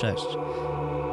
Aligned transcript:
Cześć. 0.00 0.26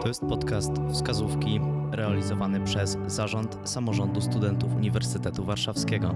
To 0.02 0.08
jest 0.08 0.22
podcast 0.22 0.72
Wskazówki 0.92 1.60
realizowany 1.92 2.60
przez 2.60 2.98
Zarząd 3.08 3.58
Samorządu 3.64 4.22
Studentów 4.22 4.76
Uniwersytetu 4.76 5.44
Warszawskiego. 5.44 6.16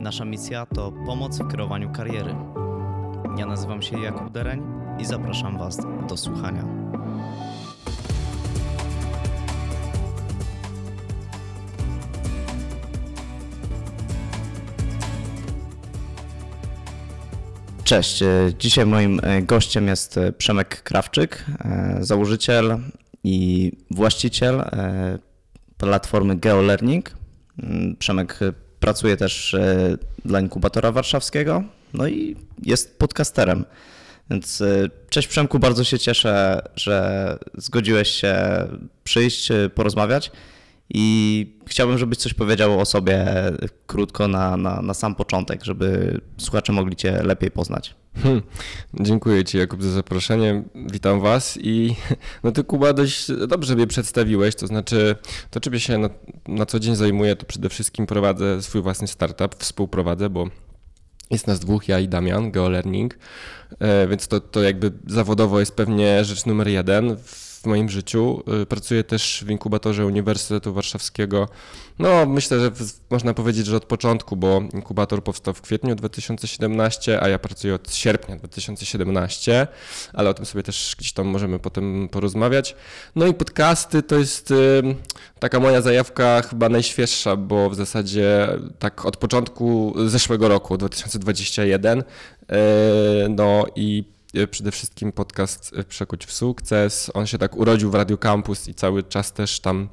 Nasza 0.00 0.24
misja 0.24 0.66
to 0.66 0.92
pomoc 1.06 1.38
w 1.38 1.48
kreowaniu 1.48 1.92
kariery. 1.92 2.34
Ja 3.36 3.46
nazywam 3.46 3.82
się 3.82 4.00
Jakub 4.00 4.30
Dereń 4.30 4.62
i 4.98 5.04
zapraszam 5.04 5.58
Was 5.58 5.78
do 6.08 6.16
słuchania. 6.16 6.87
Cześć. 17.88 18.22
E, 18.22 18.52
Dzisiaj 18.58 18.86
moim 18.86 19.20
e, 19.22 19.42
gościem 19.42 19.88
jest 19.88 20.18
e, 20.18 20.32
Przemek 20.32 20.82
Krawczyk, 20.82 21.44
założyciel 22.00 22.78
i 23.24 23.72
właściciel 23.90 24.64
platformy 25.76 26.36
GeoLearning. 26.36 27.10
Mm, 27.62 27.96
Przemek 27.96 28.38
pracuje 28.80 29.16
też 29.16 29.56
dla 30.24 30.40
inkubatora 30.40 30.92
warszawskiego, 30.92 31.64
no 31.94 32.06
i 32.08 32.36
jest 32.62 32.98
podcasterem. 32.98 33.64
Więc 34.30 34.62
cześć 35.10 35.28
Przemku, 35.28 35.58
bardzo 35.58 35.84
się 35.84 35.98
cieszę, 35.98 36.62
że 36.76 37.38
zgodziłeś 37.54 38.08
się 38.08 38.36
przyjść, 39.04 39.48
porozmawiać. 39.74 40.30
I 40.90 41.46
chciałbym, 41.66 41.98
żebyś 41.98 42.18
coś 42.18 42.34
powiedział 42.34 42.80
o 42.80 42.84
sobie 42.84 43.26
krótko 43.86 44.28
na, 44.28 44.56
na, 44.56 44.82
na 44.82 44.94
sam 44.94 45.14
początek, 45.14 45.64
żeby 45.64 46.20
słuchacze 46.38 46.72
mogli 46.72 46.96
Cię 46.96 47.22
lepiej 47.22 47.50
poznać. 47.50 47.94
Hmm. 48.22 48.42
Dziękuję 49.00 49.44
Ci 49.44 49.58
Jakub 49.58 49.82
za 49.82 49.90
zaproszenie, 49.90 50.62
witam 50.74 51.20
Was 51.20 51.58
i 51.62 51.94
no 52.44 52.52
Ty 52.52 52.64
Kuba 52.64 52.92
dość 52.92 53.26
dobrze 53.48 53.74
mnie 53.74 53.86
przedstawiłeś, 53.86 54.54
to 54.54 54.66
znaczy 54.66 55.16
to 55.50 55.60
czym 55.60 55.78
się 55.78 55.98
na, 55.98 56.10
na 56.48 56.66
co 56.66 56.80
dzień 56.80 56.96
zajmuję 56.96 57.36
to 57.36 57.46
przede 57.46 57.68
wszystkim 57.68 58.06
prowadzę 58.06 58.62
swój 58.62 58.82
własny 58.82 59.08
startup, 59.08 59.54
współprowadzę, 59.58 60.30
bo 60.30 60.46
jest 61.30 61.46
nas 61.46 61.60
dwóch, 61.60 61.88
ja 61.88 62.00
i 62.00 62.08
Damian, 62.08 62.50
GeoLearning, 62.50 63.18
e, 63.78 64.06
więc 64.08 64.28
to, 64.28 64.40
to 64.40 64.62
jakby 64.62 64.92
zawodowo 65.06 65.60
jest 65.60 65.76
pewnie 65.76 66.24
rzecz 66.24 66.46
numer 66.46 66.68
jeden 66.68 67.16
w 67.62 67.66
moim 67.66 67.88
życiu. 67.88 68.42
E, 68.62 68.66
Pracuję 68.66 69.04
też 69.04 69.44
w 69.46 69.50
inkubatorze 69.50 70.06
Uniwersytetu 70.06 70.74
Warszawskiego. 70.74 71.48
No, 71.98 72.26
myślę, 72.26 72.60
że 72.60 72.70
można 73.10 73.34
powiedzieć, 73.34 73.66
że 73.66 73.76
od 73.76 73.84
początku, 73.84 74.36
bo 74.36 74.62
inkubator 74.74 75.24
powstał 75.24 75.54
w 75.54 75.60
kwietniu 75.60 75.94
2017, 75.94 77.22
a 77.22 77.28
ja 77.28 77.38
pracuję 77.38 77.74
od 77.74 77.94
sierpnia 77.94 78.36
2017, 78.36 79.66
ale 80.12 80.30
o 80.30 80.34
tym 80.34 80.46
sobie 80.46 80.62
też 80.62 80.94
gdzieś 80.98 81.12
tam 81.12 81.26
możemy 81.26 81.58
potem 81.58 82.08
porozmawiać. 82.08 82.76
No 83.16 83.26
i 83.26 83.34
podcasty 83.34 84.02
to 84.02 84.18
jest 84.18 84.50
y, 84.50 84.82
taka 85.38 85.60
moja 85.60 85.80
zajawka 85.80 86.42
chyba 86.42 86.68
najświeższa, 86.68 87.36
bo 87.36 87.70
w 87.70 87.74
zasadzie 87.74 88.48
tak 88.78 89.06
od 89.06 89.16
początku 89.16 89.94
zeszłego 90.06 90.48
roku, 90.48 90.78
2021, 90.78 91.98
y, 91.98 92.04
no 93.28 93.64
i 93.76 94.04
y, 94.14 94.17
przede 94.50 94.72
wszystkim 94.72 95.12
podcast 95.12 95.72
y, 95.78 95.84
Przekuć 95.84 96.26
w 96.26 96.32
sukces. 96.32 97.10
On 97.14 97.26
się 97.26 97.38
tak 97.38 97.56
urodził 97.56 97.90
w 97.90 97.94
Radio 97.94 98.18
Campus 98.18 98.68
i 98.68 98.74
cały 98.74 99.02
czas 99.02 99.32
też 99.32 99.60
tam 99.60 99.88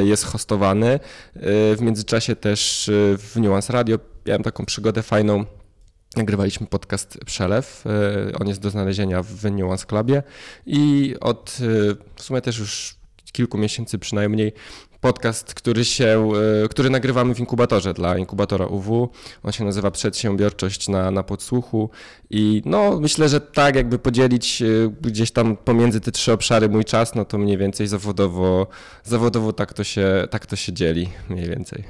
y, 0.00 0.06
jest 0.06 0.24
hostowany. 0.24 1.00
W 1.76 1.78
międzyczasie 1.80 2.36
też 2.36 2.90
w 3.18 3.32
Nuance 3.36 3.72
Radio 3.72 3.98
miałem 4.26 4.42
taką 4.42 4.66
przygodę 4.66 5.02
fajną. 5.02 5.44
Nagrywaliśmy 6.16 6.66
podcast 6.66 7.18
Przelew. 7.26 7.84
On 8.40 8.48
jest 8.48 8.60
do 8.60 8.70
znalezienia 8.70 9.22
w 9.22 9.50
Nuance 9.50 9.86
Clubie 9.86 10.22
i 10.66 11.14
od 11.20 11.56
w 12.16 12.22
sumie 12.22 12.40
też 12.40 12.58
już 12.58 12.96
kilku 13.36 13.58
miesięcy 13.58 13.98
przynajmniej 13.98 14.52
podcast, 15.00 15.54
który 15.54 15.84
się, 15.84 16.32
y, 16.64 16.68
który 16.68 16.90
nagrywamy 16.90 17.34
w 17.34 17.40
inkubatorze 17.40 17.94
dla 17.94 18.18
inkubatora 18.18 18.66
UW. 18.66 19.08
On 19.42 19.52
się 19.52 19.64
nazywa 19.64 19.90
Przedsiębiorczość 19.90 20.88
na, 20.88 21.10
na 21.10 21.22
podsłuchu 21.22 21.90
i 22.30 22.62
no 22.64 23.00
myślę, 23.00 23.28
że 23.28 23.40
tak 23.40 23.76
jakby 23.76 23.98
podzielić 23.98 24.62
y, 24.62 24.92
gdzieś 25.00 25.30
tam 25.30 25.56
pomiędzy 25.56 26.00
te 26.00 26.12
trzy 26.12 26.32
obszary 26.32 26.68
mój 26.68 26.84
czas, 26.84 27.14
no 27.14 27.24
to 27.24 27.38
mniej 27.38 27.58
więcej 27.58 27.86
zawodowo, 27.86 28.66
zawodowo 29.04 29.52
tak 29.52 29.74
to 29.74 29.84
się, 29.84 30.28
tak 30.30 30.46
to 30.46 30.56
się 30.56 30.72
dzieli 30.72 31.08
mniej 31.28 31.48
więcej. 31.48 31.84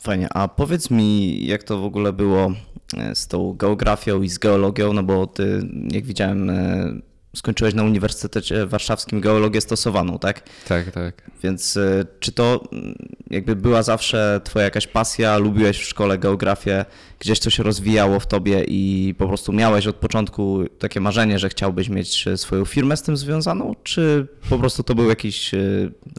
Fajnie, 0.00 0.28
a 0.32 0.48
powiedz 0.48 0.90
mi, 0.90 1.46
jak 1.46 1.62
to 1.62 1.78
w 1.78 1.84
ogóle 1.84 2.12
było 2.12 2.52
e, 2.96 3.14
z 3.14 3.26
tą 3.26 3.54
geografią 3.54 4.22
i 4.22 4.28
z 4.28 4.38
geologią, 4.38 4.92
no 4.92 5.02
bo 5.02 5.26
ty, 5.26 5.62
jak 5.90 6.04
widziałem, 6.04 6.50
e, 6.50 6.94
skończyłeś 7.36 7.74
na 7.74 7.82
Uniwersytecie 7.82 8.66
Warszawskim 8.66 9.20
geologię 9.20 9.60
stosowaną, 9.60 10.18
tak? 10.18 10.42
Tak, 10.68 10.90
tak. 10.90 11.30
Więc 11.42 11.76
e, 11.76 12.04
czy 12.20 12.32
to 12.32 12.60
mm, 12.72 12.94
jakby 13.30 13.56
była 13.56 13.82
zawsze 13.82 14.40
twoja 14.44 14.64
jakaś 14.64 14.86
pasja, 14.86 15.38
lubiłeś 15.38 15.78
w 15.78 15.84
szkole 15.84 16.18
geografię, 16.18 16.84
gdzieś 17.18 17.40
to 17.40 17.50
się 17.50 17.62
rozwijało 17.62 18.20
w 18.20 18.26
tobie 18.26 18.64
i 18.68 19.14
po 19.18 19.28
prostu 19.28 19.52
miałeś 19.52 19.86
od 19.86 19.96
początku 19.96 20.64
takie 20.78 21.00
marzenie, 21.00 21.38
że 21.38 21.48
chciałbyś 21.48 21.88
mieć 21.88 22.26
e, 22.28 22.36
swoją 22.36 22.64
firmę 22.64 22.96
z 22.96 23.02
tym 23.02 23.16
związaną, 23.16 23.74
czy 23.82 24.26
po 24.50 24.58
prostu 24.58 24.82
to 24.82 24.94
był 24.94 25.08
jakiś 25.08 25.50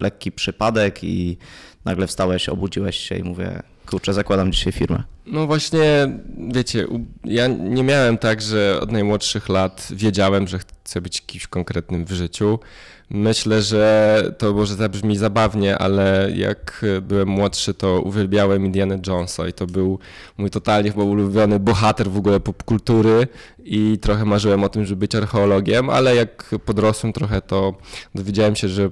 lekki 0.01 0.31
przypadek 0.31 1.03
i 1.03 1.37
nagle 1.85 2.07
wstałeś, 2.07 2.49
obudziłeś 2.49 2.97
się 2.97 3.15
i 3.15 3.23
mówię, 3.23 3.63
kurczę, 3.85 4.13
zakładam 4.13 4.51
dzisiaj 4.51 4.73
firmę. 4.73 5.03
No 5.25 5.47
właśnie, 5.47 6.07
wiecie, 6.53 6.87
ja 7.25 7.47
nie 7.47 7.83
miałem 7.83 8.17
tak, 8.17 8.41
że 8.41 8.79
od 8.81 8.91
najmłodszych 8.91 9.49
lat 9.49 9.87
wiedziałem, 9.91 10.47
że 10.47 10.59
chcę 10.59 11.01
być 11.01 11.21
kimś 11.21 11.47
konkretnym 11.47 12.05
w 12.05 12.11
życiu. 12.11 12.59
Myślę, 13.09 13.61
że 13.61 14.23
to 14.37 14.53
może 14.53 14.75
zabrzmi 14.75 15.17
zabawnie, 15.17 15.77
ale 15.77 16.31
jak 16.35 16.85
byłem 17.01 17.27
młodszy, 17.27 17.73
to 17.73 18.01
uwielbiałem 18.01 18.65
Indiana 18.65 18.95
Jonesa 19.07 19.47
i 19.47 19.53
to 19.53 19.67
był 19.67 19.99
mój 20.37 20.49
totalnie 20.49 20.91
chyba 20.91 21.03
ulubiony 21.03 21.59
bohater 21.59 22.09
w 22.09 22.17
ogóle 22.17 22.39
popkultury 22.39 23.27
i 23.63 23.97
trochę 24.01 24.25
marzyłem 24.25 24.63
o 24.63 24.69
tym, 24.69 24.85
żeby 24.85 24.99
być 24.99 25.15
archeologiem, 25.15 25.89
ale 25.89 26.15
jak 26.15 26.55
podrosłem 26.65 27.13
trochę, 27.13 27.41
to 27.41 27.75
dowiedziałem 28.15 28.55
się, 28.55 28.69
że 28.69 28.89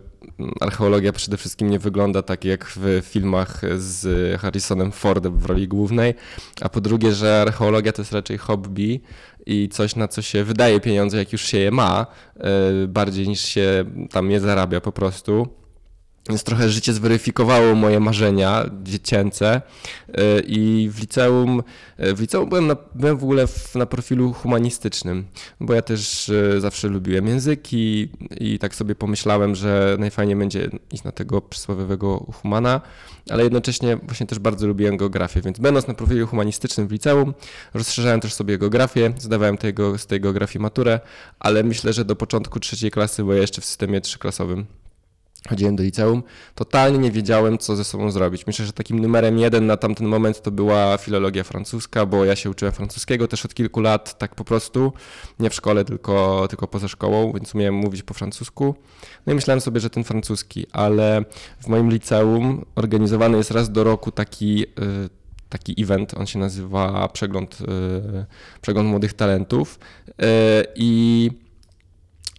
archeologia 0.59 1.13
przede 1.13 1.37
wszystkim 1.37 1.69
nie 1.69 1.79
wygląda 1.79 2.21
tak 2.21 2.45
jak 2.45 2.65
w 2.75 3.01
filmach 3.03 3.61
z 3.77 4.41
Harrisonem 4.41 4.91
Fordem 4.91 5.37
w 5.37 5.45
roli 5.45 5.67
głównej, 5.67 6.13
a 6.61 6.69
po 6.69 6.81
drugie, 6.81 7.13
że 7.13 7.41
archeologia 7.41 7.91
to 7.91 8.01
jest 8.01 8.11
raczej 8.11 8.37
hobby 8.37 9.01
i 9.45 9.69
coś, 9.69 9.95
na 9.95 10.07
co 10.07 10.21
się 10.21 10.43
wydaje 10.43 10.79
pieniądze, 10.79 11.17
jak 11.17 11.31
już 11.31 11.41
się 11.41 11.57
je 11.57 11.71
ma, 11.71 12.05
y, 12.83 12.87
bardziej 12.87 13.27
niż 13.27 13.41
się 13.41 13.85
tam 14.11 14.31
je 14.31 14.39
zarabia 14.39 14.81
po 14.81 14.91
prostu. 14.91 15.60
Więc 16.29 16.43
trochę 16.43 16.69
życie 16.69 16.93
zweryfikowało 16.93 17.75
moje 17.75 17.99
marzenia 17.99 18.65
dziecięce 18.83 19.61
y, 20.09 20.13
i 20.47 20.89
w 20.91 20.99
liceum, 20.99 21.63
y, 21.99 22.15
w 22.15 22.19
liceum 22.19 22.49
byłem, 22.49 22.67
na, 22.67 22.75
byłem 22.95 23.17
w 23.17 23.23
ogóle 23.23 23.47
w, 23.47 23.75
na 23.75 23.85
profilu 23.85 24.33
humanistycznym, 24.33 25.25
bo 25.59 25.73
ja 25.73 25.81
też 25.81 26.29
y, 26.29 26.61
zawsze 26.61 26.87
lubiłem 26.87 27.27
języki 27.27 28.09
i 28.39 28.59
tak 28.59 28.75
sobie 28.75 28.95
pomyślałem, 28.95 29.55
że 29.55 29.95
najfajniej 29.99 30.35
będzie 30.35 30.69
iść 30.91 31.03
na 31.03 31.11
tego 31.11 31.41
przysłowiowego 31.41 32.17
humana, 32.41 32.81
ale 33.29 33.43
jednocześnie 33.43 33.97
właśnie 34.03 34.27
też 34.27 34.39
bardzo 34.39 34.67
lubiłem 34.67 34.97
geografię, 34.97 35.41
więc 35.41 35.59
będąc 35.59 35.87
na 35.87 35.93
profilu 35.93 36.27
humanistycznym 36.27 36.87
w 36.87 36.91
liceum, 36.91 37.33
rozszerzałem 37.73 38.19
też 38.19 38.33
sobie 38.33 38.57
geografię, 38.57 39.13
zdawałem 39.17 39.57
tego, 39.57 39.97
z 39.97 40.07
tej 40.07 40.21
geografii 40.21 40.61
maturę, 40.61 40.99
ale 41.39 41.63
myślę, 41.63 41.93
że 41.93 42.05
do 42.05 42.15
początku 42.15 42.59
trzeciej 42.59 42.91
klasy, 42.91 43.23
bo 43.23 43.33
ja 43.33 43.41
jeszcze 43.41 43.61
w 43.61 43.65
systemie 43.65 44.01
trzyklasowym 44.01 44.80
chodziłem 45.49 45.75
do 45.75 45.83
liceum, 45.83 46.23
totalnie 46.55 46.97
nie 46.97 47.11
wiedziałem, 47.11 47.57
co 47.57 47.75
ze 47.75 47.83
sobą 47.83 48.11
zrobić. 48.11 48.47
Myślę, 48.47 48.65
że 48.65 48.73
takim 48.73 48.99
numerem 48.99 49.37
jeden 49.39 49.65
na 49.65 49.77
tamten 49.77 50.07
moment 50.07 50.41
to 50.41 50.51
była 50.51 50.97
filologia 50.97 51.43
francuska, 51.43 52.05
bo 52.05 52.25
ja 52.25 52.35
się 52.35 52.49
uczyłem 52.49 52.73
francuskiego 52.73 53.27
też 53.27 53.45
od 53.45 53.53
kilku 53.53 53.81
lat, 53.81 54.17
tak 54.17 54.35
po 54.35 54.43
prostu, 54.43 54.93
nie 55.39 55.49
w 55.49 55.53
szkole, 55.53 55.85
tylko, 55.85 56.47
tylko 56.49 56.67
poza 56.67 56.87
szkołą, 56.87 57.33
więc 57.33 57.55
umiałem 57.55 57.75
mówić 57.75 58.03
po 58.03 58.13
francusku. 58.13 58.75
No 59.25 59.33
i 59.33 59.35
myślałem 59.35 59.61
sobie, 59.61 59.79
że 59.79 59.89
ten 59.89 60.03
francuski, 60.03 60.65
ale 60.71 61.25
w 61.59 61.67
moim 61.67 61.89
liceum 61.91 62.65
organizowany 62.75 63.37
jest 63.37 63.51
raz 63.51 63.71
do 63.71 63.83
roku 63.83 64.11
taki... 64.11 64.63
y, 64.63 65.21
Taki 65.49 65.81
event, 65.83 66.13
on 66.17 66.27
się 66.27 66.39
nazywa 66.39 67.07
Przegląd, 67.07 67.61
y, 67.61 67.65
Przegląd 68.61 68.89
Młodych 68.89 69.13
Talentów. 69.13 69.79
y, 70.09 70.13
I 70.75 71.31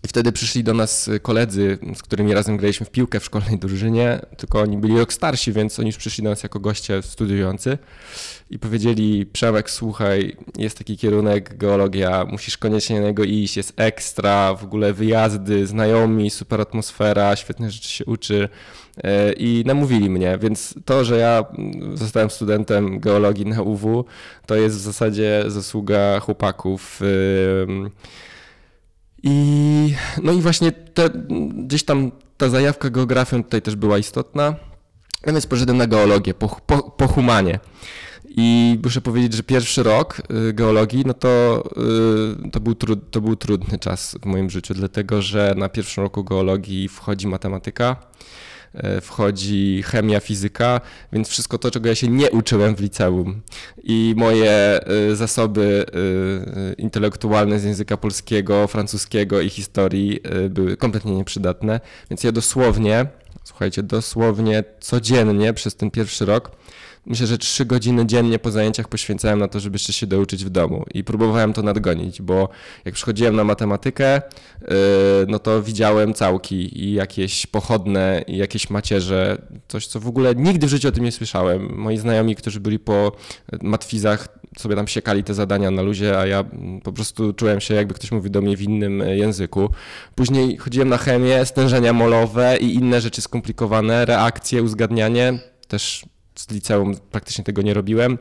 i 0.05 0.09
wtedy 0.09 0.33
przyszli 0.33 0.65
do 0.65 0.75
nas 0.75 1.11
koledzy, 1.23 1.79
z 1.95 2.03
którymi 2.03 2.35
razem 2.35 2.57
graliśmy 2.57 2.87
w 2.87 2.91
piłkę 2.91 3.21
w 3.21 3.25
szkolnej 3.25 3.59
drużynie, 3.59 4.21
tylko 4.37 4.61
oni 4.61 4.77
byli 4.77 4.99
rok 4.99 5.13
starsi, 5.13 5.53
więc 5.53 5.79
oni 5.79 5.89
już 5.89 5.97
przyszli 5.97 6.25
do 6.25 6.31
nas 6.31 6.43
jako 6.43 6.61
goście 6.61 7.03
studiujący 7.03 7.79
i 8.51 8.59
powiedzieli, 8.59 9.27
Przemek, 9.27 9.71
słuchaj, 9.71 10.37
jest 10.59 10.79
taki 10.79 10.97
kierunek 10.97 11.57
geologia, 11.57 12.25
musisz 12.31 12.59
koniecznie 12.59 13.01
na 13.01 13.07
niego 13.07 13.25
iść, 13.25 13.57
jest 13.57 13.73
ekstra, 13.77 14.55
w 14.55 14.65
ogóle 14.65 14.93
wyjazdy, 14.93 15.67
znajomi, 15.67 16.31
super 16.31 16.61
atmosfera, 16.61 17.37
świetne 17.37 17.71
rzeczy 17.71 17.89
się 17.89 18.05
uczy 18.05 18.49
E, 19.05 19.33
i 19.33 19.63
namówili 19.67 20.11
mnie, 20.11 20.39
więc 20.39 20.75
to, 20.85 21.05
że 21.05 21.19
ja 21.19 21.45
mm, 21.59 21.97
zostałem 21.97 22.31
studentem 22.31 23.01
geologii 23.01 23.47
na 23.47 23.63
UW, 23.63 24.05
to 24.47 24.55
jest 24.55 24.77
w 24.77 24.81
zasadzie 24.81 25.45
zasługa 25.47 26.21
chłopaków. 26.21 27.01
ym, 27.63 27.91
i 29.23 29.95
No 30.23 30.33
i 30.33 30.41
właśnie 30.41 30.73
te, 30.73 31.11
gdzieś 31.67 31.85
tam 31.85 32.13
ta 32.37 32.49
zajawka 32.49 32.91
geografią 32.91 33.45
tutaj 33.45 33.63
też 33.63 33.77
była 33.77 33.99
istotna. 33.99 34.55
No 35.27 35.33
więc 35.33 35.47
poszedłem 35.47 35.77
na 35.77 35.87
geologię, 35.87 36.35
po, 36.35 36.49
po, 36.67 36.83
po 36.83 37.09
humanie. 37.09 37.59
I 38.37 38.79
muszę 38.85 39.01
powiedzieć, 39.01 39.35
że 39.35 39.43
pierwszy 39.43 39.83
rok 39.83 40.23
y, 40.49 40.53
geologii, 40.53 41.05
no 41.07 41.15
to, 41.15 41.65
y, 42.47 42.51
to, 42.51 42.61
był 42.61 42.75
tru, 42.75 42.97
to 42.97 43.21
był 43.21 43.37
trudny 43.37 43.79
czas 43.79 44.17
w 44.23 44.27
moim 44.27 44.51
życiu, 44.51 44.75
dlatego 44.75 45.23
że 45.23 45.55
na 45.57 45.69
pierwszym 45.69 46.05
roku 46.05 46.25
geologii 46.25 46.89
wchodzi 46.89 47.27
matematyka, 47.27 47.97
wchodzi 49.01 49.83
chemia, 49.87 50.21
fizyka, 50.21 50.81
więc 51.13 51.29
wszystko 51.29 51.59
to, 51.59 51.71
czego 51.71 51.89
ja 51.89 51.95
się 51.95 52.09
nie 52.09 52.31
uczyłem 52.31 52.77
w 52.77 52.81
liceum. 52.81 53.43
I 53.83 54.15
moje 54.17 54.81
zasoby 55.15 55.85
intelektualne 56.79 57.59
z 57.59 57.65
języka 57.65 57.97
polskiego, 57.97 58.67
francuskiego 58.67 59.41
i 59.41 59.51
historii 59.51 60.21
były 60.51 60.77
kompletnie 60.77 61.13
nieprzydatne, 61.13 61.81
więc 62.11 62.25
ja 62.25 62.33
dosłownie, 62.33 63.07
słuchajcie, 63.45 63.83
dosłownie 63.83 64.65
codziennie 64.81 65.53
przez 65.53 65.77
ten 65.77 65.91
pierwszy 65.91 66.25
rok 66.27 66.51
myślę, 67.07 67.27
że 67.27 67.39
trzy 67.39 67.65
godziny 67.65 68.07
dziennie 68.07 68.39
po 68.39 68.51
zajęciach 68.51 68.89
poświęcałem 68.89 69.39
na 69.39 69.49
to, 69.49 69.61
żeby 69.61 69.75
jeszcze 69.75 69.93
się 69.93 70.07
douczyć 70.07 70.45
w 70.45 70.51
domu 70.51 70.85
i 70.95 71.05
próbowałem 71.05 71.53
to 71.53 71.63
nadgonić, 71.63 72.23
bo 72.23 72.49
jak 72.85 72.95
przychodziłem 72.95 73.37
na 73.37 73.45
matematykę, 73.45 74.23
yy, 74.61 74.69
no 75.29 75.39
to 75.39 75.63
widziałem 75.63 76.15
całki 76.15 76.85
i 76.85 76.93
jakieś 76.93 77.47
pochodne 77.47 78.25
i 78.27 78.37
jakieś 78.37 78.71
macierze, 78.71 79.43
coś 79.69 79.87
co 79.87 80.01
w 80.01 80.07
ogóle 80.07 80.35
nigdy 80.35 80.67
w 80.67 80.71
życiu 80.71 80.89
o 80.89 80.93
tym 80.93 81.05
nie 81.05 81.13
słyszałem. 81.13 81.77
Moi 81.77 81.99
znajomi, 81.99 82.37
którzy 82.37 82.61
byli 82.61 82.79
po 82.79 83.13
matwizach, 83.63 84.29
sobie 84.59 84.77
tam 84.77 84.89
siekali 84.89 85.25
te 85.25 85.35
zadania 85.35 85.71
na 85.71 85.83
luzie, 85.83 86.19
a 86.19 86.27
ja 86.27 86.45
po 86.83 86.93
prostu 86.93 87.33
czułem 87.33 87.61
się 87.61 87.75
jakby 87.75 87.95
ktoś 87.95 88.13
mówił 88.13 88.31
do 88.31 88.41
mnie 88.41 88.57
w 88.57 88.63
innym 88.63 89.01
języku. 89.01 89.71
Później 90.15 90.57
chodziłem 90.57 90.89
na 90.89 90.97
chemię, 90.99 91.47
stężenia 91.47 91.93
molowe 91.93 92.57
i 92.57 92.75
inne 92.75 93.01
rzeczy 93.01 93.23
skomplikowane, 93.23 94.05
reakcje, 94.05 94.63
uzgadnianie, 94.63 95.39
też 95.69 96.05
z 96.35 96.51
liceum 96.51 96.97
praktycznie 97.11 97.45
tego 97.45 97.63
nie 97.63 97.75
robiłem. 97.75 98.19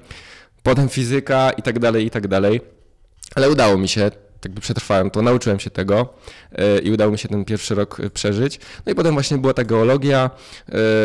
Potem 0.63 0.89
fizyka 0.89 1.51
i 1.51 1.61
tak 1.61 1.79
dalej, 1.79 2.05
i 2.05 2.09
tak 2.09 2.27
dalej. 2.27 2.61
Ale 3.35 3.49
udało 3.49 3.77
mi 3.77 3.87
się, 3.87 4.11
jakby 4.43 4.61
przetrwałem 4.61 5.09
to, 5.09 5.21
nauczyłem 5.21 5.59
się 5.59 5.69
tego 5.69 6.13
i 6.83 6.91
udało 6.91 7.11
mi 7.11 7.17
się 7.17 7.27
ten 7.27 7.45
pierwszy 7.45 7.75
rok 7.75 7.99
e, 7.99 8.09
przeżyć. 8.09 8.59
No 8.85 8.91
i 8.91 8.95
potem 8.95 9.13
właśnie 9.13 9.37
była 9.37 9.53
ta 9.53 9.63
geologia 9.63 10.29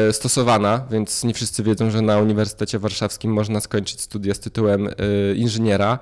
e, 0.09 0.13
stosowana, 0.13 0.87
więc 0.91 1.25
nie 1.25 1.35
wszyscy 1.35 1.63
wiedzą, 1.63 1.91
że 1.91 2.03
na 2.03 2.19
Uniwersytecie 2.19 2.79
Warszawskim 2.79 3.33
można 3.33 3.61
skończyć 3.61 4.01
studia 4.01 4.35
z 4.35 4.41
tytułem 4.41 4.89
inżyniera. 5.37 5.99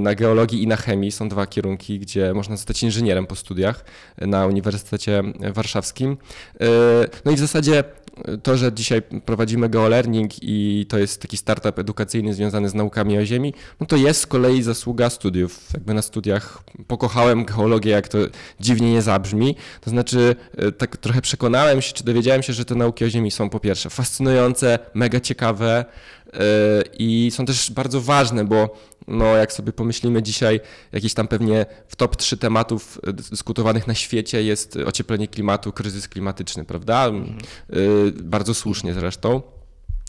Na 0.00 0.14
geologii 0.14 0.62
i 0.62 0.66
na 0.66 0.76
chemii 0.76 1.12
są 1.12 1.28
dwa 1.28 1.46
kierunki, 1.46 1.98
gdzie 1.98 2.34
można 2.34 2.56
zostać 2.56 2.82
inżynierem 2.82 3.26
po 3.26 3.36
studiach 3.36 3.84
na 4.18 4.46
Uniwersytecie 4.46 5.22
Warszawskim. 5.54 6.16
No 7.24 7.32
i 7.32 7.36
w 7.36 7.38
zasadzie 7.38 7.84
to, 8.42 8.56
że 8.56 8.72
dzisiaj 8.72 9.02
prowadzimy 9.02 9.68
geolearning 9.68 10.32
i 10.42 10.86
to 10.88 10.98
jest 10.98 11.22
taki 11.22 11.36
startup 11.36 11.78
edukacyjny 11.78 12.34
związany 12.34 12.68
z 12.68 12.74
naukami 12.74 13.18
o 13.18 13.24
Ziemi, 13.24 13.54
no 13.80 13.86
to 13.86 13.96
jest 13.96 14.20
z 14.20 14.26
kolei 14.26 14.62
zasługa 14.62 15.10
studiów. 15.10 15.60
Jakby 15.74 15.94
na 15.94 16.02
studiach 16.02 16.62
pokochałem 16.86 17.44
geologię, 17.44 17.90
jak 17.90 18.08
to 18.08 18.18
dziwnie 18.66 18.92
nie 18.92 19.02
zabrzmi. 19.02 19.56
To 19.80 19.90
znaczy, 19.90 20.36
e, 20.56 20.72
tak 20.72 20.96
trochę 20.96 21.20
przekonałem 21.22 21.82
się, 21.82 21.92
czy 21.92 22.04
dowiedziałem 22.04 22.42
się, 22.42 22.52
że 22.52 22.64
te 22.64 22.74
nauki 22.74 23.04
o 23.04 23.10
Ziemi 23.10 23.30
są 23.30 23.50
po 23.50 23.60
pierwsze 23.60 23.90
fascynujące, 23.90 24.78
mega 24.94 25.20
ciekawe, 25.20 25.84
E, 26.32 26.82
i 26.98 27.30
są 27.30 27.46
też 27.46 27.70
bardzo 27.70 28.00
ważne, 28.00 28.44
bo 28.44 28.76
no, 29.06 29.24
jak 29.36 29.52
sobie 29.52 29.72
pomyślimy 29.72 30.22
dzisiaj, 30.22 30.60
jakieś 30.92 31.14
tam 31.14 31.28
pewnie 31.28 31.66
w 31.88 31.96
top 31.96 32.16
3 32.16 32.36
tematów 32.36 33.00
e, 33.06 33.12
dyskutowanych 33.12 33.86
na 33.86 33.94
świecie 33.94 34.42
jest 34.42 34.76
ocieplenie 34.76 35.28
klimatu, 35.28 35.72
kryzys 35.72 36.08
klimatyczny, 36.08 36.64
prawda? 36.64 37.06
Mhm. 37.06 37.38
Bardzo 38.22 38.54
słusznie 38.54 38.94
zresztą. 38.94 39.42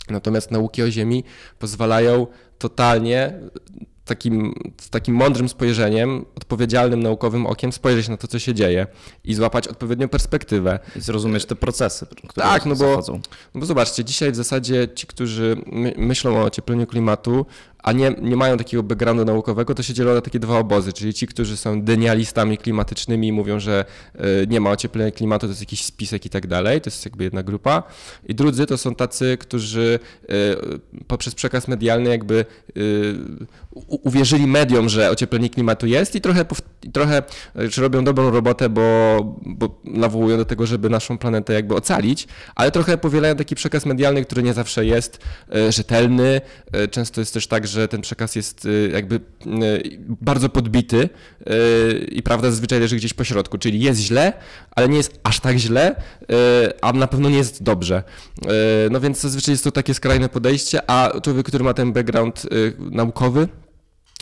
Natomiast 0.09 0.51
nauki 0.51 0.83
o 0.83 0.91
Ziemi 0.91 1.23
pozwalają 1.59 2.27
totalnie 2.57 3.39
takim, 4.07 4.53
z 4.81 4.89
takim 4.89 5.15
mądrym 5.15 5.49
spojrzeniem, 5.49 6.25
odpowiedzialnym 6.35 7.03
naukowym 7.03 7.45
okiem 7.45 7.71
spojrzeć 7.71 8.07
na 8.07 8.17
to, 8.17 8.27
co 8.27 8.39
się 8.39 8.53
dzieje 8.53 8.87
i 9.23 9.33
złapać 9.33 9.67
odpowiednią 9.67 10.07
perspektywę. 10.07 10.79
I 10.95 11.01
zrozumieć 11.01 11.45
te 11.45 11.55
procesy, 11.55 12.05
które 12.27 12.47
Tak, 12.47 12.65
no 12.65 12.75
bo, 12.75 13.03
no 13.53 13.59
bo 13.59 13.65
zobaczcie, 13.65 14.03
dzisiaj 14.03 14.31
w 14.31 14.35
zasadzie 14.35 14.87
ci, 14.95 15.07
którzy 15.07 15.57
my, 15.65 15.93
myślą 15.97 16.37
o 16.37 16.43
ociepleniu 16.43 16.87
klimatu, 16.87 17.45
a 17.83 17.91
nie, 17.91 18.15
nie 18.21 18.35
mają 18.35 18.57
takiego 18.57 18.83
backgroundu 18.83 19.25
naukowego, 19.25 19.75
to 19.75 19.83
się 19.83 19.93
dzielą 19.93 20.13
na 20.13 20.21
takie 20.21 20.39
dwa 20.39 20.59
obozy, 20.59 20.93
czyli 20.93 21.13
ci, 21.13 21.27
którzy 21.27 21.57
są 21.57 21.81
denialistami 21.81 22.57
klimatycznymi 22.57 23.27
i 23.27 23.31
mówią, 23.31 23.59
że 23.59 23.85
e, 24.15 24.21
nie 24.47 24.59
ma 24.59 24.71
ocieplenia 24.71 25.11
klimatu, 25.11 25.47
to 25.47 25.51
jest 25.51 25.61
jakiś 25.61 25.85
spisek 25.85 26.25
i 26.25 26.29
tak 26.29 26.47
dalej, 26.47 26.81
to 26.81 26.89
jest 26.89 27.05
jakby 27.05 27.23
jedna 27.23 27.43
grupa. 27.43 27.83
I 28.27 28.35
drudzy 28.35 28.65
to 28.65 28.77
są 28.77 28.95
tacy, 28.95 29.37
którzy 29.39 29.99
e, 30.23 30.33
poprzez 31.07 31.35
przekaz 31.35 31.67
medialny 31.67 32.09
jakby 32.09 32.45
e, 32.69 32.79
uwierzyli 33.89 34.47
mediom, 34.47 34.89
że 34.89 35.11
ocieplenie 35.11 35.49
klimatu 35.49 35.87
jest 35.87 36.15
i 36.15 36.21
trochę, 36.21 36.45
trochę 36.93 37.23
czy 37.71 37.81
robią 37.81 38.03
dobrą 38.03 38.31
robotę, 38.31 38.69
bo, 38.69 38.81
bo 39.45 39.81
nawołują 39.83 40.37
do 40.37 40.45
tego, 40.45 40.65
żeby 40.65 40.89
naszą 40.89 41.17
planetę 41.17 41.53
jakby 41.53 41.75
ocalić, 41.75 42.27
ale 42.55 42.71
trochę 42.71 42.97
powielają 42.97 43.35
taki 43.35 43.55
przekaz 43.55 43.85
medialny, 43.85 44.25
który 44.25 44.43
nie 44.43 44.53
zawsze 44.53 44.85
jest 44.85 45.19
rzetelny. 45.69 46.41
Często 46.91 47.21
jest 47.21 47.33
też 47.33 47.47
tak, 47.47 47.67
że 47.67 47.76
że 47.81 47.87
ten 47.87 48.01
przekaz 48.01 48.35
jest 48.35 48.65
y, 48.65 48.89
jakby 48.93 49.15
y, 49.15 49.19
bardzo 50.21 50.49
podbity 50.49 51.09
y, 51.49 52.07
i 52.11 52.23
prawda 52.23 52.51
zazwyczaj 52.51 52.79
leży 52.79 52.95
gdzieś 52.95 53.13
po 53.13 53.23
środku, 53.23 53.57
czyli 53.57 53.79
jest 53.79 54.01
źle, 54.01 54.33
ale 54.71 54.89
nie 54.89 54.97
jest 54.97 55.19
aż 55.23 55.39
tak 55.39 55.57
źle, 55.57 55.95
a 56.81 56.93
na 56.93 57.07
pewno 57.07 57.29
nie 57.29 57.37
jest 57.37 57.63
dobrze. 57.63 58.03
No 58.91 58.99
więc 58.99 59.21
zazwyczaj 59.21 59.53
jest 59.53 59.63
to 59.63 59.71
takie 59.71 59.93
skrajne 59.93 60.29
podejście, 60.29 60.91
a 60.91 61.11
człowiek, 61.21 61.45
który 61.47 61.63
ma 61.63 61.73
ten 61.73 61.93
background 61.93 62.47
naukowy, 62.79 63.47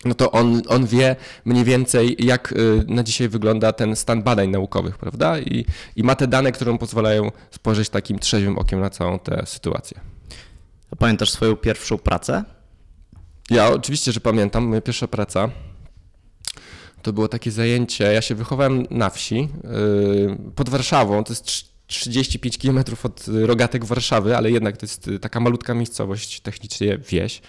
no 0.05 0.13
to 0.13 0.31
on, 0.31 0.61
on 0.67 0.85
wie 0.85 1.15
mniej 1.45 1.63
więcej, 1.63 2.15
jak 2.19 2.53
na 2.87 3.03
dzisiaj 3.03 3.29
wygląda 3.29 3.73
ten 3.73 3.95
stan 3.95 4.23
badań 4.23 4.49
naukowych, 4.49 4.97
prawda? 4.97 5.39
I, 5.39 5.65
I 5.95 6.03
ma 6.03 6.15
te 6.15 6.27
dane, 6.27 6.51
które 6.51 6.71
mu 6.71 6.77
pozwalają 6.77 7.31
spojrzeć 7.51 7.89
takim 7.89 8.19
trzeźwym 8.19 8.57
okiem 8.57 8.79
na 8.79 8.89
całą 8.89 9.19
tę 9.19 9.43
sytuację. 9.45 9.99
Pamiętasz 10.99 11.31
swoją 11.31 11.55
pierwszą 11.55 11.97
pracę? 11.97 12.43
Ja 13.50 13.69
oczywiście, 13.69 14.12
że 14.12 14.19
pamiętam, 14.19 14.63
moja 14.63 14.81
pierwsza 14.81 15.07
praca 15.07 15.50
to 17.01 17.13
było 17.13 17.27
takie 17.27 17.51
zajęcie. 17.51 18.03
Ja 18.03 18.21
się 18.21 18.36
wychowałem 18.36 18.86
na 18.89 19.09
wsi 19.09 19.36
yy, 19.36 20.38
pod 20.56 20.69
Warszawą. 20.69 21.24
To 21.24 21.34
jest 21.34 21.46
35 21.88 22.58
km 22.58 22.79
od 23.03 23.25
rogatek 23.27 23.86
Warszawy, 23.86 24.38
ale 24.38 24.51
jednak 24.51 24.77
to 24.77 24.86
jest 24.86 25.10
taka 25.22 25.39
malutka 25.39 25.74
miejscowość, 25.74 26.39
technicznie 26.39 26.98
wieś. 26.98 27.41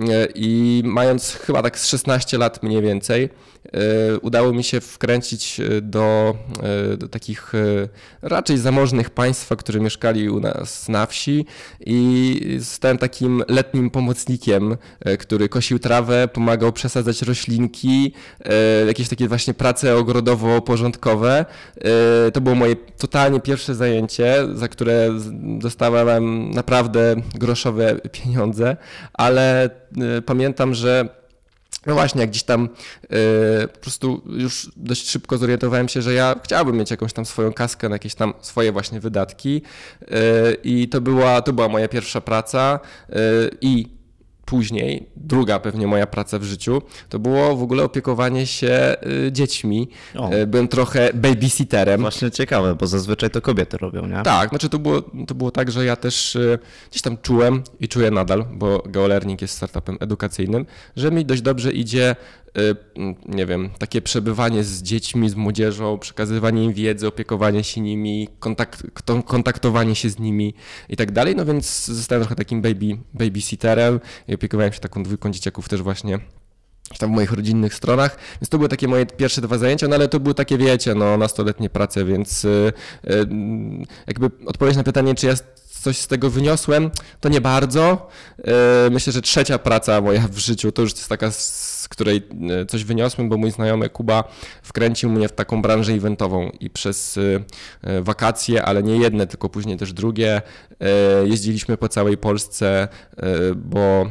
E, 0.00 0.28
I 0.34 0.82
mając 0.84 1.32
chyba 1.32 1.62
tak 1.62 1.78
z 1.78 1.86
16 1.86 2.38
lat 2.38 2.62
mniej 2.62 2.82
więcej, 2.82 3.28
udało 4.22 4.52
mi 4.52 4.64
się 4.64 4.80
wkręcić 4.80 5.60
e, 5.60 5.80
do, 5.80 6.36
do 6.98 7.08
takich 7.08 7.52
raczej 8.22 8.58
zamożnych 8.58 9.10
państwa, 9.10 9.56
które 9.56 9.80
mieszkali 9.80 10.30
u 10.30 10.40
nas 10.40 10.88
na 10.88 11.06
wsi 11.06 11.46
i 11.86 12.56
zostałem 12.58 12.98
takim 12.98 13.42
letnim 13.48 13.90
pomocnikiem, 13.90 14.76
który 15.18 15.48
kosił 15.48 15.78
trawę, 15.78 16.28
pomagał 16.28 16.72
przesadzać 16.72 17.22
roślinki, 17.22 18.12
jakieś 18.86 19.08
takie 19.08 19.28
właśnie 19.28 19.54
prace 19.54 19.96
ogrodowo-porządkowe. 19.96 21.44
To 22.32 22.40
było 22.40 22.54
moje 22.54 22.76
totalnie 22.76 23.40
pierwsze 23.40 23.74
zajęcie, 23.74 24.46
za 24.54 24.68
które 24.68 25.10
dostałem 25.58 26.50
naprawdę 26.50 27.16
groszowe 27.34 28.00
pieniądze, 28.12 28.76
ale 29.12 29.70
pamiętam, 30.26 30.74
że 30.74 31.23
no 31.86 31.94
właśnie, 31.94 32.20
jak 32.20 32.30
gdzieś 32.30 32.42
tam 32.42 32.68
yy, 33.10 33.68
po 33.72 33.78
prostu 33.78 34.22
już 34.26 34.70
dość 34.76 35.10
szybko 35.10 35.38
zorientowałem 35.38 35.88
się, 35.88 36.02
że 36.02 36.14
ja 36.14 36.34
chciałbym 36.44 36.76
mieć 36.76 36.90
jakąś 36.90 37.12
tam 37.12 37.26
swoją 37.26 37.52
kaskę 37.52 37.88
na 37.88 37.94
jakieś 37.94 38.14
tam 38.14 38.34
swoje 38.40 38.72
właśnie 38.72 39.00
wydatki 39.00 39.62
yy, 40.00 40.08
i 40.64 40.88
to 40.88 41.00
była, 41.00 41.42
to 41.42 41.52
była 41.52 41.68
moja 41.68 41.88
pierwsza 41.88 42.20
praca 42.20 42.80
yy, 43.08 43.16
i 43.60 43.93
później, 44.44 45.06
druga 45.16 45.58
pewnie 45.58 45.86
moja 45.86 46.06
praca 46.06 46.38
w 46.38 46.42
życiu, 46.42 46.82
to 47.08 47.18
było 47.18 47.56
w 47.56 47.62
ogóle 47.62 47.84
opiekowanie 47.84 48.46
się 48.46 48.96
y, 49.26 49.32
dziećmi. 49.32 49.88
O. 50.18 50.32
Y, 50.32 50.46
byłem 50.46 50.68
trochę 50.68 51.10
babysitterem. 51.14 52.00
Właśnie 52.00 52.30
ciekawe, 52.30 52.74
bo 52.74 52.86
zazwyczaj 52.86 53.30
to 53.30 53.40
kobiety 53.40 53.76
robią, 53.76 54.06
nie? 54.06 54.22
Tak, 54.22 54.48
znaczy 54.48 54.68
to 54.68 54.78
było, 54.78 55.02
to 55.26 55.34
było 55.34 55.50
tak, 55.50 55.70
że 55.70 55.84
ja 55.84 55.96
też 55.96 56.36
y, 56.36 56.58
gdzieś 56.90 57.02
tam 57.02 57.18
czułem 57.18 57.62
i 57.80 57.88
czuję 57.88 58.10
nadal, 58.10 58.44
bo 58.52 58.82
GeoLearning 58.86 59.42
jest 59.42 59.54
startupem 59.54 59.96
edukacyjnym, 60.00 60.66
że 60.96 61.10
mi 61.10 61.24
dość 61.24 61.42
dobrze 61.42 61.72
idzie 61.72 62.16
nie 63.26 63.46
wiem, 63.46 63.70
takie 63.78 64.02
przebywanie 64.02 64.64
z 64.64 64.82
dziećmi, 64.82 65.30
z 65.30 65.34
młodzieżą, 65.34 65.98
przekazywanie 65.98 66.64
im 66.64 66.72
wiedzy, 66.72 67.06
opiekowanie 67.06 67.64
się 67.64 67.80
nimi, 67.80 68.28
kontakt, 68.38 68.82
kontaktowanie 69.26 69.94
się 69.94 70.10
z 70.10 70.18
nimi 70.18 70.54
i 70.88 70.96
tak 70.96 71.12
dalej. 71.12 71.36
No 71.36 71.44
więc 71.44 71.86
zostałem 71.86 72.22
trochę 72.22 72.36
takim 72.36 72.62
baby, 72.62 72.98
babysitterem 73.14 74.00
i 74.28 74.34
opiekowałem 74.34 74.72
się 74.72 74.80
taką 74.80 75.02
dwójką 75.02 75.30
dzieciaków 75.30 75.68
też 75.68 75.82
właśnie 75.82 76.18
tam 76.98 77.10
w 77.10 77.14
moich 77.14 77.32
rodzinnych 77.32 77.74
stronach, 77.74 78.18
więc 78.40 78.48
to 78.48 78.58
były 78.58 78.68
takie 78.68 78.88
moje 78.88 79.06
pierwsze 79.06 79.40
dwa 79.40 79.58
zajęcia, 79.58 79.88
no 79.88 79.94
ale 79.94 80.08
to 80.08 80.20
były 80.20 80.34
takie, 80.34 80.58
wiecie, 80.58 80.94
no 80.94 81.16
nastoletnie 81.16 81.70
prace, 81.70 82.04
więc 82.04 82.44
y, 82.44 82.72
y, 83.04 83.26
jakby 84.06 84.30
odpowiedź 84.46 84.76
na 84.76 84.82
pytanie, 84.82 85.14
czy 85.14 85.26
ja 85.26 85.34
coś 85.84 85.98
z 85.98 86.06
tego 86.06 86.30
wyniosłem, 86.30 86.90
to 87.20 87.28
nie 87.28 87.40
bardzo. 87.40 88.08
Y, 88.38 88.90
myślę, 88.90 89.12
że 89.12 89.22
trzecia 89.22 89.58
praca 89.58 90.00
moja 90.00 90.28
w 90.28 90.38
życiu 90.38 90.72
to 90.72 90.82
już 90.82 90.90
jest 90.90 91.08
taka, 91.08 91.30
z 91.84 91.88
której 91.88 92.22
y, 92.62 92.66
coś 92.66 92.84
wyniosłem, 92.84 93.28
bo 93.28 93.36
mój 93.36 93.50
znajomy 93.50 93.88
Kuba 93.88 94.24
wkręcił 94.62 95.10
mnie 95.10 95.28
w 95.28 95.32
taką 95.32 95.62
branżę 95.62 95.92
eventową 95.92 96.50
i 96.60 96.70
przez 96.70 97.16
y, 97.16 97.44
y, 97.86 98.02
wakacje, 98.02 98.62
ale 98.62 98.82
nie 98.82 98.96
jedne, 98.96 99.26
tylko 99.26 99.48
później 99.48 99.76
też 99.76 99.92
drugie, 99.92 100.42
jeździliśmy 101.24 101.76
po 101.76 101.88
całej 101.88 102.16
Polsce, 102.16 102.88
bo 103.56 104.06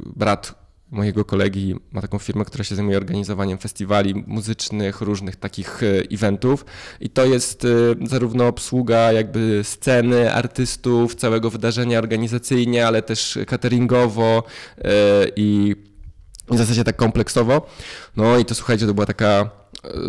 brat 0.00 0.66
mojego 0.90 1.24
kolegi 1.24 1.74
ma 1.92 2.02
taką 2.02 2.18
firmę, 2.18 2.44
która 2.44 2.64
się 2.64 2.74
zajmuje 2.74 2.96
organizowaniem 2.96 3.58
festiwali 3.58 4.14
muzycznych, 4.26 5.00
różnych 5.00 5.36
takich 5.36 5.82
e, 5.82 5.86
eventów. 6.14 6.64
I 7.00 7.10
to 7.10 7.24
jest 7.24 7.64
e, 7.64 7.68
zarówno 8.06 8.46
obsługa 8.46 9.12
jakby 9.12 9.60
sceny, 9.64 10.32
artystów, 10.32 11.14
całego 11.14 11.50
wydarzenia 11.50 11.98
organizacyjnie, 11.98 12.86
ale 12.86 13.02
też 13.02 13.38
cateringowo 13.46 14.42
e, 14.78 14.90
i 15.36 15.76
w 16.50 16.58
zasadzie 16.58 16.84
tak 16.84 16.96
kompleksowo. 16.96 17.66
No 18.16 18.38
i 18.38 18.44
to 18.44 18.54
słuchajcie, 18.54 18.86
to 18.86 18.94
była 18.94 19.06
taka 19.06 19.50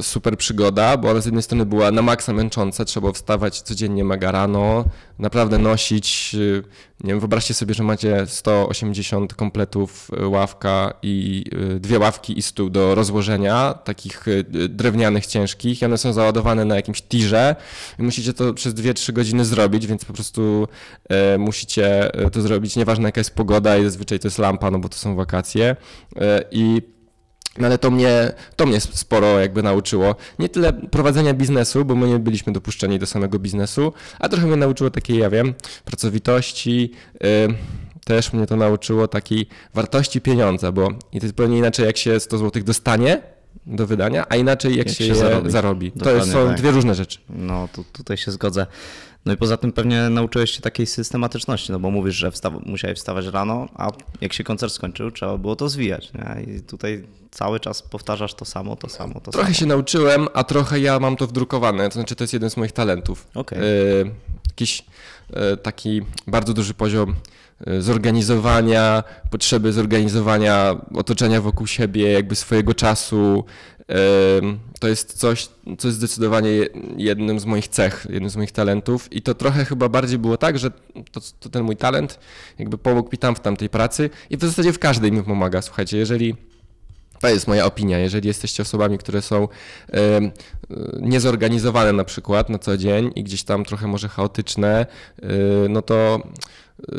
super 0.01 0.37
przygoda, 0.37 0.97
bo 0.97 1.09
ona 1.09 1.21
z 1.21 1.25
jednej 1.25 1.43
strony 1.43 1.65
była 1.65 1.91
na 1.91 2.01
maksa 2.01 2.33
męcząca, 2.33 2.85
trzeba 2.85 3.11
wstawać 3.11 3.61
codziennie 3.61 4.03
mega 4.03 4.31
rano, 4.31 4.85
naprawdę 5.19 5.57
nosić, 5.57 6.35
y, 6.35 6.63
nie 7.03 7.09
wiem, 7.09 7.19
wyobraźcie 7.19 7.53
sobie, 7.53 7.73
że 7.73 7.83
macie 7.83 8.27
180 8.27 9.33
kompletów 9.33 10.11
y, 10.21 10.27
ławka 10.27 10.93
i 11.01 11.45
dwie 11.79 11.99
ławki 11.99 12.39
i 12.39 12.41
stół 12.41 12.69
do 12.69 12.95
rozłożenia, 12.95 13.73
takich 13.73 14.25
drewnianych, 14.69 15.25
ciężkich 15.25 15.81
i 15.81 15.85
one 15.85 15.97
są 15.97 16.13
załadowane 16.13 16.65
na 16.65 16.75
jakimś 16.75 17.01
tirze 17.01 17.55
i 17.99 18.03
musicie 18.03 18.33
to 18.33 18.53
przez 18.53 18.73
2-3 18.73 19.13
godziny 19.13 19.45
zrobić, 19.45 19.87
więc 19.87 20.05
po 20.05 20.13
prostu 20.13 20.67
e, 21.09 21.37
musicie 21.37 22.11
to 22.31 22.41
zrobić, 22.41 22.75
nieważne 22.75 23.05
jaka 23.05 23.19
jest 23.19 23.35
pogoda 23.35 23.77
i 23.77 23.83
zazwyczaj 23.83 24.19
to 24.19 24.27
jest 24.27 24.37
lampa, 24.37 24.71
no 24.71 24.79
bo 24.79 24.89
to 24.89 24.97
są 24.97 25.15
wakacje. 25.15 25.75
E, 26.15 26.43
i 26.51 26.96
no 27.59 27.67
ale 27.67 27.77
to 27.77 27.91
mnie, 27.91 28.31
to 28.55 28.65
mnie 28.65 28.81
sporo 28.81 29.39
jakby 29.39 29.63
nauczyło. 29.63 30.15
Nie 30.39 30.49
tyle 30.49 30.73
prowadzenia 30.73 31.33
biznesu, 31.33 31.85
bo 31.85 31.95
my 31.95 32.07
nie 32.07 32.19
byliśmy 32.19 32.53
dopuszczeni 32.53 32.99
do 32.99 33.05
samego 33.05 33.39
biznesu, 33.39 33.93
a 34.19 34.29
trochę 34.29 34.47
mnie 34.47 34.55
nauczyło 34.55 34.89
takiej, 34.89 35.17
ja 35.17 35.29
wiem, 35.29 35.53
pracowitości. 35.85 36.91
Yy, 37.21 37.27
też 38.05 38.33
mnie 38.33 38.47
to 38.47 38.55
nauczyło 38.55 39.07
takiej 39.07 39.47
wartości 39.73 40.21
pieniądza, 40.21 40.71
bo 40.71 40.89
i 40.89 41.19
to 41.19 41.25
jest 41.25 41.27
zupełnie 41.27 41.57
inaczej, 41.57 41.85
jak 41.85 41.97
się 41.97 42.19
100 42.19 42.37
zł 42.37 42.63
dostanie 42.63 43.21
do 43.65 43.87
wydania, 43.87 44.25
a 44.29 44.35
inaczej 44.35 44.77
jak, 44.77 44.87
jak 44.87 44.97
się, 44.97 45.05
się 45.05 45.15
zarobi. 45.15 45.51
zarobi. 45.51 45.91
To 45.91 46.25
są 46.25 46.47
tak. 46.47 46.57
dwie 46.57 46.71
różne 46.71 46.95
rzeczy. 46.95 47.19
No, 47.29 47.69
tu, 47.73 47.83
tutaj 47.93 48.17
się 48.17 48.31
zgodzę. 48.31 48.65
No 49.27 49.33
i 49.33 49.37
poza 49.37 49.57
tym 49.57 49.71
pewnie 49.71 50.09
nauczyłeś 50.09 50.51
się 50.51 50.61
takiej 50.61 50.85
systematyczności, 50.85 51.71
no 51.71 51.79
bo 51.79 51.91
mówisz, 51.91 52.15
że 52.15 52.31
musiałeś 52.65 52.97
wstawać 52.97 53.25
rano, 53.25 53.67
a 53.75 53.91
jak 54.21 54.33
się 54.33 54.43
koncert 54.43 54.73
skończył, 54.73 55.11
trzeba 55.11 55.37
było 55.37 55.55
to 55.55 55.69
zwijać. 55.69 56.11
Nie? 56.13 56.53
I 56.53 56.61
tutaj 56.61 57.03
cały 57.31 57.59
czas 57.59 57.81
powtarzasz 57.81 58.33
to 58.33 58.45
samo, 58.45 58.75
to 58.75 58.89
samo, 58.89 59.13
to 59.13 59.31
trochę 59.31 59.47
samo. 59.47 59.59
się 59.59 59.65
nauczyłem, 59.65 60.27
a 60.33 60.43
trochę 60.43 60.79
ja 60.79 60.99
mam 60.99 61.15
to 61.15 61.27
wdrukowane, 61.27 61.89
to 61.89 61.93
znaczy 61.93 62.15
to 62.15 62.23
jest 62.23 62.33
jeden 62.33 62.49
z 62.49 62.57
moich 62.57 62.71
talentów. 62.71 63.27
Okay. 63.33 63.59
Y 63.59 64.11
jakiś 64.47 64.85
y 65.53 65.57
taki 65.57 66.01
bardzo 66.27 66.53
duży 66.53 66.73
poziom 66.73 67.15
y, 67.67 67.81
zorganizowania, 67.81 69.03
potrzeby 69.31 69.73
zorganizowania 69.73 70.75
otoczenia 70.95 71.41
wokół 71.41 71.67
siebie, 71.67 72.11
jakby 72.11 72.35
swojego 72.35 72.73
czasu, 72.73 73.45
to 74.79 74.87
jest 74.87 75.13
coś, 75.13 75.49
co 75.77 75.87
jest 75.87 75.97
zdecydowanie 75.97 76.49
jednym 76.97 77.39
z 77.39 77.45
moich 77.45 77.67
cech, 77.67 78.07
jednym 78.09 78.29
z 78.29 78.35
moich 78.35 78.51
talentów 78.51 79.13
i 79.13 79.21
to 79.21 79.35
trochę 79.35 79.65
chyba 79.65 79.89
bardziej 79.89 80.19
było 80.19 80.37
tak, 80.37 80.59
że 80.59 80.71
to, 81.11 81.21
to 81.39 81.49
ten 81.49 81.63
mój 81.63 81.75
talent 81.77 82.19
jakby 82.59 82.77
pomógł 82.77 83.09
mi 83.11 83.17
tam 83.17 83.35
w 83.35 83.39
tamtej 83.39 83.69
pracy 83.69 84.09
i 84.29 84.37
w 84.37 84.41
zasadzie 84.41 84.73
w 84.73 84.79
każdej 84.79 85.11
mi 85.11 85.23
pomaga. 85.23 85.61
Słuchajcie, 85.61 85.97
jeżeli 85.97 86.35
to 87.19 87.27
jest 87.27 87.47
moja 87.47 87.65
opinia. 87.65 87.99
Jeżeli 87.99 88.27
jesteście 88.27 88.63
osobami, 88.63 88.97
które 88.97 89.21
są 89.21 89.47
niezorganizowane 90.99 91.93
na 91.93 92.03
przykład 92.03 92.49
na 92.49 92.59
co 92.59 92.77
dzień 92.77 93.11
i 93.15 93.23
gdzieś 93.23 93.43
tam 93.43 93.65
trochę 93.65 93.87
może 93.87 94.09
chaotyczne, 94.09 94.85
no 95.69 95.81
to 95.81 96.21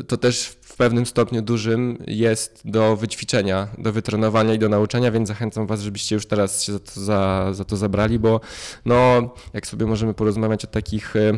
to 0.08 0.16
też 0.16 0.58
w 0.60 0.76
pewnym 0.76 1.06
stopniu 1.06 1.42
dużym 1.42 1.98
jest 2.06 2.62
do 2.64 2.96
wyćwiczenia, 2.96 3.68
do 3.78 3.92
wytrenowania 3.92 4.54
i 4.54 4.58
do 4.58 4.68
nauczenia, 4.68 5.10
więc 5.10 5.28
zachęcam 5.28 5.66
Was, 5.66 5.80
żebyście 5.80 6.14
już 6.14 6.26
teraz 6.26 6.62
się 6.62 6.72
za 6.72 6.78
to, 6.78 7.00
za, 7.00 7.48
za 7.52 7.64
to 7.64 7.76
zabrali, 7.76 8.18
bo 8.18 8.40
no, 8.84 9.30
jak 9.54 9.66
sobie 9.66 9.86
możemy 9.86 10.14
porozmawiać 10.14 10.64
o 10.64 10.68
takich 10.68 11.16
e, 11.16 11.32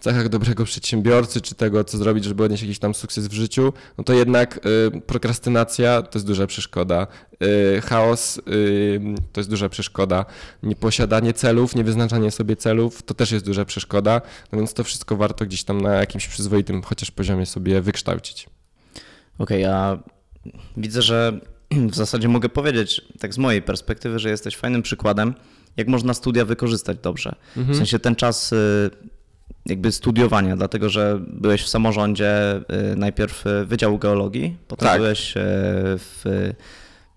cechach 0.00 0.28
dobrego 0.28 0.64
przedsiębiorcy, 0.64 1.40
czy 1.40 1.54
tego, 1.54 1.84
co 1.84 1.98
zrobić, 1.98 2.24
żeby 2.24 2.44
odnieść 2.44 2.62
jakiś 2.62 2.78
tam 2.78 2.94
sukces 2.94 3.28
w 3.28 3.32
życiu, 3.32 3.72
no 3.98 4.04
to 4.04 4.12
jednak 4.12 4.60
y, 4.96 5.00
prokrastynacja 5.00 6.02
to 6.02 6.18
jest 6.18 6.26
duża 6.26 6.46
przeszkoda. 6.46 7.06
Y, 7.42 7.80
chaos 7.80 8.38
y, 8.38 9.00
to 9.32 9.40
jest 9.40 9.50
duża 9.50 9.68
przeszkoda. 9.68 10.24
Nieposiadanie 10.62 11.32
celów, 11.32 11.74
niewyznaczanie 11.74 12.30
sobie 12.30 12.56
celów 12.56 13.02
to 13.02 13.14
też 13.14 13.32
jest 13.32 13.44
duża 13.44 13.64
przeszkoda, 13.64 14.20
no 14.52 14.58
więc 14.58 14.74
to 14.74 14.84
wszystko 14.84 15.16
warto 15.16 15.46
gdzieś 15.46 15.64
tam 15.64 15.80
na 15.80 15.94
jakimś 15.94 16.28
przyzwoitym 16.28 16.82
chociaż 16.82 17.10
poziomie 17.10 17.46
sobie 17.46 17.82
wykształcić. 17.84 18.46
Okej, 19.38 19.38
okay, 19.38 19.60
ja 19.60 19.98
widzę, 20.76 21.02
że 21.02 21.40
w 21.90 21.94
zasadzie 21.94 22.28
mogę 22.28 22.48
powiedzieć, 22.48 23.00
tak 23.20 23.34
z 23.34 23.38
mojej 23.38 23.62
perspektywy, 23.62 24.18
że 24.18 24.30
jesteś 24.30 24.56
fajnym 24.56 24.82
przykładem, 24.82 25.34
jak 25.76 25.88
można 25.88 26.14
studia 26.14 26.44
wykorzystać 26.44 26.98
dobrze. 27.02 27.34
Mhm. 27.56 27.74
W 27.74 27.76
sensie 27.76 27.98
ten 27.98 28.16
czas 28.16 28.52
y, 28.52 28.90
jakby 29.66 29.92
studiowania, 29.92 30.56
dlatego 30.56 30.88
że 30.88 31.20
byłeś 31.26 31.62
w 31.62 31.68
samorządzie 31.68 32.60
najpierw 32.96 33.44
Wydziału 33.64 33.98
Geologii, 33.98 34.56
potem 34.68 34.88
tak. 34.88 35.00
byłeś 35.00 35.34
w 35.36 36.50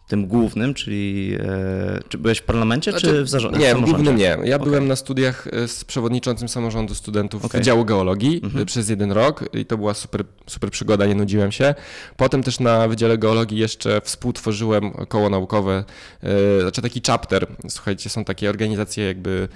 tym 0.08 0.28
głównym, 0.28 0.74
czyli 0.74 1.38
e, 1.40 2.00
czy 2.10 2.18
byłeś 2.18 2.38
w 2.38 2.44
parlamencie, 2.44 2.92
znaczy, 2.92 3.08
czy 3.08 3.24
w 3.24 3.30
zarządzie? 3.30 3.60
Nie, 3.60 3.76
w 3.76 3.82
głównym 3.82 4.16
nie. 4.16 4.38
Ja 4.44 4.56
okay. 4.56 4.60
byłem 4.60 4.88
na 4.88 4.96
studiach 4.96 5.48
e, 5.48 5.68
z 5.68 5.84
przewodniczącym 5.84 6.50
samorządu 6.50 6.96
studentów 6.96 7.46
okay. 7.46 7.60
Wydziału 7.60 7.86
Geologii 7.86 8.42
mhm. 8.44 8.66
przez 8.66 8.90
jeden 8.90 9.12
rok 9.12 9.50
i 9.54 9.66
to 9.66 9.78
była 9.78 9.94
super, 9.94 10.24
super 10.48 10.72
przygoda, 10.72 11.06
nie 11.06 11.16
nudziłem 11.16 11.52
się. 11.52 11.76
Potem 12.18 12.44
też 12.44 12.60
na 12.60 12.88
Wydziale 12.88 13.18
Geologii 13.18 13.58
jeszcze 13.58 14.02
współtworzyłem 14.02 14.92
koło 14.92 15.30
naukowe, 15.30 15.84
e, 16.24 16.62
znaczy 16.62 16.82
taki 16.82 17.02
chapter. 17.08 17.48
Słuchajcie, 17.70 18.10
są 18.10 18.26
takie 18.26 18.50
organizacje 18.50 19.06
jakby 19.06 19.48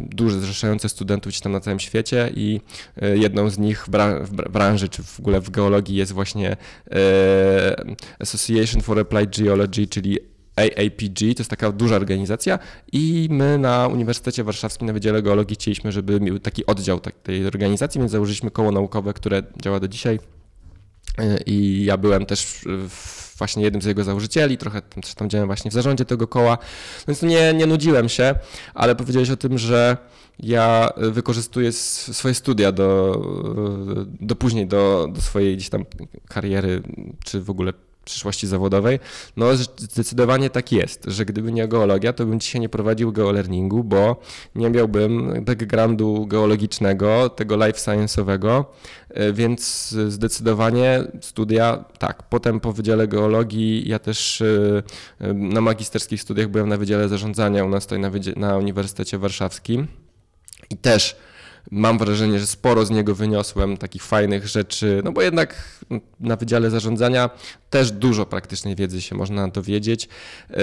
duże, 0.00 0.40
zrzeszające 0.40 0.88
studentów 0.88 1.30
gdzieś 1.30 1.40
tam 1.40 1.52
na 1.52 1.60
całym 1.60 1.80
świecie 1.80 2.30
i 2.34 2.60
jedną 3.14 3.50
z 3.50 3.58
nich 3.58 3.84
w, 3.84 3.90
bran 3.90 4.24
w 4.24 4.30
branży, 4.30 4.88
czy 4.88 5.02
w 5.02 5.20
ogóle 5.20 5.40
w 5.40 5.50
geologii 5.50 5.96
jest 5.96 6.12
właśnie 6.12 6.56
Association 8.18 8.82
for 8.82 8.98
Applied 8.98 9.38
Geology, 9.38 9.89
czyli 9.90 10.18
AAPG, 10.56 11.18
to 11.18 11.40
jest 11.40 11.50
taka 11.50 11.72
duża 11.72 11.96
organizacja 11.96 12.58
i 12.92 13.28
my 13.30 13.58
na 13.58 13.88
Uniwersytecie 13.88 14.44
Warszawskim 14.44 14.86
na 14.86 14.92
Wydziale 14.92 15.22
Geologii 15.22 15.56
chcieliśmy, 15.56 15.92
żeby 15.92 16.20
miał 16.20 16.38
taki 16.38 16.66
oddział 16.66 17.00
tej 17.00 17.46
organizacji, 17.46 17.98
więc 17.98 18.12
założyliśmy 18.12 18.50
koło 18.50 18.72
naukowe, 18.72 19.12
które 19.12 19.42
działa 19.62 19.80
do 19.80 19.88
dzisiaj. 19.88 20.18
I 21.46 21.84
ja 21.84 21.96
byłem 21.96 22.26
też 22.26 22.64
właśnie 23.38 23.62
jednym 23.62 23.82
z 23.82 23.84
jego 23.84 24.04
założycieli, 24.04 24.58
trochę 24.58 24.82
tam, 24.82 25.02
tam 25.16 25.30
działałem 25.30 25.48
właśnie 25.48 25.70
w 25.70 25.74
zarządzie 25.74 26.04
tego 26.04 26.28
koła, 26.28 26.58
więc 27.08 27.22
nie, 27.22 27.54
nie 27.54 27.66
nudziłem 27.66 28.08
się, 28.08 28.34
ale 28.74 28.96
powiedziałeś 28.96 29.30
o 29.30 29.36
tym, 29.36 29.58
że 29.58 29.96
ja 30.38 30.90
wykorzystuję 30.96 31.72
swoje 31.72 32.34
studia 32.34 32.72
do, 32.72 33.20
do 34.20 34.36
później, 34.36 34.66
do, 34.66 35.08
do 35.12 35.20
swojej 35.20 35.56
gdzieś 35.56 35.68
tam 35.68 35.84
kariery, 36.28 36.82
czy 37.24 37.40
w 37.40 37.50
ogóle 37.50 37.72
przyszłości 38.10 38.46
zawodowej? 38.46 38.98
No 39.36 39.46
zdecydowanie 39.76 40.50
tak 40.50 40.72
jest, 40.72 41.04
że 41.06 41.24
gdyby 41.24 41.52
nie 41.52 41.68
geologia, 41.68 42.12
to 42.12 42.26
bym 42.26 42.40
dzisiaj 42.40 42.60
nie 42.60 42.68
prowadził 42.68 43.12
geolearningu, 43.12 43.84
bo 43.84 44.16
nie 44.54 44.70
miałbym 44.70 45.44
backgroundu 45.44 46.26
geologicznego, 46.26 47.28
tego 47.28 47.56
life 47.66 47.78
science'owego, 47.78 48.64
e, 49.08 49.32
więc 49.32 49.88
zdecydowanie 50.08 51.04
studia 51.20 51.84
tak. 51.98 52.22
Potem 52.22 52.60
po 52.60 52.72
Wydziale 52.72 53.08
Geologii 53.08 53.88
ja 53.88 53.98
też 53.98 54.40
e, 54.40 54.82
e, 55.20 55.32
na 55.32 55.60
magisterskich 55.60 56.22
studiach 56.22 56.48
byłem 56.48 56.68
na 56.68 56.76
Wydziale 56.76 57.08
Zarządzania 57.08 57.64
u 57.64 57.68
nas 57.68 57.86
tutaj 57.86 57.98
na, 57.98 58.10
na 58.36 58.56
Uniwersytecie 58.56 59.18
Warszawskim 59.18 59.86
i 60.70 60.76
też 60.76 61.16
mam 61.70 61.98
wrażenie, 61.98 62.38
że 62.38 62.46
sporo 62.46 62.86
z 62.86 62.90
niego 62.90 63.14
wyniosłem 63.14 63.76
takich 63.76 64.02
fajnych 64.02 64.46
rzeczy, 64.46 65.00
no 65.04 65.12
bo 65.12 65.22
jednak 65.22 65.78
na 66.20 66.36
Wydziale 66.36 66.70
Zarządzania 66.70 67.30
też 67.70 67.90
dużo 67.92 68.26
praktycznej 68.26 68.76
wiedzy 68.76 69.02
się 69.02 69.14
można 69.14 69.48
dowiedzieć. 69.48 70.08
Yy, 70.50 70.58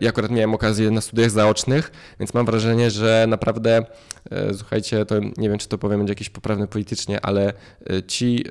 ja 0.00 0.08
akurat 0.08 0.30
miałem 0.30 0.54
okazję 0.54 0.90
na 0.90 1.00
studiach 1.00 1.30
zaocznych, 1.30 1.90
więc 2.20 2.34
mam 2.34 2.46
wrażenie, 2.46 2.90
że 2.90 3.24
naprawdę 3.28 3.84
e, 4.30 4.54
słuchajcie, 4.54 5.04
to 5.04 5.14
nie 5.36 5.48
wiem, 5.48 5.58
czy 5.58 5.68
to 5.68 5.78
powiem 5.78 5.98
będzie 5.98 6.10
jakieś 6.10 6.30
poprawne 6.30 6.66
politycznie, 6.66 7.20
ale 7.20 7.52
e, 7.90 8.02
ci 8.02 8.44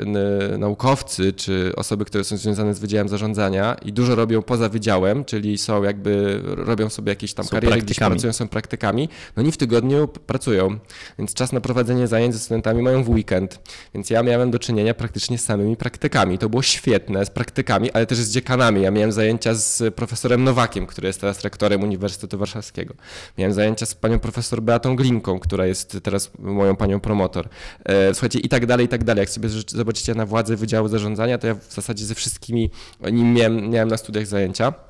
naukowcy, 0.57 1.33
czy 1.33 1.71
osoby, 1.75 2.05
które 2.05 2.23
są 2.23 2.37
związane 2.37 2.73
z 2.73 2.79
Wydziałem 2.79 3.09
Zarządzania 3.09 3.75
i 3.85 3.93
dużo 3.93 4.15
robią 4.15 4.41
poza 4.41 4.69
wydziałem, 4.69 5.25
czyli 5.25 5.57
są 5.57 5.83
jakby, 5.83 6.41
robią 6.43 6.89
sobie 6.89 7.09
jakieś 7.09 7.33
tam 7.33 7.45
Są 7.45 7.51
kariery, 7.51 7.75
gdzieś 7.75 7.85
praktykami. 7.85 8.11
pracują, 8.11 8.33
są 8.33 8.47
praktykami, 8.47 9.09
no 9.35 9.43
oni 9.43 9.51
w 9.51 9.57
tygodniu 9.57 10.07
pracują, 10.07 10.79
więc 11.19 11.33
czas 11.33 11.51
na 11.51 11.61
prowadzenie 11.61 11.76
zajęć 12.07 12.33
ze 12.33 12.39
studentami 12.39 12.81
mają 12.81 13.03
w 13.03 13.09
weekend, 13.09 13.59
więc 13.93 14.09
ja 14.09 14.23
miałem 14.23 14.51
do 14.51 14.59
czynienia 14.59 14.93
praktycznie 14.93 15.37
z 15.37 15.45
samymi 15.45 15.77
praktykami. 15.77 16.37
To 16.37 16.49
było 16.49 16.61
świetne, 16.61 17.25
z 17.25 17.29
praktykami, 17.29 17.91
ale 17.91 18.05
też 18.05 18.17
z 18.17 18.31
dziekanami. 18.31 18.81
Ja 18.81 18.91
miałem 18.91 19.11
zajęcia 19.11 19.53
z 19.53 19.95
profesorem 19.95 20.43
Nowakiem, 20.43 20.87
który 20.87 21.07
jest 21.07 21.21
teraz 21.21 21.41
rektorem 21.41 21.83
Uniwersytetu 21.83 22.37
Warszawskiego. 22.37 22.93
Miałem 23.37 23.53
zajęcia 23.53 23.85
z 23.85 23.95
panią 23.95 24.19
profesor 24.19 24.61
Beatą 24.61 24.95
Glinką, 24.95 25.39
która 25.39 25.65
jest 25.65 25.97
teraz 26.03 26.31
moją 26.39 26.75
panią 26.75 26.99
promotor. 26.99 27.49
E, 27.85 28.13
Słuchajcie, 28.13 28.39
i 28.39 28.49
tak 28.49 28.65
dalej, 28.65 28.85
i 28.85 28.89
tak 28.89 29.03
dalej. 29.03 29.19
Jak 29.19 29.29
sobie 29.29 29.49
zobaczycie 29.67 30.15
na 30.15 30.25
władzę 30.25 30.55
Wydziału 30.55 30.87
Zarządzania, 30.87 31.37
to 31.37 31.47
ja 31.47 31.55
w 31.55 31.73
zasadzie 31.73 32.05
ze 32.05 32.15
wszystkimi 32.15 32.69
nim 33.11 33.33
miałem, 33.33 33.69
miałem 33.69 33.89
na 33.89 33.97
studiach 33.97 34.25
zajęcia 34.25 34.86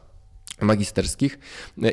magisterskich 0.61 1.39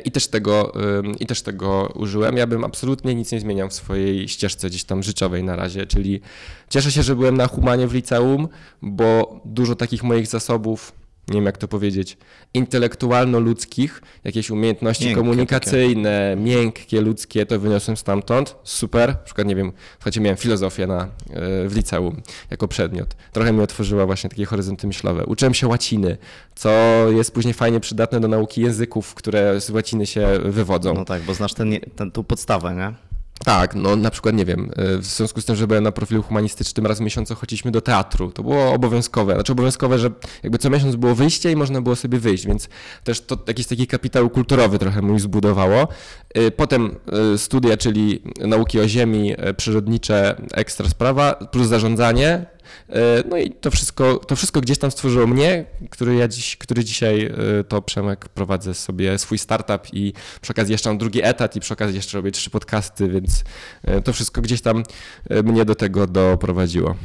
i 0.05 0.11
też, 0.11 0.27
tego, 0.27 0.73
i 1.19 1.25
też 1.25 1.41
tego 1.41 1.93
użyłem. 1.95 2.37
Ja 2.37 2.47
bym 2.47 2.63
absolutnie 2.63 3.15
nic 3.15 3.31
nie 3.31 3.39
zmieniał 3.39 3.69
w 3.69 3.73
swojej 3.73 4.29
ścieżce 4.29 4.69
gdzieś 4.69 4.83
tam 4.83 5.03
życiowej 5.03 5.43
na 5.43 5.55
razie, 5.55 5.85
czyli 5.85 6.21
cieszę 6.69 6.91
się, 6.91 7.03
że 7.03 7.15
byłem 7.15 7.37
na 7.37 7.47
humanie 7.47 7.87
w 7.87 7.93
liceum, 7.93 8.47
bo 8.81 9.41
dużo 9.45 9.75
takich 9.75 10.03
moich 10.03 10.27
zasobów, 10.27 10.91
nie 11.27 11.35
wiem 11.35 11.45
jak 11.45 11.57
to 11.57 11.67
powiedzieć, 11.67 12.17
intelektualno-ludzkich, 12.53 14.01
jakieś 14.23 14.49
umiejętności 14.49 15.05
Miękkie 15.05 15.21
komunikacyjne, 15.21 16.35
miękkie, 16.39 17.01
ludzkie, 17.01 17.45
to 17.45 17.59
wyniosłem 17.59 17.97
stamtąd. 17.97 18.55
Super. 18.63 19.09
Na 19.09 19.15
przykład, 19.15 19.47
nie 19.47 19.55
wiem, 19.55 19.71
słuchajcie, 19.93 20.21
miałem 20.21 20.37
filozofię 20.37 20.87
na, 20.87 21.03
e, 21.03 21.07
w 21.69 21.75
liceum 21.75 22.21
jako 22.51 22.67
przedmiot. 22.67 23.15
Trochę 23.31 23.53
mi 23.53 23.61
otworzyła 23.61 24.05
właśnie 24.05 24.29
takie 24.29 24.45
horyzonty 24.45 24.87
myślowe. 24.87 25.25
Uczyłem 25.25 25.53
się 25.53 25.67
łaciny, 25.67 26.17
co 26.55 26.71
jest 27.11 27.33
później 27.33 27.53
fajnie 27.53 27.79
przydatne 27.79 28.19
do 28.19 28.27
nauki 28.27 28.61
języków, 28.61 29.13
które 29.13 29.61
z 29.61 29.69
łaciny 29.69 30.05
się 30.05 30.27
wywodzą. 30.43 30.93
No 30.93 31.05
tak, 31.05 31.21
bo 31.21 31.33
znasz 31.33 31.53
ten, 31.53 31.79
ten, 31.95 32.11
tą 32.11 32.23
podstawę, 32.23 32.75
nie? 32.75 33.14
Tak, 33.43 33.75
no 33.75 33.95
na 33.95 34.11
przykład 34.11 34.35
nie 34.35 34.45
wiem, 34.45 34.71
y, 34.95 34.97
w 34.97 35.05
związku 35.05 35.41
z 35.41 35.45
tym, 35.45 35.55
że 35.55 35.67
byłem 35.67 35.83
na 35.83 35.91
profilu 35.91 36.23
humanistycznym, 36.23 36.85
raz 36.85 36.97
w 36.97 37.01
miesiącu 37.01 37.35
chodziliśmy 37.35 37.71
do 37.71 37.81
teatru. 37.81 38.31
To 38.31 38.43
było 38.43 38.73
obowiązkowe. 38.73 39.33
Znaczy 39.33 39.51
obowiązkowe, 39.51 39.99
że 39.99 40.09
jakby 40.43 40.57
co 40.57 40.69
miesiąc 40.69 40.95
było 40.95 41.15
wyjście 41.15 41.51
i 41.51 41.55
można 41.55 41.81
było 41.81 41.95
sobie 41.95 42.19
wyjść, 42.19 42.45
więc 42.45 42.69
też 43.03 43.21
to 43.21 43.37
jakiś 43.47 43.67
taki 43.67 43.87
kapitał 43.87 44.29
kulturowy 44.29 44.79
trochę 44.79 45.01
mój 45.01 45.19
zbudowało. 45.19 45.87
Y, 46.37 46.51
Potem 46.51 46.95
y, 47.33 47.37
studia, 47.37 47.77
czyli 47.77 48.21
nauki 48.39 48.79
o 48.79 48.87
ziemi, 48.87 49.35
przyrodnicze, 49.57 50.35
ekstra 50.53 50.89
sprawa, 50.89 51.33
plus 51.33 51.67
zarządzanie. 51.67 52.54
Y, 52.89 52.93
No 53.29 53.37
i 53.37 53.51
to 53.51 53.71
wszystko, 53.71 54.17
to 54.17 54.35
wszystko 54.35 54.61
gdzieś 54.61 54.77
tam 54.77 54.91
stworzyło 54.91 55.27
mnie, 55.27 55.65
który 55.89 56.15
ja 56.15 56.27
dziś, 56.27 56.57
który 56.57 56.83
dzisiaj 56.83 57.25
y, 57.59 57.63
to 57.63 57.81
Przemek 57.81 58.29
prowadzę 58.29 58.73
sobie 58.73 59.17
swój 59.17 59.37
startup 59.37 59.93
i 59.93 60.13
przy 60.41 60.53
okazji 60.53 60.71
jeszcze 60.71 60.89
mam 60.89 60.97
drugi 60.97 61.23
etat 61.23 61.55
i 61.55 61.59
przy 61.59 61.73
okazji 61.73 61.95
jeszcze 61.95 62.17
robię 62.17 62.31
trzy 62.31 62.49
podcasty, 62.49 63.07
więc 63.07 63.43
y, 63.87 64.01
to 64.01 64.13
wszystko 64.13 64.41
gdzieś 64.41 64.61
tam 64.61 64.83
mnie 65.43 65.65
do 65.65 65.75
tego 65.75 66.07
doprowadziło. 66.07 66.95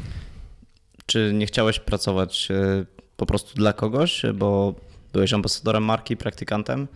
Czy 1.11 1.33
nie 1.35 1.47
chciałeś 1.47 1.79
pracować 1.79 2.49
e, 2.51 2.85
po 3.17 3.27
prostu 3.27 3.55
dla 3.55 3.73
kogoś, 3.73 4.23
bo 4.35 4.75
byłeś 5.13 5.33
ambasadorem 5.33 5.85
marki, 5.85 6.17
praktykantem? 6.17 6.89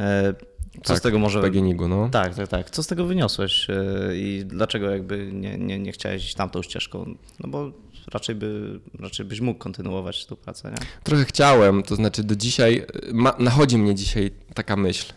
E, 0.00 0.34
Co 0.82 0.92
Tak, 0.92 0.98
z 0.98 1.00
tego 1.00 1.18
może... 1.18 1.40
W 1.40 1.42
PGNiG-u, 1.42 1.88
no. 1.88 2.08
Tak, 2.08 2.34
tak, 2.34 2.48
tak. 2.48 2.70
Co 2.70 2.82
z 2.82 2.86
tego 2.86 3.04
wyniosłeś 3.04 3.70
e, 3.70 3.74
i 4.16 4.44
dlaczego 4.44 4.90
jakby 4.90 5.32
nie, 5.32 5.58
nie, 5.58 5.78
nie 5.78 5.92
chciałeś 5.92 6.24
iść 6.24 6.34
tamtą 6.34 6.62
ścieżką? 6.62 7.14
No 7.40 7.48
bo 7.50 7.72
raczej, 8.12 8.34
by, 8.34 8.80
raczej 8.98 9.26
byś 9.26 9.40
mógł 9.40 9.58
kontynuować 9.58 10.26
tą 10.26 10.36
pracę, 10.36 10.70
nie? 10.70 10.86
Trochę 11.04 11.24
chciałem, 11.24 11.82
to 11.82 11.96
znaczy 11.96 12.24
do 12.24 12.36
dzisiaj, 12.36 12.86
y, 13.08 13.14
ma, 13.14 13.34
nachodzi 13.38 13.78
mnie 13.78 13.94
dzisiaj 13.94 14.30
taka 14.54 14.76
myśl, 14.76 15.12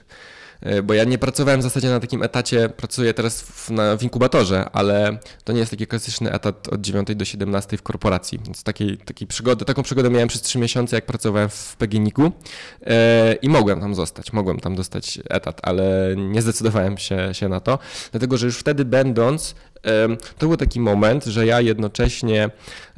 y, 0.65 0.83
bo 0.83 0.93
ja 0.93 1.03
nie 1.03 1.17
pracowałem 1.17 1.59
w 1.59 1.63
zasadzie 1.63 1.89
na 1.89 1.99
takim 1.99 2.23
etacie, 2.23 2.69
pracuję 2.69 3.13
teraz 3.13 3.41
w, 3.41 3.69
na, 3.69 3.97
w 3.97 4.03
inkubatorze, 4.03 4.69
ale 4.73 5.17
to 5.43 5.53
nie 5.53 5.59
jest 5.59 5.71
taki 5.71 5.87
klasyczny 5.87 6.31
etat 6.31 6.67
od 6.67 6.81
9 6.81 7.15
do 7.15 7.25
17 7.25 7.77
w 7.77 7.83
korporacji, 7.83 8.39
więc 8.45 8.63
takiej, 8.63 8.97
takiej 8.97 9.27
przygody, 9.27 9.65
taką 9.65 9.83
przygodę 9.83 10.09
miałem 10.09 10.27
przez 10.27 10.41
3 10.41 10.59
miesiące, 10.59 10.95
jak 10.95 11.05
pracowałem 11.05 11.49
w 11.49 11.75
PGNiG-u 11.77 12.25
y, 12.25 12.31
i 13.41 13.49
mogłem 13.49 13.79
tam 13.79 13.95
zostać, 13.95 14.33
mogłem 14.33 14.59
tam 14.59 14.75
dostać 14.75 15.19
etat, 15.29 15.59
ale 15.63 16.15
nie 16.17 16.41
zdecydowałem 16.41 16.97
się, 16.97 17.29
się 17.33 17.49
na 17.49 17.59
to, 17.59 17.79
dlatego 18.11 18.37
że 18.37 18.45
już 18.45 18.57
wtedy 18.57 18.85
będąc, 18.85 19.55
To 20.37 20.47
był 20.47 20.57
taki 20.57 20.79
moment, 20.79 21.25
że 21.25 21.45
ja 21.45 21.61
jednocześnie 21.61 22.49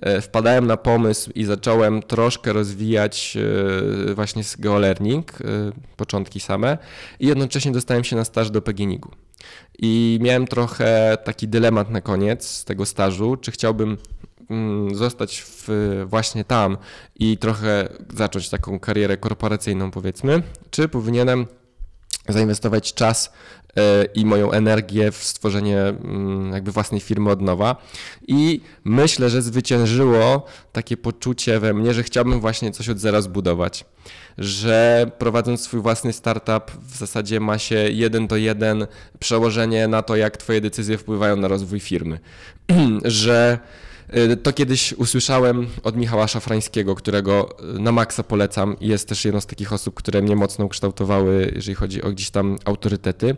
e, 0.01 0.21
wpadałem 0.21 0.67
na 0.67 0.77
pomysł 0.77 1.31
i 1.35 1.43
zacząłem 1.43 2.01
troszkę 2.01 2.53
rozwijać 2.53 3.37
e, 4.09 4.13
właśnie 4.13 4.43
z 4.43 4.55
geolearning, 4.55 5.41
e, 5.41 5.45
początki 5.97 6.39
same 6.39 6.77
i 7.19 7.27
jednocześnie 7.27 7.71
dostałem 7.71 8.03
się 8.03 8.15
na 8.15 8.25
staż 8.25 8.51
do 8.51 8.61
PGNiG-u. 8.61 9.11
I 9.79 10.19
miałem 10.21 10.47
trochę 10.47 11.17
taki 11.23 11.47
dylemat 11.47 11.89
na 11.89 12.01
koniec 12.01 12.65
tego 12.65 12.85
stażu, 12.85 13.37
czy 13.37 13.51
chciałbym 13.51 13.97
mm, 14.49 14.95
zostać 14.95 15.41
w, 15.41 15.67
właśnie 16.05 16.43
tam 16.43 16.77
i 17.19 17.37
trochę 17.37 17.89
zacząć 18.13 18.49
taką 18.49 18.79
karierę 18.79 19.17
korporacyjną 19.17 19.91
powiedzmy, 19.91 20.43
czy 20.71 20.87
powinienem 20.87 21.47
zainwestować 22.29 22.93
czas 22.93 23.33
e, 23.77 24.05
i 24.05 24.25
moją 24.25 24.51
energię 24.51 25.11
w 25.11 25.15
stworzenie 25.15 25.79
mm, 25.79 26.53
jakby 26.53 26.71
własnej 26.71 27.01
firmy 27.01 27.29
od 27.29 27.41
nowa. 27.41 27.75
I 28.27 28.61
myślę, 28.83 29.29
że 29.29 29.41
zwyciężyło 29.41 30.45
takie 30.71 30.97
poczucie 30.97 31.59
we 31.59 31.73
mnie, 31.73 31.93
że 31.93 32.03
chciałbym 32.03 32.39
właśnie 32.39 32.71
coś 32.71 32.89
od 32.89 32.99
zera 32.99 33.21
zbudować. 33.21 33.85
Że 34.37 35.11
prowadząc 35.17 35.61
swój 35.61 35.81
własny 35.81 36.13
startup 36.13 36.71
w 36.87 36.97
zasadzie 36.97 37.39
ma 37.39 37.57
się 37.57 37.75
jeden 37.75 38.27
do 38.27 38.37
jeden 38.37 38.87
przełożenie 39.19 39.87
na 39.87 40.01
to, 40.01 40.15
jak 40.15 40.37
twoje 40.37 40.61
decyzje 40.61 40.97
wpływają 40.97 41.35
na 41.35 41.47
rozwój 41.47 41.79
firmy. 41.79 42.19
że 43.05 43.59
to 44.43 44.53
kiedyś 44.53 44.93
usłyszałem 44.93 45.67
od 45.83 45.97
Michała 45.97 46.27
Szafrańskiego, 46.27 46.95
którego 46.95 47.55
y, 47.75 47.79
na 47.79 47.91
maksa 47.91 48.23
polecam 48.23 48.75
jest 48.81 49.09
też 49.09 49.25
jedną 49.25 49.41
z 49.41 49.45
takich 49.45 49.73
osób, 49.73 49.95
które 49.95 50.21
mnie 50.21 50.35
mocno 50.35 50.65
ukształtowały, 50.65 51.51
jeżeli 51.55 51.75
chodzi 51.75 52.01
o 52.01 52.11
gdzieś 52.11 52.29
tam 52.29 52.57
autorytety. 52.65 53.35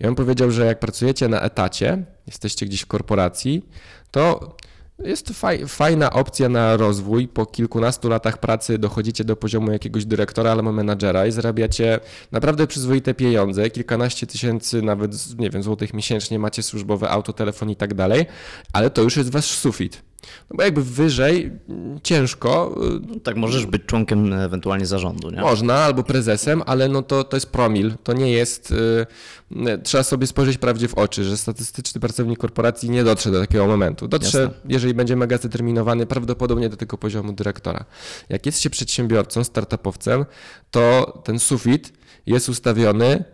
I 0.00 0.06
on 0.06 0.14
powiedział, 0.14 0.50
że 0.50 0.66
jak 0.66 0.80
pracujecie 0.80 1.28
na 1.28 1.40
etacie, 1.40 2.04
jesteście 2.26 2.66
gdzieś 2.66 2.80
w 2.80 2.86
korporacji, 2.86 3.68
to 4.10 4.56
jest 4.98 5.26
to 5.26 5.34
faj, 5.34 5.66
fajna 5.68 6.10
opcja 6.12 6.48
na 6.48 6.76
rozwój. 6.76 7.28
Po 7.28 7.46
kilkunastu 7.46 8.08
latach 8.08 8.38
pracy 8.38 8.78
dochodzicie 8.78 9.24
do 9.24 9.36
poziomu 9.36 9.72
jakiegoś 9.72 10.04
dyrektora 10.04 10.52
albo 10.52 10.72
menadżera 10.72 11.26
i 11.26 11.32
zarabiacie 11.32 12.00
naprawdę 12.32 12.66
przyzwoite 12.66 13.14
pieniądze, 13.14 13.70
kilkanaście 13.70 14.26
tysięcy 14.26 14.82
nawet, 14.82 15.38
nie 15.38 15.50
wiem, 15.50 15.62
złotych 15.62 15.94
miesięcznie, 15.94 16.38
macie 16.38 16.62
służbowe 16.62 17.10
auto, 17.10 17.32
telefon 17.32 17.70
i 17.70 17.76
tak 17.76 17.94
dalej, 17.94 18.26
ale 18.72 18.90
to 18.90 19.02
już 19.02 19.16
jest 19.16 19.30
wasz 19.30 19.50
sufit. 19.50 20.02
No 20.50 20.56
bo 20.56 20.62
jakby 20.62 20.82
wyżej 20.82 21.52
mm, 21.68 22.00
ciężko, 22.02 22.74
y, 22.96 23.00
No, 23.08 23.20
tak, 23.20 23.36
możesz 23.36 23.66
być 23.66 23.82
członkiem 23.86 24.32
ewentualnie 24.32 24.86
zarządu, 24.86 25.30
nie? 25.30 25.40
można, 25.40 25.74
albo 25.74 26.02
prezesem, 26.02 26.62
ale 26.66 26.88
no 26.88 27.02
to, 27.02 27.24
to 27.24 27.36
jest 27.36 27.46
promil. 27.46 27.92
To 28.02 28.12
nie 28.12 28.32
jest. 28.32 28.70
y, 28.70 29.06
trzeba 29.82 30.04
sobie 30.04 30.26
spojrzeć 30.26 30.58
prawdzie 30.58 30.88
w 30.88 30.94
oczy, 30.94 31.24
że 31.24 31.36
statystyczny 31.36 32.00
pracownik 32.00 32.38
korporacji 32.38 32.90
nie 32.90 33.04
dotrze 33.04 33.30
do 33.30 33.40
takiego 33.40 33.66
momentu. 33.66 34.08
Dotrze, 34.08 34.38
Jasne. 34.38 34.54
jeżeli 34.68 34.94
będzie 34.94 35.16
mega 35.16 35.38
zdeterminowany, 35.38 36.06
prawdopodobnie 36.06 36.68
do 36.68 36.76
tego 36.76 36.98
poziomu 36.98 37.32
dyrektora. 37.32 37.84
Jak 38.28 38.46
jest 38.46 38.60
się 38.60 38.70
przedsiębiorcą, 38.70 39.44
startupowcem, 39.44 40.24
to 40.70 41.12
ten 41.24 41.38
sufit 41.38 41.92
jest 42.26 42.48
ustawiony. 42.48 43.24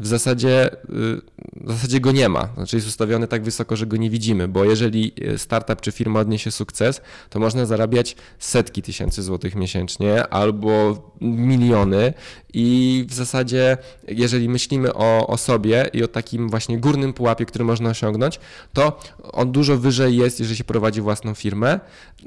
W 0.00 0.06
zasadzie, 0.06 0.72
y, 0.72 1.20
w 1.56 1.72
zasadzie 1.72 2.00
go 2.00 2.12
nie 2.12 2.28
ma. 2.28 2.48
Znaczy 2.54 2.76
jest 2.76 2.88
ustawiony 2.88 3.28
tak 3.28 3.42
wysoko, 3.42 3.76
że 3.76 3.86
go 3.86 3.96
nie 3.96 4.10
widzimy, 4.10 4.48
bo 4.48 4.64
jeżeli 4.64 5.12
y, 5.34 5.38
startup 5.38 5.80
czy 5.80 5.92
firma 5.92 6.20
odniesie 6.20 6.50
sukces, 6.50 7.00
to 7.30 7.40
można 7.40 7.66
zarabiać 7.66 8.16
setki 8.38 8.82
tysięcy 8.82 9.22
złotych 9.22 9.54
miesięcznie 9.54 10.26
albo 10.26 11.02
miliony 11.20 12.14
i 12.54 13.04
w 13.08 13.14
zasadzie 13.14 13.76
jeżeli 14.08 14.48
myślimy 14.48 14.94
o, 14.94 15.26
o 15.26 15.36
sobie 15.36 15.90
i 15.92 16.02
o 16.02 16.08
takim 16.08 16.48
właśnie 16.48 16.78
górnym 16.78 17.12
pułapie, 17.12 17.46
który 17.46 17.64
można 17.64 17.90
osiągnąć, 17.90 18.40
to 18.72 19.00
on 19.22 19.52
dużo 19.52 19.76
wyżej 19.76 20.16
jest, 20.16 20.40
jeżeli 20.40 20.56
się 20.56 20.64
prowadzi 20.64 21.00
własną 21.00 21.34
firmę. 21.34 21.80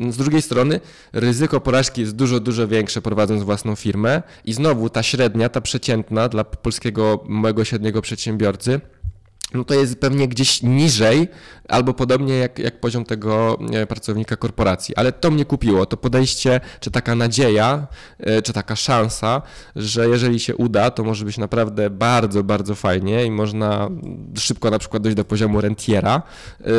Z 0.09 0.17
drugiej 0.17 0.41
strony 0.41 0.79
ryzyko 1.13 1.61
porażki 1.61 2.01
jest 2.01 2.15
dużo, 2.15 2.39
dużo 2.39 2.67
większe 2.67 3.01
prowadząc 3.01 3.43
własną 3.43 3.75
firmę 3.75 4.21
i 4.45 4.53
znowu 4.53 4.89
ta 4.89 5.03
średnia, 5.03 5.49
ta 5.49 5.61
przeciętna 5.61 6.29
dla 6.29 6.43
polskiego 6.43 7.23
małego 7.27 7.56
średniego 7.65 8.01
przedsiębiorcy 8.01 8.81
no 9.53 9.63
to 9.63 9.73
jest 9.73 9.99
pewnie 9.99 10.27
gdzieś 10.27 10.63
niżej, 10.63 11.27
albo 11.67 11.93
podobnie 11.93 12.37
jak, 12.37 12.59
jak 12.59 12.79
poziom 12.79 13.05
tego 13.05 13.59
e, 13.73 13.87
pracownika 13.87 14.35
korporacji. 14.35 14.95
Ale 14.95 15.11
to 15.11 15.31
mnie 15.31 15.45
kupiło, 15.45 15.85
to 15.85 15.97
podejście, 15.97 16.61
czy 16.79 16.91
taka 16.91 17.15
nadzieja, 17.15 17.87
e, 18.19 18.41
czy 18.41 18.53
taka 18.53 18.75
szansa, 18.75 19.41
że 19.75 20.09
jeżeli 20.09 20.39
się 20.39 20.55
uda, 20.55 20.91
to 20.91 21.03
może 21.03 21.25
być 21.25 21.37
naprawdę 21.37 21.89
bardzo, 21.89 22.43
bardzo 22.43 22.75
fajnie 22.75 23.25
i 23.25 23.31
można 23.31 23.89
szybko 24.37 24.69
na 24.69 24.79
przykład 24.79 25.03
dojść 25.03 25.15
do 25.15 25.25
poziomu 25.25 25.61
rentiera. 25.61 26.21
E, 26.61 26.71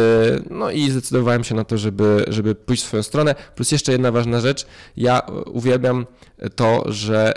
no 0.50 0.70
i 0.70 0.90
zdecydowałem 0.90 1.44
się 1.44 1.54
na 1.54 1.64
to, 1.64 1.78
żeby, 1.78 2.24
żeby 2.28 2.54
pójść 2.54 2.83
w 2.83 2.87
swoją 2.87 3.02
stronę. 3.02 3.35
Plus 3.54 3.72
jeszcze 3.72 3.92
jedna 3.92 4.12
ważna 4.12 4.40
rzecz, 4.40 4.66
ja 4.96 5.22
uwielbiam 5.46 6.07
to, 6.57 6.85
że 6.87 7.35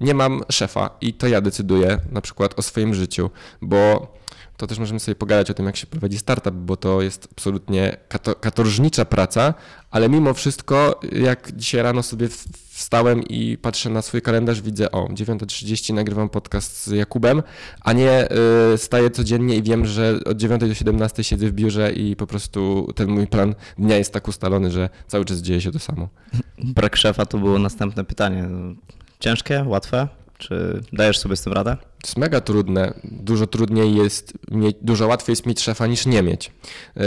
nie 0.00 0.14
mam 0.14 0.42
szefa 0.52 0.90
i 1.00 1.14
to 1.14 1.28
ja 1.28 1.40
decyduję 1.40 1.98
na 2.12 2.20
przykład 2.20 2.58
o 2.58 2.62
swoim 2.62 2.94
życiu, 2.94 3.30
bo 3.62 4.12
to 4.60 4.66
też 4.66 4.78
możemy 4.78 5.00
sobie 5.00 5.14
pogadać 5.14 5.50
o 5.50 5.54
tym, 5.54 5.66
jak 5.66 5.76
się 5.76 5.86
prowadzi 5.86 6.18
startup, 6.18 6.54
bo 6.54 6.76
to 6.76 7.02
jest 7.02 7.28
absolutnie 7.32 7.96
katorżnicza 8.40 9.04
praca, 9.04 9.54
ale 9.90 10.08
mimo 10.08 10.34
wszystko, 10.34 11.00
jak 11.12 11.52
dzisiaj 11.56 11.82
rano 11.82 12.02
sobie 12.02 12.28
wstałem 12.68 13.22
i 13.22 13.58
patrzę 13.58 13.90
na 13.90 14.02
swój 14.02 14.22
kalendarz, 14.22 14.60
widzę, 14.60 14.90
o, 14.90 15.08
9.30 15.08 15.94
nagrywam 15.94 16.28
podcast 16.28 16.86
z 16.86 16.90
Jakubem, 16.90 17.42
a 17.80 17.92
nie 17.92 18.28
y, 18.74 18.78
staję 18.78 19.10
codziennie 19.10 19.56
i 19.56 19.62
wiem, 19.62 19.86
że 19.86 20.18
od 20.26 20.36
9 20.36 20.60
do 20.60 20.74
17 20.74 21.24
siedzę 21.24 21.46
w 21.46 21.52
biurze 21.52 21.92
i 21.92 22.16
po 22.16 22.26
prostu 22.26 22.92
ten 22.94 23.10
mój 23.10 23.26
plan 23.26 23.54
dnia 23.78 23.96
jest 23.96 24.12
tak 24.12 24.28
ustalony, 24.28 24.70
że 24.70 24.88
cały 25.06 25.24
czas 25.24 25.38
dzieje 25.38 25.60
się 25.60 25.72
to 25.72 25.78
samo. 25.78 26.08
Brak 26.58 26.96
szefa 26.96 27.26
to 27.26 27.38
było 27.38 27.58
następne 27.58 28.04
pytanie. 28.04 28.48
Ciężkie, 29.20 29.64
łatwe? 29.66 30.08
Czy 30.40 30.80
dajesz 30.92 31.18
sobie 31.18 31.36
z 31.36 31.42
tym 31.42 31.52
radę? 31.52 31.76
To 31.76 32.06
jest 32.06 32.16
mega 32.16 32.40
trudne. 32.40 32.94
Dużo 33.04 33.46
trudniej 33.46 33.94
jest, 33.94 34.32
dużo 34.82 35.06
łatwiej 35.06 35.32
jest 35.32 35.46
mieć 35.46 35.60
szefa 35.60 35.86
niż 35.86 36.06
nie 36.06 36.22
mieć. 36.22 36.52
Yy, 36.96 37.02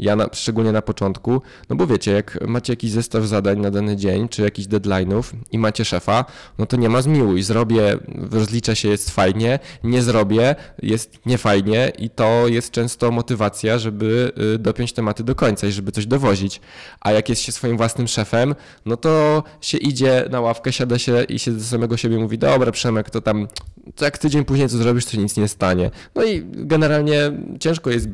ja 0.00 0.16
na, 0.16 0.26
szczególnie 0.32 0.72
na 0.72 0.82
początku, 0.82 1.42
no 1.70 1.76
bo 1.76 1.86
wiecie, 1.86 2.12
jak 2.12 2.38
macie 2.48 2.72
jakiś 2.72 2.90
zestaw 2.90 3.24
zadań 3.24 3.60
na 3.60 3.70
dany 3.70 3.96
dzień, 3.96 4.28
czy 4.28 4.42
jakichś 4.42 4.68
deadline'ów 4.68 5.22
i 5.52 5.58
macie 5.58 5.84
szefa, 5.84 6.24
no 6.58 6.66
to 6.66 6.76
nie 6.76 6.88
ma 6.88 7.02
zmiłuj. 7.02 7.42
Zrobię, 7.42 7.98
rozliczę 8.30 8.76
się, 8.76 8.88
jest 8.88 9.10
fajnie, 9.10 9.58
nie 9.84 10.02
zrobię, 10.02 10.54
jest 10.82 11.26
niefajnie 11.26 11.92
i 11.98 12.10
to 12.10 12.48
jest 12.48 12.70
często 12.70 13.10
motywacja, 13.10 13.78
żeby 13.78 14.32
y, 14.54 14.58
dopiąć 14.58 14.92
tematy 14.92 15.24
do 15.24 15.34
końca 15.34 15.66
i 15.66 15.72
żeby 15.72 15.92
coś 15.92 16.06
dowozić. 16.06 16.60
A 17.00 17.12
jak 17.12 17.28
jest 17.28 17.42
się 17.42 17.52
swoim 17.52 17.76
własnym 17.76 18.08
szefem, 18.08 18.54
no 18.86 18.96
to 18.96 19.42
się 19.60 19.78
idzie 19.78 20.24
na 20.30 20.40
ławkę, 20.40 20.72
siada 20.72 20.98
się 20.98 21.22
i 21.22 21.38
się 21.38 21.52
do 21.52 21.64
samego 21.64 21.96
siebie 21.96 22.18
mówi, 22.18 22.38
dobra 22.38 22.72
Przemek, 22.72 23.10
to 23.10 23.20
tam 23.20 23.48
to 23.94 24.04
jak 24.04 24.18
tydzień 24.18 24.44
później 24.44 24.68
co 24.68 24.78
zrobisz, 24.78 25.06
to 25.06 25.16
nic 25.16 25.36
nie 25.36 25.48
stanie. 25.48 25.90
No 26.14 26.24
i 26.24 26.42
generalnie 26.44 27.32
ciężko 27.60 27.90
jest, 27.90 28.08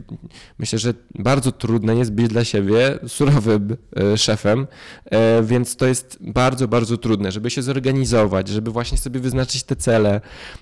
myślę, 0.58 0.78
że 0.78 0.94
bardzo 1.14 1.52
trudne 1.76 1.96
jest 1.96 2.12
być 2.12 2.28
dla 2.28 2.44
siebie 2.44 2.98
surowym 3.08 3.76
e, 3.96 4.18
szefem, 4.18 4.66
e, 5.04 5.42
więc 5.42 5.76
to 5.76 5.86
jest 5.86 6.18
bardzo, 6.20 6.68
bardzo 6.68 6.96
trudne, 6.96 7.32
żeby 7.32 7.50
się 7.50 7.62
zorganizować, 7.62 8.48
żeby 8.48 8.70
właśnie 8.70 8.98
sobie 8.98 9.20
wyznaczyć 9.20 9.62
te 9.62 9.76
cele. 9.76 10.20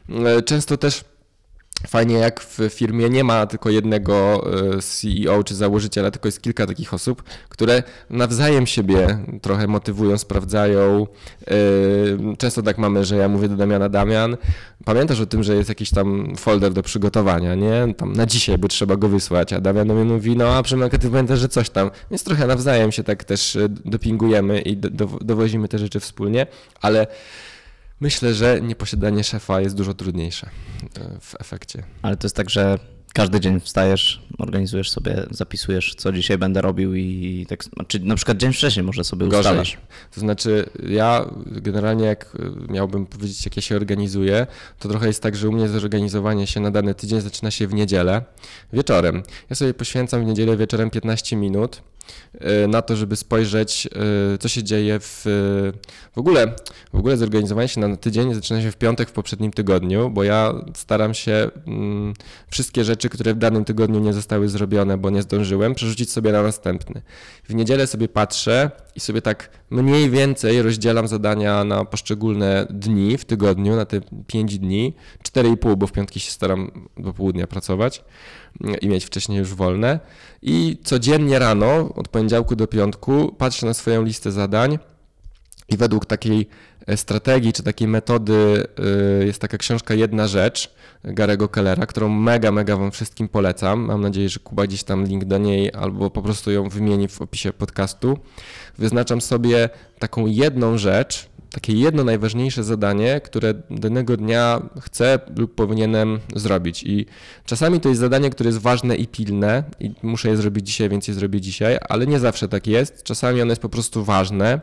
E, 0.09 0.42
często 0.42 0.77
też 0.77 1.05
Fajnie 1.87 2.14
jak 2.14 2.40
w 2.40 2.59
firmie 2.70 3.11
nie 3.11 3.25
ma 3.25 3.47
tylko 3.47 3.70
jednego 3.70 4.44
e, 4.77 4.83
CEO 4.83 5.44
czy 5.44 5.55
założyciela, 5.55 6.11
tylko 6.11 6.29
jest 6.29 6.42
kilka 6.42 6.66
takich 6.66 6.94
osób, 6.94 7.23
które 7.49 7.83
nawzajem 8.11 8.66
siebie 8.66 9.18
trochę 9.42 9.66
motywują, 9.66 10.18
sprawdzają. 10.18 11.07
E, 11.47 11.55
często 12.38 12.62
tak 12.62 12.79
mamy, 12.79 13.05
że 13.05 13.16
ja 13.16 13.29
mówię 13.29 13.49
do 13.49 13.57
Damiana, 13.57 13.88
Damian, 13.88 14.37
pamiętasz 14.85 15.20
o 15.20 15.27
tym, 15.27 15.42
że 15.42 15.57
jest 15.57 15.68
jakiś 15.68 15.90
tam 15.90 16.37
folder 16.37 16.73
do 16.73 16.83
przygotowania, 16.83 17.55
nie? 17.55 17.94
Tam 17.97 18.12
na 18.12 18.27
dzisiaj, 18.27 18.59
bo 18.59 18.68
trzeba 18.68 18.97
go 18.97 19.09
wysłać, 19.09 19.53
a 19.53 19.61
Damian 19.61 19.88
do 19.88 19.94
mnie 19.94 20.05
mówi, 20.05 20.37
no 20.37 20.49
a 20.49 20.62
Przemek, 20.62 20.99
ty 20.99 21.11
pamiętasz, 21.11 21.38
że 21.38 21.49
coś 21.49 21.70
tam. 21.70 21.90
Więc 22.11 22.25
trochę 22.25 22.47
nawzajem 22.47 22.92
się 22.92 23.05
tak 23.05 23.25
też 23.25 23.57
e, 23.57 23.68
dopingujemy 23.68 24.61
i 24.61 24.77
dowozimy 25.20 25.68
te 25.68 25.79
rzeczy 25.79 26.01
wspólnie, 26.01 26.47
ale 26.81 27.07
Myślę, 28.00 28.35
że 28.35 28.61
nieposiadanie 28.61 29.24
szefa 29.24 29.61
jest 29.61 29.76
dużo 29.76 29.94
trudniejsze 29.94 30.50
e, 30.96 31.20
w 31.20 31.35
efekcie. 31.40 31.83
Ale 32.02 32.16
to 32.16 32.26
jest 32.26 32.37
tak, 32.37 32.50
że 32.50 32.78
każdy 33.14 33.40
dzień 33.40 33.61
wstajesz, 33.61 34.22
organizujesz 34.38 34.90
sobie, 34.90 35.26
zapisujesz, 35.30 35.94
co 35.98 36.12
dzisiaj 36.12 36.38
będę 36.38 36.62
robił 36.62 36.94
i 36.94 37.46
tak, 37.48 37.64
czy 37.88 38.00
na 38.00 38.14
przykład 38.14 38.38
dzień 38.38 38.52
wcześniej 38.52 38.85
może 38.85 39.04
sobie 39.04 39.26
Gorzej. 39.26 39.40
ustalasz. 39.40 39.76
To 40.14 40.20
znaczy 40.20 40.66
ja 40.88 41.30
generalnie 41.46 42.04
jak 42.04 42.37
e, 42.68 42.72
miałbym 42.72 43.07
powiedzieć, 43.07 43.44
jak 43.44 43.57
ja 43.57 43.62
się 43.62 43.76
organizuję, 43.76 44.46
to 44.78 44.88
trochę 44.88 45.07
jest 45.07 45.22
tak, 45.22 45.37
że 45.37 45.48
u 45.48 45.52
mnie 45.52 45.68
zorganizowanie 45.68 46.46
się 46.46 46.61
na 46.61 46.70
dany 46.70 46.94
tydzień 46.94 47.20
zaczyna 47.20 47.50
się 47.50 47.66
w 47.66 47.74
niedzielę 47.74 48.22
wieczorem. 48.72 49.22
Ja 49.50 49.57
sobie 49.57 49.74
poświęcam 49.74 50.24
w 50.24 50.26
niedzielę 50.26 50.57
wieczorem 50.57 50.90
15 50.90 51.37
minut 51.37 51.83
na 52.68 52.82
to, 52.82 52.96
żeby 52.96 53.16
spojrzeć, 53.16 53.88
e, 54.34 54.38
co 54.38 54.48
się 54.48 54.62
dzieje 54.62 55.00
w, 55.00 55.22
w 56.14 56.18
ogóle. 56.18 56.54
W 56.92 56.98
ogóle 56.98 57.16
zorganizowanie 57.16 57.68
się 57.68 57.80
na 57.80 57.96
tydzień 57.96 58.34
zaczyna 58.34 58.62
się 58.62 58.70
w 58.70 58.76
piątek 58.76 59.08
w 59.08 59.12
poprzednim 59.12 59.52
tygodniu, 59.52 60.10
bo 60.10 60.24
ja 60.24 60.54
staram 60.74 61.14
się 61.14 61.50
mm, 61.66 62.14
wszystkie 62.48 62.84
rzeczy, 62.84 63.08
które 63.08 63.34
w 63.34 63.38
danym 63.38 63.64
tygodniu 63.64 64.00
nie 64.00 64.12
zostały 64.12 64.48
zrobione, 64.48 64.98
bo 64.98 65.10
nie 65.10 65.22
zdążyłem, 65.22 65.74
przerzucić 65.74 66.10
sobie 66.12 66.32
na 66.32 66.42
następny. 66.42 67.02
W 67.48 67.54
niedzielę 67.54 67.86
sobie 67.86 68.08
patrzę 68.08 68.70
i 68.94 69.00
sobie 69.00 69.22
tak 69.22 69.50
mniej 69.70 70.10
więcej 70.10 70.62
rozdzielam 70.62 71.08
zadania 71.08 71.64
na 71.64 71.84
poszczególne 71.84 72.66
dni 72.70 73.18
w 73.18 73.24
tygodniu, 73.24 73.76
na 73.76 73.84
te 73.84 74.00
5 74.26 74.58
dni, 74.58 74.94
4,5, 75.22 75.76
bo 75.76 75.86
w 75.86 75.92
piątki 75.92 76.20
się 76.20 76.30
staram 76.30 76.70
do 76.96 77.12
południa 77.12 77.46
pracować 77.46 78.04
i 78.80 78.88
mieć 78.88 79.04
wcześniej 79.04 79.38
już 79.38 79.54
wolne. 79.54 80.00
I 80.42 80.78
codziennie 80.84 81.38
rano, 81.38 81.94
od 81.94 82.08
poniedziałku 82.08 82.56
do 82.56 82.66
piątku, 82.66 83.34
patrzę 83.38 83.66
na 83.66 83.74
swoją 83.74 84.02
listę 84.02 84.32
zadań 84.32 84.78
i 85.68 85.76
według 85.76 86.06
takiej 86.06 86.48
e, 86.86 86.96
strategii 86.96 87.52
czy 87.52 87.62
takiej 87.62 87.88
metody 87.88 88.66
e, 89.22 89.24
jest 89.24 89.40
taka 89.40 89.58
książka 89.58 89.94
Jedna 89.94 90.28
Rzecz 90.28 90.74
Garego 91.04 91.48
Kellera, 91.48 91.86
którą 91.86 92.08
mega, 92.08 92.52
mega 92.52 92.76
Wam 92.76 92.90
wszystkim 92.90 93.28
polecam. 93.28 93.80
Mam 93.80 94.00
nadzieję, 94.00 94.28
że 94.28 94.40
Kuba 94.40 94.66
gdzieś 94.66 94.84
tam 94.84 95.04
link 95.04 95.24
do 95.24 95.38
niej 95.38 95.72
albo 95.72 96.10
po 96.10 96.22
prostu 96.22 96.50
ją 96.50 96.68
wymieni 96.68 97.08
w 97.08 97.22
opisie 97.22 97.52
podcastu. 97.52 98.18
Wyznaczam 98.78 99.20
sobie 99.20 99.68
taką 99.98 100.26
jedną 100.26 100.78
rzecz, 100.78 101.28
takie 101.64 101.79
jedno 101.79 102.05
najważniejsze 102.05 102.64
zadanie, 102.64 103.20
które 103.20 103.55
danego 103.70 104.16
dnia 104.16 104.62
chcę 104.81 105.18
lub 105.37 105.55
powinienem 105.55 106.20
zrobić. 106.37 106.83
I 106.83 107.07
czasami 107.46 107.81
to 107.81 107.88
jest 107.88 108.00
zadanie, 108.00 108.31
które 108.31 108.48
jest 108.48 108.59
ważne 108.59 108.96
i 108.96 109.07
pilne 109.07 109.64
i 109.81 109.94
muszę 110.03 110.29
je 110.29 110.37
zrobić 110.37 110.66
dzisiaj, 110.66 110.88
więc 110.88 111.09
je 111.09 111.14
zrobię 111.14 111.40
dzisiaj, 111.40 111.79
ale 111.88 112.07
nie 112.07 112.18
zawsze 112.20 112.48
tak 112.48 112.66
jest. 112.66 113.03
Czasami 113.03 113.42
ono 113.42 113.53
jest 113.53 113.62
po 113.62 113.68
prostu 113.68 114.05
ważne. 114.05 114.61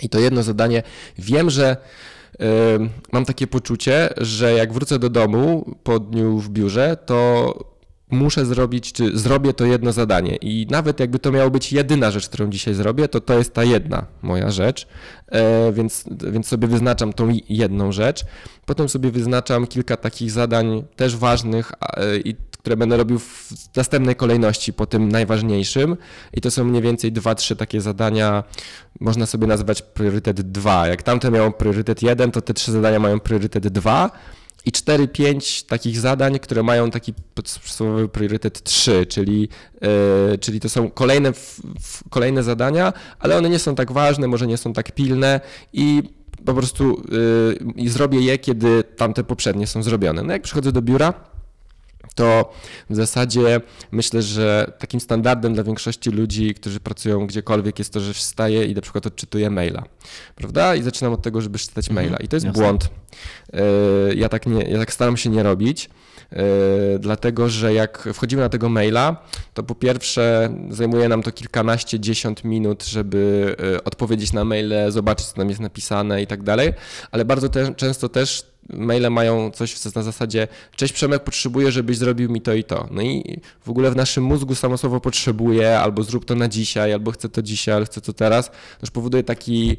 I 0.00 0.08
to 0.08 0.18
jedno 0.18 0.42
zadanie 0.42 0.82
wiem, 1.18 1.50
że 1.50 1.76
mam 3.12 3.24
takie 3.24 3.46
poczucie, 3.46 4.08
że 4.16 4.52
jak 4.52 4.72
wrócę 4.72 4.98
do 4.98 5.10
domu 5.10 5.74
po 5.82 6.00
dniu 6.00 6.38
w 6.38 6.48
biurze, 6.48 6.96
to 7.06 7.54
muszę 8.10 8.46
zrobić, 8.46 8.92
czy 8.92 9.18
zrobię 9.18 9.54
to 9.54 9.64
jedno 9.64 9.92
zadanie. 9.92 10.36
I 10.36 10.66
nawet 10.70 11.00
jakby 11.00 11.18
to 11.18 11.32
miało 11.32 11.50
być 11.50 11.72
jedyna 11.72 12.10
rzecz, 12.10 12.28
którą 12.28 12.50
dzisiaj 12.50 12.74
zrobię, 12.74 13.08
to 13.08 13.20
to 13.20 13.38
jest 13.38 13.54
ta 13.54 13.64
jedna 13.64 14.06
moja 14.22 14.50
rzecz, 14.50 14.86
e, 15.28 15.72
więc, 15.72 16.04
więc 16.32 16.48
sobie 16.48 16.68
wyznaczam 16.68 17.12
tą 17.12 17.28
jedną 17.48 17.92
rzecz. 17.92 18.24
Potem 18.66 18.88
sobie 18.88 19.10
wyznaczam 19.10 19.66
kilka 19.66 19.96
takich 19.96 20.30
zadań 20.30 20.84
też 20.96 21.16
ważnych 21.16 21.72
i 22.24 22.34
które 22.60 22.76
będę 22.76 22.96
robił 22.96 23.18
w 23.18 23.52
następnej 23.76 24.16
kolejności 24.16 24.72
po 24.72 24.86
tym 24.86 25.08
najważniejszym. 25.08 25.96
I 26.34 26.40
to 26.40 26.50
są 26.50 26.64
mniej 26.64 26.82
więcej 26.82 27.12
dwa, 27.12 27.34
trzy 27.34 27.56
takie 27.56 27.80
zadania, 27.80 28.44
można 29.00 29.26
sobie 29.26 29.46
nazwać 29.46 29.82
priorytet 29.82 30.40
2. 30.40 30.88
Jak 30.88 31.02
tamte 31.02 31.30
miało 31.30 31.50
priorytet 31.50 32.02
1, 32.02 32.30
to 32.30 32.42
te 32.42 32.54
trzy 32.54 32.72
zadania 32.72 32.98
mają 32.98 33.20
priorytet 33.20 33.68
2 33.68 34.10
i 34.66 34.72
4-5 34.72 35.66
takich 35.66 35.98
zadań, 35.98 36.38
które 36.38 36.62
mają 36.62 36.90
taki 36.90 37.14
podstawowy 37.34 38.08
priorytet 38.08 38.62
3, 38.62 39.06
czyli, 39.06 39.48
yy, 40.30 40.38
czyli 40.38 40.60
to 40.60 40.68
są 40.68 40.90
kolejne, 40.90 41.32
kolejne 42.10 42.42
zadania, 42.42 42.92
ale 43.18 43.36
one 43.36 43.50
nie 43.50 43.58
są 43.58 43.74
tak 43.74 43.92
ważne, 43.92 44.28
może 44.28 44.46
nie 44.46 44.56
są 44.56 44.72
tak 44.72 44.92
pilne 44.92 45.40
i 45.72 46.02
po 46.44 46.54
prostu 46.54 47.02
yy, 47.76 47.90
zrobię 47.90 48.20
je, 48.20 48.38
kiedy 48.38 48.84
tamte 48.84 49.24
poprzednie 49.24 49.66
są 49.66 49.82
zrobione. 49.82 50.22
No 50.22 50.32
jak 50.32 50.42
przychodzę 50.42 50.72
do 50.72 50.82
biura, 50.82 51.29
to 52.14 52.52
w 52.90 52.94
zasadzie 52.94 53.60
myślę, 53.90 54.22
że 54.22 54.72
takim 54.78 55.00
standardem 55.00 55.54
dla 55.54 55.62
większości 55.62 56.10
ludzi, 56.10 56.54
którzy 56.54 56.80
pracują 56.80 57.26
gdziekolwiek 57.26 57.78
jest 57.78 57.92
to, 57.92 58.00
że 58.00 58.14
wstaję 58.14 58.64
i 58.64 58.74
na 58.74 58.80
przykład 58.80 59.06
odczytuję 59.06 59.50
maila, 59.50 59.84
prawda? 60.34 60.74
I 60.74 60.82
zaczynam 60.82 61.12
od 61.12 61.22
tego, 61.22 61.40
żeby 61.40 61.58
czytać 61.58 61.88
mhm, 61.88 62.06
maila. 62.06 62.18
I 62.18 62.28
to 62.28 62.36
jest 62.36 62.46
Jasne. 62.46 62.62
błąd. 62.62 62.88
E, 63.52 64.14
ja 64.14 64.28
tak, 64.28 64.46
nie, 64.46 64.62
ja 64.62 64.78
tak 64.78 64.92
staram 64.92 65.16
się 65.16 65.30
nie 65.30 65.42
robić. 65.42 65.90
E, 66.32 66.98
dlatego 66.98 67.48
że 67.48 67.74
jak 67.74 68.08
wchodzimy 68.14 68.42
na 68.42 68.48
tego 68.48 68.68
maila, 68.68 69.16
to 69.54 69.62
po 69.62 69.74
pierwsze 69.74 70.54
zajmuje 70.70 71.08
nam 71.08 71.22
to 71.22 71.32
kilkanaście, 71.32 72.00
dziesiąt 72.00 72.44
minut, 72.44 72.84
żeby 72.84 73.56
e, 73.76 73.84
odpowiedzieć 73.84 74.32
na 74.32 74.44
maile, 74.44 74.72
zobaczyć, 74.88 75.26
co 75.26 75.36
tam 75.36 75.48
jest 75.48 75.60
napisane 75.60 76.22
i 76.22 76.26
tak 76.26 76.42
dalej, 76.42 76.72
ale 77.10 77.24
bardzo 77.24 77.48
te, 77.48 77.74
często 77.74 78.08
też 78.08 78.49
maile 78.68 79.10
mają 79.10 79.50
coś 79.50 79.94
na 79.94 80.02
zasadzie 80.02 80.48
cześć 80.76 80.92
Przemek, 80.92 81.24
potrzebuję, 81.24 81.72
żebyś 81.72 81.96
zrobił 81.98 82.30
mi 82.30 82.40
to 82.40 82.54
i 82.54 82.64
to. 82.64 82.88
No 82.90 83.02
i 83.02 83.40
w 83.60 83.70
ogóle 83.70 83.90
w 83.90 83.96
naszym 83.96 84.24
mózgu 84.24 84.54
samo 84.54 84.78
słowo 84.78 85.00
potrzebuję, 85.00 85.78
albo 85.78 86.02
zrób 86.02 86.24
to 86.24 86.34
na 86.34 86.48
dzisiaj, 86.48 86.92
albo 86.92 87.10
chcę 87.10 87.28
to 87.28 87.42
dzisiaj, 87.42 87.74
ale 87.74 87.84
chcę 87.84 88.00
to 88.00 88.12
teraz, 88.12 88.46
to 88.50 88.52
już 88.82 88.90
powoduje 88.90 89.22
taki, 89.22 89.76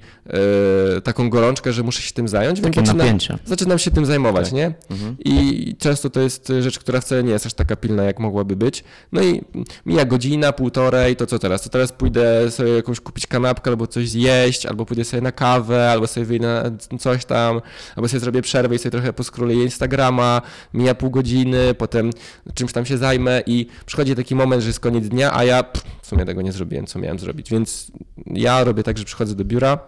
e, 0.97 1.01
taką 1.01 1.29
gorączkę, 1.29 1.73
że 1.73 1.83
muszę 1.83 2.01
się 2.01 2.13
tym 2.13 2.27
zająć, 2.27 2.61
więc 2.61 2.75
zaczynam, 2.75 2.97
napięcie. 2.97 3.37
zaczynam 3.45 3.79
się 3.79 3.91
tym 3.91 4.05
zajmować, 4.05 4.45
Tak. 4.45 4.53
nie? 4.53 4.73
Mhm. 4.91 5.15
I 5.25 5.75
często 5.79 6.09
to 6.09 6.19
jest 6.21 6.53
rzecz, 6.59 6.79
która 6.79 7.01
wcale 7.01 7.23
nie 7.23 7.31
jest 7.31 7.45
aż 7.45 7.53
taka 7.53 7.75
pilna, 7.75 8.03
jak 8.03 8.19
mogłaby 8.19 8.55
być. 8.55 8.83
No 9.11 9.21
i 9.23 9.41
mija 9.85 10.05
godzina, 10.05 10.51
półtorej, 10.53 11.15
to 11.15 11.25
co 11.25 11.39
teraz? 11.39 11.61
To 11.61 11.69
teraz 11.69 11.91
pójdę 11.91 12.51
sobie 12.51 12.69
jakąś 12.75 12.99
kupić 12.99 13.27
kanapkę, 13.27 13.69
albo 13.71 13.87
coś 13.87 14.09
zjeść, 14.09 14.65
albo 14.65 14.85
pójdę 14.85 15.03
sobie 15.03 15.21
na 15.21 15.31
kawę, 15.31 15.91
albo 15.91 16.07
sobie 16.07 16.25
wyjdę 16.25 16.47
na 16.91 16.97
coś 16.97 17.25
tam, 17.25 17.61
albo 17.95 18.07
sobie 18.07 18.19
zrobię 18.19 18.41
przerwę 18.41 18.70
i 18.75 18.79
sobie 18.79 18.91
trochę 18.91 19.13
poskróluję 19.13 19.63
Instagrama, 19.63 20.41
mija 20.73 20.95
pół 20.95 21.09
godziny, 21.09 21.73
potem 21.73 22.09
czymś 22.53 22.71
tam 22.73 22.85
się 22.85 22.97
zajmę 22.97 23.43
i 23.45 23.67
przychodzi 23.85 24.15
taki 24.15 24.35
moment, 24.35 24.61
że 24.61 24.69
jest 24.69 24.79
koniec 24.79 25.07
dnia, 25.07 25.35
a 25.35 25.43
ja 25.43 25.63
pff, 25.63 25.85
w 26.01 26.07
sumie 26.07 26.25
tego 26.25 26.41
nie 26.41 26.51
zrobiłem, 26.51 26.85
co 26.85 26.99
miałem 26.99 27.19
zrobić. 27.19 27.49
Więc 27.51 27.91
ja 28.25 28.63
robię 28.63 28.83
tak, 28.83 28.97
że 28.97 29.03
przychodzę 29.03 29.35
do 29.35 29.45
biura, 29.45 29.79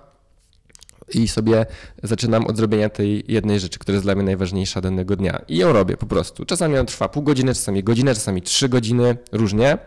i 1.13 1.27
sobie 1.27 1.65
zaczynam 2.03 2.45
od 2.45 2.57
zrobienia 2.57 2.89
tej 2.89 3.23
jednej 3.27 3.59
rzeczy, 3.59 3.79
która 3.79 3.93
jest 3.93 4.05
dla 4.05 4.15
mnie 4.15 4.23
najważniejsza 4.23 4.81
danego 4.81 5.15
dnia. 5.15 5.41
I 5.47 5.57
ją 5.57 5.73
robię 5.73 5.97
po 5.97 6.05
prostu. 6.05 6.45
Czasami 6.45 6.77
on 6.77 6.85
trwa 6.85 7.09
pół 7.09 7.23
godziny, 7.23 7.53
czasami 7.53 7.83
godzinę, 7.83 8.13
czasami 8.13 8.41
trzy 8.41 8.69
godziny, 8.69 9.17
różnie, 9.31 9.77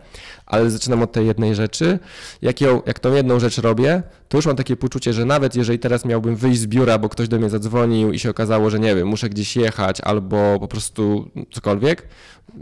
ale 0.47 0.71
zaczynam 0.71 1.01
od 1.01 1.11
tej 1.11 1.27
jednej 1.27 1.55
rzeczy. 1.55 1.99
Jak, 2.41 2.61
ją, 2.61 2.81
jak 2.85 2.99
tą 2.99 3.13
jedną 3.13 3.39
rzecz 3.39 3.57
robię, 3.57 4.03
to 4.27 4.37
już 4.37 4.45
mam 4.45 4.55
takie 4.55 4.75
poczucie, 4.75 5.13
że 5.13 5.25
nawet 5.25 5.55
jeżeli 5.55 5.79
teraz 5.79 6.05
miałbym 6.05 6.35
wyjść 6.35 6.59
z 6.59 6.67
biura, 6.67 6.97
bo 6.97 7.09
ktoś 7.09 7.27
do 7.27 7.39
mnie 7.39 7.49
zadzwonił 7.49 8.11
i 8.11 8.19
się 8.19 8.29
okazało, 8.29 8.69
że 8.69 8.79
nie 8.79 8.95
wiem, 8.95 9.07
muszę 9.07 9.29
gdzieś 9.29 9.55
jechać 9.55 10.01
albo 10.01 10.59
po 10.59 10.67
prostu 10.67 11.31
cokolwiek, 11.51 12.07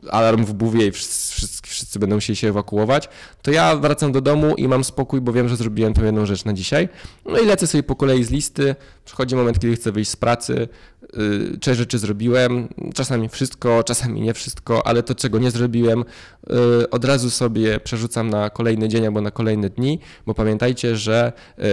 alarm 0.09 0.45
w 0.45 0.53
buwie 0.53 0.87
i 0.87 0.91
wszyscy, 0.91 1.61
wszyscy, 1.63 1.99
będą 1.99 2.15
musieli 2.15 2.37
się 2.37 2.49
ewakuować, 2.49 3.09
to 3.41 3.51
ja 3.51 3.75
wracam 3.75 4.11
do 4.11 4.21
domu 4.21 4.55
i 4.55 4.67
mam 4.67 4.83
spokój, 4.83 5.21
bo 5.21 5.33
wiem, 5.33 5.49
że 5.49 5.55
zrobiłem 5.55 5.93
tą 5.93 6.03
jedną 6.03 6.25
rzecz 6.25 6.45
na 6.45 6.53
dzisiaj. 6.53 6.89
No 7.25 7.39
i 7.39 7.45
lecę 7.45 7.67
sobie 7.67 7.83
po 7.83 7.95
kolei 7.95 8.23
z 8.23 8.31
listy. 8.31 8.75
Przychodzi 9.05 9.35
moment, 9.35 9.59
kiedy 9.59 9.75
chcę 9.75 9.91
wyjść 9.91 10.11
z 10.11 10.15
pracy. 10.15 10.67
Yy, 11.13 11.57
Część 11.59 11.77
rzeczy 11.77 11.99
zrobiłem, 11.99 12.67
czasami 12.93 13.29
wszystko, 13.29 13.83
czasami 13.83 14.21
nie 14.21 14.33
wszystko, 14.33 14.87
ale 14.87 15.03
to, 15.03 15.15
czego 15.15 15.39
nie 15.39 15.51
zrobiłem, 15.51 16.03
yy, 16.49 16.89
od 16.89 17.05
razu 17.05 17.29
sobie 17.29 17.79
przerzucam 17.79 18.29
na 18.29 18.49
kolejny 18.49 18.89
dzień 18.89 19.05
albo 19.05 19.21
na 19.21 19.31
kolejne 19.31 19.69
dni, 19.69 19.99
bo 20.25 20.33
pamiętajcie, 20.33 20.95
że 20.95 21.33
yy, 21.57 21.63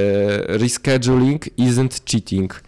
rescheduling 0.46 1.46
isn't 1.58 2.10
cheating. 2.10 2.62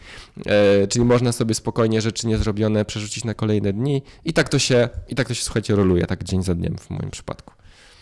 Czyli 0.88 1.04
można 1.04 1.32
sobie 1.32 1.54
spokojnie 1.54 2.00
rzeczy 2.00 2.26
niezrobione 2.26 2.84
przerzucić 2.84 3.24
na 3.24 3.34
kolejne 3.34 3.72
dni 3.72 4.02
i 4.24 4.32
tak 4.32 4.48
to 4.48 4.58
się, 4.58 4.88
i 5.08 5.14
tak 5.14 5.28
to 5.28 5.34
się 5.34 5.44
słuchajcie, 5.44 5.74
roluje, 5.76 6.06
tak 6.06 6.24
dzień 6.24 6.42
za 6.42 6.54
dniem 6.54 6.78
w 6.78 6.90
moim 6.90 7.10
przypadku. 7.10 7.54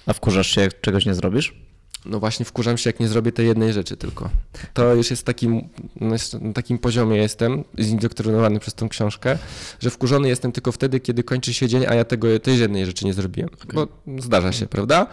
A 0.07 0.13
wkurzasz 0.13 0.47
się, 0.47 0.61
jak 0.61 0.81
czegoś 0.81 1.07
nie 1.07 1.15
zrobisz? 1.15 1.72
No 2.05 2.21
właśnie 2.21 2.45
wkurzam 2.45 2.79
się, 2.79 2.91
jak 2.91 3.01
nie 3.01 3.09
zrobię 3.09 3.33
tej 3.33 3.47
jednej 3.47 3.73
rzeczy 3.73 3.97
tylko. 3.97 4.31
To 4.75 4.95
już 4.95 5.11
jest 5.11 5.25
takim, 5.27 5.69
no 6.01 6.17
na 6.41 6.53
takim 6.53 6.79
poziomie 6.79 7.17
jestem, 7.17 7.65
zindoktrynowany 7.79 8.61
przez 8.61 8.75
tą 8.75 8.89
książkę, 8.89 9.39
że 9.81 9.91
wkurzony 9.91 10.29
jestem 10.29 10.53
tylko 10.53 10.73
wtedy, 10.73 11.01
kiedy 11.01 11.25
kończy 11.25 11.55
się 11.55 11.69
dzień, 11.69 11.87
a 11.87 11.95
ja 11.95 12.05
tego, 12.05 12.41
tej 12.41 12.59
jednej 12.59 12.87
rzeczy 12.87 13.05
nie 13.05 13.15
zrobiłem. 13.15 13.51
Bo 13.75 13.89
zdarza 14.19 14.53
się, 14.53 14.67
prawda? 14.67 15.07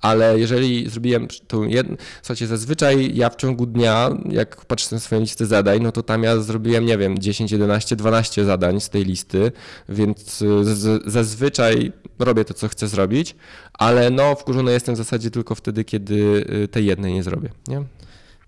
Ale 0.00 0.38
jeżeli 0.38 0.90
zrobiłem 0.90 1.28
tą 1.46 1.62
jedną, 1.62 1.96
słuchajcie, 2.22 2.46
zazwyczaj 2.46 3.10
ja 3.14 3.30
w 3.30 3.36
ciągu 3.36 3.66
dnia, 3.66 4.10
jak 4.28 4.64
patrzę 4.64 4.96
na 4.96 5.00
swoją 5.00 5.20
listę 5.20 5.46
zadań, 5.46 5.82
no 5.82 5.92
to 5.92 6.02
tam 6.02 6.22
ja 6.22 6.36
zrobiłem, 6.36 6.86
nie 6.86 6.98
wiem, 6.98 7.18
10, 7.18 7.52
11, 7.52 7.96
12 7.96 8.44
zadań 8.44 8.80
z 8.80 8.88
tej 8.88 9.04
listy, 9.04 9.52
więc 9.88 10.42
y, 10.42 10.64
zazwyczaj 11.06 11.92
robię 12.18 12.44
to, 12.44 12.54
co 12.54 12.68
chcę 12.68 12.88
zrobić, 12.88 13.36
ale 13.72 14.10
no 14.10 14.34
wkurzony 14.34 14.72
jestem 14.72 14.94
w 14.94 14.98
zasadzie 14.98 15.30
tylko 15.30 15.54
wtedy, 15.54 15.84
kiedy 15.84 16.44
y, 16.64 16.68
tej 16.68 16.86
jednej 16.86 17.12
nie 17.12 17.22
zrobię, 17.22 17.50
nie? 17.68 17.84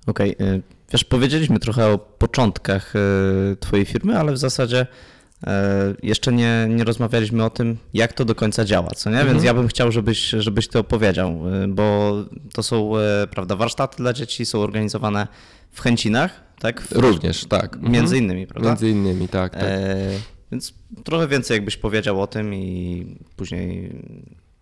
Okej, 0.07 0.37
y, 0.41 0.62
wiesz, 0.93 1.05
powiedzieliśmy 1.05 1.59
trochę 1.59 1.87
o 1.87 1.99
początkach 1.99 2.97
y, 2.97 3.57
twojej 3.61 3.87
firmy, 3.87 4.19
ale 4.19 4.33
w 4.33 4.38
zasadzie 4.38 4.87
jeszcze 6.02 6.33
nie, 6.33 6.66
nie 6.70 6.85
rozmawialiśmy 6.85 7.44
o 7.44 7.50
tym, 7.50 7.76
jak 7.94 8.12
to 8.12 8.24
do 8.24 8.35
końca 8.35 8.64
działa, 8.64 8.90
co 8.90 9.11
nie? 9.11 9.16
Więc 9.16 9.28
Mhm. 9.28 9.44
ja 9.44 9.55
bym 9.55 9.68
chciał, 9.68 9.92
żebyś, 9.92 10.28
żebyś 10.38 10.68
ty 10.68 10.78
opowiedział, 10.78 11.42
y, 11.64 11.68
bo 11.68 12.14
to 12.55 12.62
są, 12.62 12.96
y, 12.96 13.00
prawda, 13.31 13.57
warsztaty 13.57 13.96
dla 13.96 14.12
dzieci, 14.12 14.46
są 14.46 14.61
organizowane 14.61 15.26
w 15.70 15.81
Chęcinach, 15.81 16.40
tak? 16.59 16.81
W, 16.81 16.92
Również, 16.92 17.44
tak. 17.44 17.74
Mhm. 17.74 17.92
Między 17.92 18.18
innymi, 18.18 18.46
prawda? 18.46 18.68
Między 18.68 18.90
innymi, 18.90 19.28
tak. 19.28 19.52
tak. 19.52 19.62
E, 19.62 19.96
więc 20.52 20.74
trochę 21.05 21.28
więcej 21.28 21.55
jakbyś 21.55 21.76
powiedział 21.76 22.20
o 22.22 22.26
tym 22.26 22.55
i 22.55 23.07
później 23.37 23.92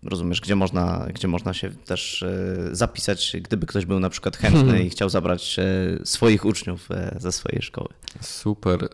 rozumiesz, 0.03 0.41
gdzie 0.41 0.55
można, 0.55 1.07
gdzie 1.13 1.27
można 1.27 1.53
się 1.53 1.69
też 1.69 2.23
e, 2.23 2.75
zapisać, 2.75 3.35
gdyby 3.43 3.67
ktoś 3.67 3.85
był 3.85 3.99
na 3.99 4.09
przykład 4.09 4.37
chętny 4.37 4.83
i 4.83 4.89
chciał 4.89 5.09
zabrać 5.09 5.59
e, 5.59 5.63
swoich 6.05 6.45
uczniów 6.45 6.91
e, 6.91 7.15
ze 7.19 7.31
swojej 7.31 7.61
szkoły. 7.61 7.89
Super, 8.21 8.89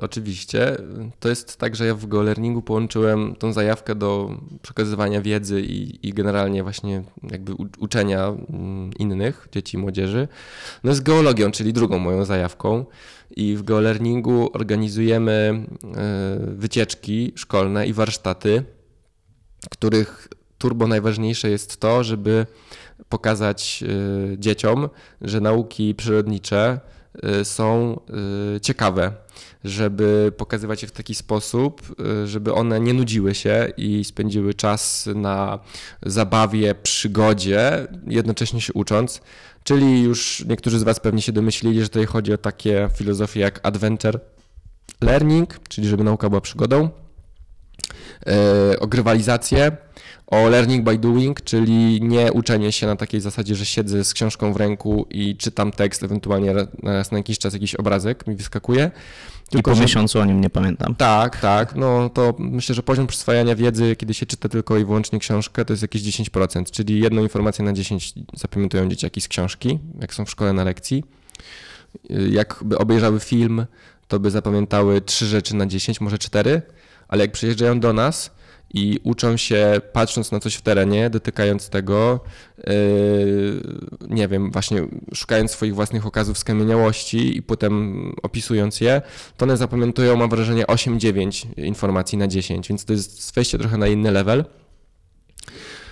oczywiście. 0.00 0.76
To 1.20 1.28
jest 1.28 1.56
tak, 1.56 1.76
że 1.76 1.86
ja 1.86 1.94
w 1.94 2.06
GoLearningu 2.06 2.62
połączyłem 2.62 3.36
tą 3.36 3.52
zajawkę 3.52 3.94
do 3.94 4.40
przekazywania 4.62 5.22
wiedzy 5.22 5.62
i, 5.62 6.08
i 6.08 6.12
generalnie 6.12 6.62
właśnie 6.62 7.02
jakby 7.30 7.54
uczenia 7.78 8.26
mm, 8.26 8.90
innych 8.98 9.48
dzieci 9.52 9.76
i 9.76 9.80
młodzieży. 9.80 10.28
No 10.84 10.94
z 10.94 11.00
geologią, 11.00 11.50
czyli 11.50 11.72
drugą 11.72 11.98
moją 11.98 12.24
zajawką. 12.24 12.84
I 13.36 13.56
w 13.56 13.62
GoLearningu 13.62 14.50
organizujemy 14.52 15.66
wycieczki 16.40 17.32
szkolne 17.36 17.86
i 17.86 17.92
warsztaty, 17.92 18.64
których 19.70 20.28
turbo 20.60 20.86
najważniejsze 20.86 21.50
jest 21.50 21.80
to, 21.80 22.04
żeby 22.04 22.46
pokazać 23.08 23.84
y, 24.32 24.38
dzieciom, 24.38 24.88
że 25.20 25.40
nauki 25.40 25.94
przyrodnicze 25.94 26.80
y, 27.40 27.44
są 27.44 28.00
y, 28.56 28.60
ciekawe, 28.60 29.12
żeby 29.64 30.32
pokazywać 30.36 30.82
je 30.82 30.88
w 30.88 30.92
taki 30.92 31.14
sposób, 31.14 31.82
żeby 32.24 32.54
one 32.54 32.80
nie 32.80 32.94
nudziły 32.94 33.34
się 33.34 33.72
i 33.76 34.04
spędziły 34.04 34.54
czas 34.54 35.08
na 35.14 35.58
zabawie, 36.02 36.74
przygodzie, 36.74 37.88
jednocześnie 38.06 38.60
się 38.60 38.72
ucząc. 38.72 39.20
Czyli 39.64 40.02
już 40.02 40.44
niektórzy 40.48 40.78
z 40.78 40.82
Was 40.82 41.00
pewnie 41.00 41.22
się 41.22 41.32
domyślili, 41.32 41.80
że 41.80 41.88
tutaj 41.88 42.06
chodzi 42.06 42.32
o 42.32 42.38
takie 42.38 42.88
filozofie 42.96 43.40
jak 43.40 43.60
adventure 43.62 44.20
learning, 45.00 45.60
czyli 45.68 45.88
żeby 45.88 46.04
nauka 46.04 46.28
była 46.28 46.40
przygodą, 46.40 46.88
e, 48.26 48.78
o 50.30 50.48
learning 50.48 50.84
by 50.84 50.98
doing, 50.98 51.40
czyli 51.44 52.00
nie 52.02 52.32
uczenie 52.32 52.72
się 52.72 52.86
na 52.86 52.96
takiej 52.96 53.20
zasadzie, 53.20 53.54
że 53.54 53.66
siedzę 53.66 54.04
z 54.04 54.14
książką 54.14 54.52
w 54.52 54.56
ręku 54.56 55.06
i 55.10 55.36
czytam 55.36 55.72
tekst, 55.72 56.02
ewentualnie 56.02 56.52
ra- 56.52 56.66
raz 56.82 57.12
na 57.12 57.18
jakiś 57.18 57.38
czas 57.38 57.52
jakiś 57.54 57.74
obrazek 57.74 58.26
mi 58.26 58.34
wyskakuje. 58.36 58.90
I 59.58 59.62
po 59.62 59.74
że- 59.74 59.82
miesiącu 59.82 60.20
o 60.20 60.24
nim 60.24 60.40
nie 60.40 60.50
pamiętam. 60.50 60.94
tak, 60.94 61.40
tak. 61.40 61.74
No 61.76 62.08
to 62.08 62.34
myślę, 62.38 62.74
że 62.74 62.82
poziom 62.82 63.06
przyswajania 63.06 63.54
wiedzy, 63.56 63.96
kiedy 63.96 64.14
się 64.14 64.26
czyta 64.26 64.48
tylko 64.48 64.78
i 64.78 64.84
wyłącznie 64.84 65.18
książkę, 65.18 65.64
to 65.64 65.72
jest 65.72 65.82
jakieś 65.82 66.02
10%, 66.02 66.70
czyli 66.70 67.00
jedną 67.00 67.22
informację 67.22 67.64
na 67.64 67.72
10 67.72 68.14
zapamiętują 68.34 68.88
dzieciaki 68.88 69.20
z 69.20 69.28
książki, 69.28 69.78
jak 70.00 70.14
są 70.14 70.24
w 70.24 70.30
szkole 70.30 70.52
na 70.52 70.64
lekcji. 70.64 71.04
Jakby 72.30 72.78
obejrzały 72.78 73.20
film, 73.20 73.66
to 74.08 74.20
by 74.20 74.30
zapamiętały 74.30 75.00
trzy 75.00 75.26
rzeczy 75.26 75.56
na 75.56 75.66
10, 75.66 76.00
może 76.00 76.18
cztery, 76.18 76.62
ale 77.08 77.24
jak 77.24 77.32
przyjeżdżają 77.32 77.80
do 77.80 77.92
nas 77.92 78.30
i 78.74 79.00
uczą 79.02 79.36
się 79.36 79.80
patrząc 79.92 80.32
na 80.32 80.40
coś 80.40 80.54
w 80.54 80.62
terenie, 80.62 81.10
dotykając 81.10 81.68
tego, 81.68 82.20
yy, 82.58 82.74
nie 84.08 84.28
wiem, 84.28 84.50
właśnie 84.50 84.86
szukając 85.14 85.50
swoich 85.50 85.74
własnych 85.74 86.06
okazów 86.06 86.38
skamieniałości 86.38 87.36
i 87.36 87.42
potem 87.42 88.12
opisując 88.22 88.80
je, 88.80 89.02
to 89.36 89.44
one 89.44 89.56
zapamiętują, 89.56 90.16
mam 90.16 90.30
wrażenie, 90.30 90.64
8-9 90.64 91.46
informacji 91.56 92.18
na 92.18 92.28
10, 92.28 92.68
więc 92.68 92.84
to 92.84 92.92
jest 92.92 93.34
wejście 93.34 93.58
trochę 93.58 93.76
na 93.76 93.86
inny 93.86 94.10
level. 94.10 94.44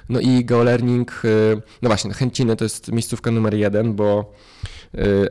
No 0.08 0.20
i 0.20 0.44
GeoLearning, 0.44 1.20
yy, 1.24 1.62
no 1.82 1.88
właśnie, 1.88 2.12
Chęciny 2.12 2.56
to 2.56 2.64
jest 2.64 2.92
miejscówka 2.92 3.30
numer 3.30 3.54
jeden, 3.54 3.94
bo 3.94 4.32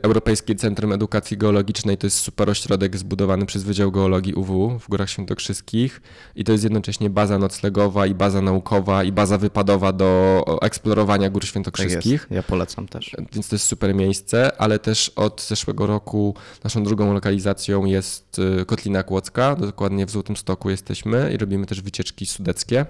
Europejskie 0.02 0.54
Centrum 0.54 0.92
Edukacji 0.92 1.36
Geologicznej 1.36 1.98
to 1.98 2.06
jest 2.06 2.16
super 2.16 2.50
ośrodek 2.50 2.96
zbudowany 2.96 3.46
przez 3.46 3.62
Wydział 3.62 3.92
Geologii 3.92 4.34
UW 4.34 4.78
w 4.78 4.88
Górach 4.88 5.10
Świętokrzyskich 5.10 6.00
i 6.36 6.44
to 6.44 6.52
jest 6.52 6.64
jednocześnie 6.64 7.10
baza 7.10 7.38
noclegowa 7.38 8.06
i 8.06 8.14
baza 8.14 8.42
naukowa 8.42 9.04
i 9.04 9.12
baza 9.12 9.38
wypadowa 9.38 9.92
do 9.92 10.44
eksplorowania 10.62 11.30
Gór 11.30 11.42
Tak 11.42 11.48
Świętokrzyskich. 11.48 12.12
jest. 12.12 12.30
Ja 12.30 12.42
polecam 12.42 12.88
też. 12.88 13.16
Więc 13.32 13.48
to 13.48 13.54
jest 13.56 13.66
super 13.66 13.94
miejsce, 13.94 14.60
ale 14.60 14.78
też 14.78 15.08
od 15.16 15.42
zeszłego 15.42 15.86
roku 15.86 16.34
naszą 16.64 16.84
drugą 16.84 17.14
lokalizacją 17.14 17.84
jest 17.84 18.38
y, 18.38 18.64
Kotlina 18.66 19.02
Kłodzka, 19.02 19.56
dokładnie 19.56 20.06
w 20.06 20.10
Złotym 20.10 20.36
Stoku 20.36 20.70
jesteśmy 20.70 21.32
i 21.34 21.36
robimy 21.36 21.66
też 21.66 21.82
wycieczki 21.82 22.26
sudeckie. 22.26 22.86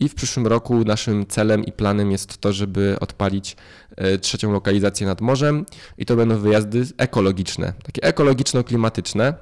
I 0.00 0.08
w 0.08 0.14
przyszłym 0.14 0.46
roku 0.46 0.84
naszym 0.84 1.26
celem 1.26 1.64
i 1.64 1.72
planem 1.72 2.10
jest 2.10 2.38
to, 2.38 2.52
żeby 2.52 2.96
odpalić 3.00 3.56
y, 4.14 4.18
trzecią 4.18 4.52
lokalizację 4.52 5.06
nad 5.06 5.20
morzem 5.20 5.66
i 5.98 6.06
to 6.06 6.16
będą 6.16 6.38
wyjazdy 6.38 6.86
ekologiczne, 6.98 7.72
takie 7.82 8.02
ekologiczno-klimatyczne. 8.02 9.34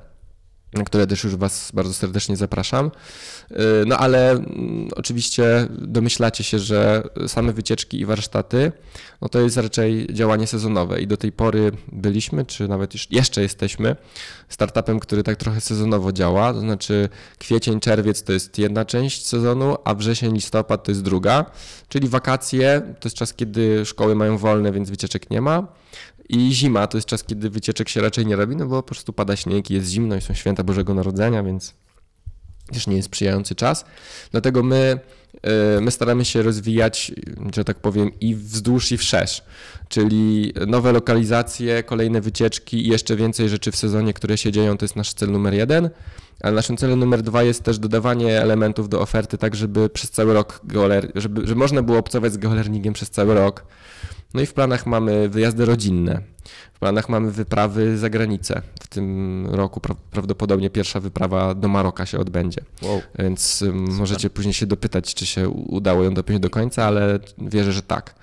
Na 0.72 0.84
które 0.84 1.06
też 1.06 1.24
już 1.24 1.36
Was 1.36 1.70
bardzo 1.74 1.94
serdecznie 1.94 2.36
zapraszam. 2.36 2.90
Y, 3.50 3.56
no 3.86 3.96
ale 3.98 4.30
mm, 4.30 4.88
oczywiście 4.96 5.66
domyślacie 5.70 6.44
się, 6.44 6.58
że 6.58 7.02
same 7.26 7.52
wycieczki 7.52 8.00
i 8.00 8.04
warsztaty 8.06 8.72
no 9.20 9.28
to 9.28 9.40
jest 9.40 9.56
raczej 9.56 10.06
działanie 10.12 10.46
sezonowe 10.46 11.00
i 11.00 11.06
do 11.06 11.16
tej 11.16 11.32
pory 11.32 11.72
byliśmy, 11.92 12.44
czy 12.44 12.68
nawet 12.68 13.12
jeszcze 13.12 13.42
jesteśmy 13.42 13.96
startupem, 14.48 15.00
który 15.00 15.22
tak 15.22 15.36
trochę 15.36 15.60
sezonowo 15.60 16.12
działa, 16.12 16.52
to 16.52 16.60
znaczy 16.60 17.08
kwiecień, 17.38 17.80
czerwiec 17.80 18.22
to 18.22 18.32
jest 18.32 18.58
jedna 18.58 18.84
część 18.84 19.26
sezonu, 19.26 19.76
a 19.84 19.94
wrzesień, 19.94 20.34
listopad 20.34 20.84
to 20.84 20.90
jest 20.90 21.02
druga, 21.02 21.44
czyli 21.88 22.08
wakacje 22.08 22.82
to 23.00 23.08
jest 23.08 23.16
czas, 23.16 23.34
kiedy 23.34 23.86
szkoły 23.86 24.14
mają 24.14 24.38
wolne, 24.38 24.72
więc 24.72 24.90
wycieczek 24.90 25.30
nie 25.30 25.40
ma. 25.40 25.66
I 26.30 26.52
zima 26.54 26.86
to 26.86 26.98
jest 26.98 27.08
czas, 27.08 27.24
kiedy 27.24 27.50
wycieczek 27.50 27.88
się 27.88 28.00
raczej 28.00 28.26
nie 28.26 28.36
robi, 28.36 28.56
no 28.56 28.66
bo 28.66 28.76
po 28.76 28.82
prostu 28.82 29.12
pada 29.12 29.36
śnieg 29.36 29.70
i 29.70 29.74
jest 29.74 29.90
zimno 29.90 30.16
i 30.16 30.20
są 30.20 30.34
święta 30.34 30.64
Bożego 30.64 30.94
Narodzenia, 30.94 31.42
więc 31.42 31.74
też 32.72 32.86
nie 32.86 32.96
jest 32.96 33.06
sprzyjający 33.06 33.54
czas. 33.54 33.84
Dlatego 34.30 34.62
my, 34.62 35.00
e, 35.42 35.80
my 35.80 35.90
staramy 35.90 36.24
się 36.24 36.42
rozwijać, 36.42 37.12
że 37.54 37.64
tak 37.64 37.78
powiem, 37.78 38.10
i 38.20 38.34
wzdłuż 38.34 38.92
i 38.92 38.98
wszerz, 38.98 39.44
czyli 39.88 40.52
nowe 40.66 40.92
lokalizacje, 40.92 41.82
kolejne 41.82 42.20
wycieczki 42.20 42.86
i 42.86 42.88
jeszcze 42.88 43.16
więcej 43.16 43.48
rzeczy 43.48 43.72
w 43.72 43.76
sezonie, 43.76 44.12
które 44.12 44.38
się 44.38 44.52
dzieją, 44.52 44.78
to 44.78 44.84
jest 44.84 44.96
nasz 44.96 45.12
cel 45.14 45.30
numer 45.30 45.54
jeden. 45.54 45.90
Ale 46.40 46.54
naszym 46.54 46.76
celem 46.76 46.98
numer 46.98 47.22
dwa 47.22 47.42
jest 47.42 47.62
też 47.62 47.78
dodawanie 47.78 48.40
elementów 48.40 48.88
do 48.88 49.00
oferty, 49.00 49.38
tak 49.38 49.56
żeby 49.56 49.88
przez 49.88 50.10
cały 50.10 50.34
rok, 50.34 50.60
żeby, 51.14 51.46
żeby 51.46 51.60
można 51.60 51.82
było 51.82 51.98
obcować 51.98 52.32
z 52.32 52.36
geolearningiem 52.36 52.94
przez 52.94 53.10
cały 53.10 53.34
rok. 53.34 53.64
No 54.34 54.40
i 54.40 54.46
w 54.46 54.54
planach 54.54 54.86
mamy 54.86 55.28
wyjazdy 55.28 55.64
rodzinne. 55.64 56.22
W 56.72 56.78
planach 56.78 57.08
mamy 57.08 57.30
wyprawy 57.30 57.98
za 57.98 58.10
granicę. 58.10 58.62
W 58.80 58.86
tym 58.86 59.46
roku 59.50 59.80
pra 59.80 59.94
prawdopodobnie 60.10 60.70
pierwsza 60.70 61.00
wyprawa 61.00 61.54
do 61.54 61.68
Maroka 61.68 62.06
się 62.06 62.18
odbędzie. 62.18 62.60
Wow. 62.82 63.02
Więc 63.18 63.62
um, 63.62 63.94
możecie 63.94 64.30
później 64.30 64.54
się 64.54 64.66
dopytać, 64.66 65.14
czy 65.14 65.26
się 65.26 65.48
udało 65.48 66.04
ją 66.04 66.14
dopiąć 66.14 66.40
do 66.40 66.50
końca, 66.50 66.84
ale 66.84 67.18
wierzę, 67.38 67.72
że 67.72 67.82
tak. 67.82 68.14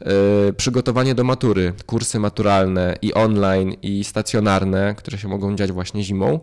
Yy, 0.00 0.52
przygotowanie 0.52 1.14
do 1.14 1.24
matury, 1.24 1.72
kursy 1.86 2.18
maturalne 2.18 2.96
i 3.02 3.14
online, 3.14 3.76
i 3.82 4.04
stacjonarne, 4.04 4.94
które 4.94 5.18
się 5.18 5.28
mogą 5.28 5.56
dziać 5.56 5.72
właśnie 5.72 6.02
zimą. 6.02 6.40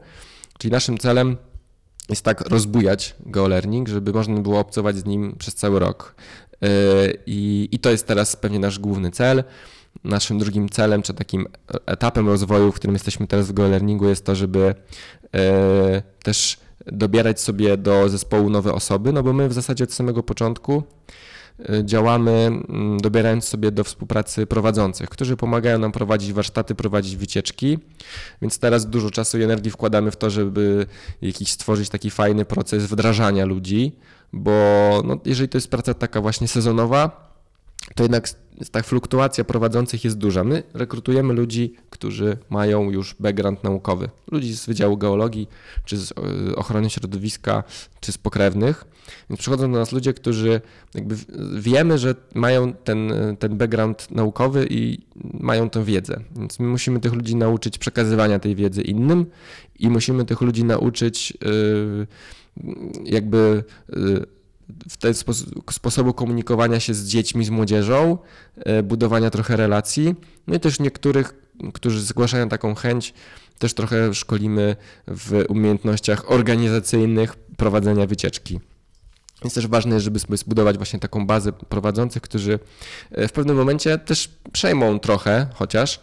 Czyli 0.57 0.71
naszym 0.71 0.97
celem 0.97 1.37
jest 2.09 2.25
tak 2.25 2.41
rozbujać 2.41 3.15
GeoLearning, 3.25 3.87
żeby 3.87 4.13
można 4.13 4.39
było 4.39 4.59
obcować 4.59 4.97
z 4.97 5.05
nim 5.05 5.35
przez 5.39 5.55
cały 5.55 5.79
rok. 5.79 6.15
I, 7.25 7.69
I 7.71 7.79
to 7.79 7.89
jest 7.89 8.07
teraz 8.07 8.35
pewnie 8.35 8.59
nasz 8.59 8.79
główny 8.79 9.11
cel. 9.11 9.43
Naszym 10.03 10.39
drugim 10.39 10.69
celem, 10.69 11.01
czy 11.01 11.13
takim 11.13 11.47
etapem 11.85 12.27
rozwoju, 12.27 12.71
w 12.71 12.75
którym 12.75 12.93
jesteśmy 12.93 13.27
teraz 13.27 13.47
w 13.47 13.53
GoLearningu, 13.53 14.09
jest 14.09 14.25
to, 14.25 14.35
żeby 14.35 14.75
e, 15.35 16.01
też 16.23 16.57
dobierać 16.85 17.41
sobie 17.41 17.77
do 17.77 18.09
zespołu 18.09 18.49
nowe 18.49 18.73
osoby, 18.73 19.13
no 19.13 19.23
bo 19.23 19.33
my 19.33 19.49
w 19.49 19.53
zasadzie 19.53 19.83
od 19.83 19.93
samego 19.93 20.23
początku 20.23 20.83
e, 21.69 21.85
działamy 21.85 22.31
mm, 22.31 22.97
dobierając 23.01 23.43
sobie 23.43 23.71
do 23.71 23.83
współpracy 23.83 24.47
prowadzących, 24.47 25.09
którzy 25.09 25.37
pomagają 25.37 25.79
nam 25.79 25.91
prowadzić 25.91 26.33
warsztaty, 26.33 26.75
prowadzić 26.75 27.15
wycieczki, 27.15 27.79
więc 28.41 28.59
teraz 28.59 28.89
dużo 28.89 29.11
czasu 29.11 29.39
i 29.39 29.43
energii 29.43 29.71
wkładamy 29.71 30.11
w 30.11 30.15
to, 30.15 30.29
żeby 30.29 30.85
jakiś 31.21 31.51
stworzyć 31.51 31.89
taki 31.89 32.11
fajny 32.11 32.45
proces 32.45 32.85
wdrażania 32.85 33.45
ludzi, 33.45 33.91
bo 34.33 34.51
no, 35.05 35.17
jeżeli 35.25 35.49
to 35.49 35.57
jest 35.57 35.67
praca 35.71 35.93
taka 35.93 36.21
właśnie 36.21 36.47
sezonowa, 36.47 37.31
to 37.95 38.03
jednak 38.03 38.29
ta 38.71 38.81
fluktuacja 38.81 39.43
prowadzących 39.43 40.03
jest 40.03 40.17
duża. 40.17 40.43
My 40.43 40.63
rekrutujemy 40.73 41.33
ludzi, 41.33 41.75
którzy 41.89 42.37
mają 42.49 42.91
już 42.91 43.15
background 43.19 43.63
naukowy. 43.63 44.09
Ludzi 44.31 44.57
z 44.57 44.65
Wydziału 44.65 44.97
Geologii, 44.97 45.47
czy 45.85 45.97
z 45.97 46.11
e, 46.11 46.55
ochrony 46.55 46.89
środowiska, 46.89 47.63
czy 47.99 48.11
z 48.11 48.17
pokrewnych. 48.17 48.85
Więc 49.29 49.39
przychodzą 49.39 49.71
do 49.71 49.79
nas 49.79 49.91
ludzie, 49.91 50.13
którzy 50.13 50.61
jakby 50.95 51.15
wiemy, 51.59 51.97
że 51.97 52.15
mają 52.35 52.73
ten, 52.73 53.13
ten 53.39 53.57
background 53.57 54.11
naukowy 54.11 54.67
i 54.69 54.99
mają 55.39 55.69
tę 55.69 55.83
wiedzę. 55.83 56.19
Więc 56.35 56.59
my 56.59 56.67
musimy 56.67 56.99
tych 56.99 57.13
ludzi 57.13 57.35
nauczyć 57.35 57.77
przekazywania 57.77 58.39
tej 58.39 58.55
wiedzy 58.55 58.81
innym 58.81 59.25
i 59.79 59.89
musimy 59.89 60.25
tych 60.25 60.41
ludzi 60.41 60.63
nauczyć 60.63 61.33
yy, 61.41 62.07
jakby 63.03 63.63
y, 63.89 64.25
w 64.89 64.97
ten 64.97 65.13
sposób, 65.13 65.71
sposobu 65.71 66.13
komunikowania 66.13 66.79
się 66.79 66.93
z 66.93 67.07
dziećmi, 67.07 67.45
z 67.45 67.49
młodzieżą, 67.49 68.17
y, 68.79 68.83
budowania 68.83 69.29
trochę 69.29 69.57
relacji. 69.57 70.15
No 70.47 70.55
i 70.55 70.59
też 70.59 70.79
niektórych, 70.79 71.33
którzy 71.73 72.01
zgłaszają 72.01 72.49
taką 72.49 72.75
chęć, 72.75 73.13
też 73.59 73.73
trochę 73.73 74.13
szkolimy 74.13 74.75
w 75.07 75.43
umiejętnościach 75.49 76.31
organizacyjnych 76.31 77.35
prowadzenia 77.35 78.07
wycieczki. 78.07 78.59
Więc 79.43 79.53
też 79.53 79.67
ważne 79.67 79.93
jest, 79.93 80.03
żeby 80.03 80.19
sobie 80.19 80.37
zbudować 80.37 80.77
właśnie 80.77 80.99
taką 80.99 81.27
bazę 81.27 81.53
prowadzących, 81.53 82.21
którzy 82.21 82.59
y, 83.17 83.27
w 83.27 83.31
pewnym 83.31 83.57
momencie 83.57 83.97
też 83.97 84.29
przejmą 84.51 84.99
trochę, 84.99 85.47
chociaż 85.53 85.99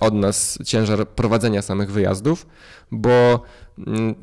od 0.00 0.14
nas 0.14 0.58
ciężar 0.64 1.08
prowadzenia 1.08 1.62
samych 1.62 1.92
wyjazdów, 1.92 2.46
bo 2.90 3.42
mm, 3.78 4.14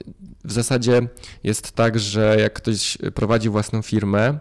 w 0.44 0.52
zasadzie 0.52 1.08
jest 1.44 1.72
tak, 1.72 2.00
że 2.00 2.38
jak 2.40 2.54
ktoś 2.54 2.98
prowadzi 3.16 3.50
własną 3.50 3.82
firmę, 3.82 4.40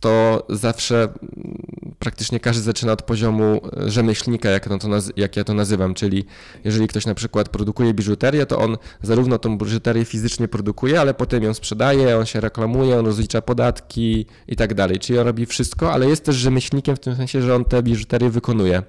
to 0.00 0.46
zawsze 0.48 1.02
mm, 1.02 1.96
praktycznie 1.98 2.40
każdy 2.40 2.62
zaczyna 2.62 2.92
od 2.92 3.02
poziomu 3.02 3.60
rzemieślnika, 3.86 4.50
jak, 4.50 4.68
to, 4.68 4.88
jak 5.16 5.36
ja 5.36 5.44
to 5.44 5.54
nazywam, 5.54 5.94
czyli 5.94 6.24
jeżeli 6.64 6.88
ktoś 6.88 7.06
na 7.06 7.14
przykład 7.14 7.48
produkuje 7.48 7.94
biżuterię, 7.94 8.46
to 8.46 8.58
on 8.58 8.76
zarówno 9.02 9.38
tą 9.38 9.58
biżuterię 9.58 10.04
fizycznie 10.04 10.48
produkuje, 10.48 11.00
ale 11.00 11.14
potem 11.14 11.42
ją 11.42 11.54
sprzedaje, 11.54 12.18
on 12.18 12.26
się 12.26 12.40
reklamuje, 12.40 12.98
on 12.98 13.06
rozlicza 13.06 13.42
podatki 13.42 14.26
i 14.48 14.56
tak 14.56 14.74
dalej, 14.74 14.98
czyli 14.98 15.18
on 15.18 15.26
robi 15.26 15.46
wszystko, 15.46 15.92
ale 15.92 16.08
jest 16.08 16.24
też 16.24 16.36
rzemieślnikiem 16.36 16.96
w 16.96 17.00
tym 17.00 17.16
sensie, 17.16 17.42
że 17.42 17.54
on 17.54 17.64
te 17.64 17.82
biżuterię 17.82 18.30
wykonuje. 18.30 18.82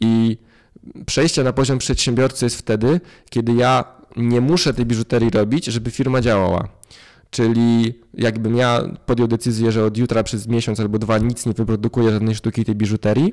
I 0.00 0.38
przejście 1.06 1.44
na 1.44 1.52
poziom 1.52 1.78
przedsiębiorcy 1.78 2.46
jest 2.46 2.56
wtedy, 2.56 3.00
kiedy 3.30 3.52
ja 3.52 3.84
nie 4.16 4.40
muszę 4.40 4.74
tej 4.74 4.86
biżuterii 4.86 5.30
robić, 5.30 5.64
żeby 5.66 5.90
firma 5.90 6.20
działała. 6.20 6.68
Czyli 7.30 7.94
jakbym 8.14 8.56
ja 8.56 8.82
podjął 9.06 9.28
decyzję, 9.28 9.72
że 9.72 9.84
od 9.84 9.96
jutra 9.96 10.22
przez 10.22 10.48
miesiąc 10.48 10.80
albo 10.80 10.98
dwa 10.98 11.18
nic 11.18 11.46
nie 11.46 11.52
wyprodukuję 11.52 12.10
żadnej 12.10 12.34
sztuki 12.34 12.64
tej 12.64 12.74
biżuterii, 12.74 13.32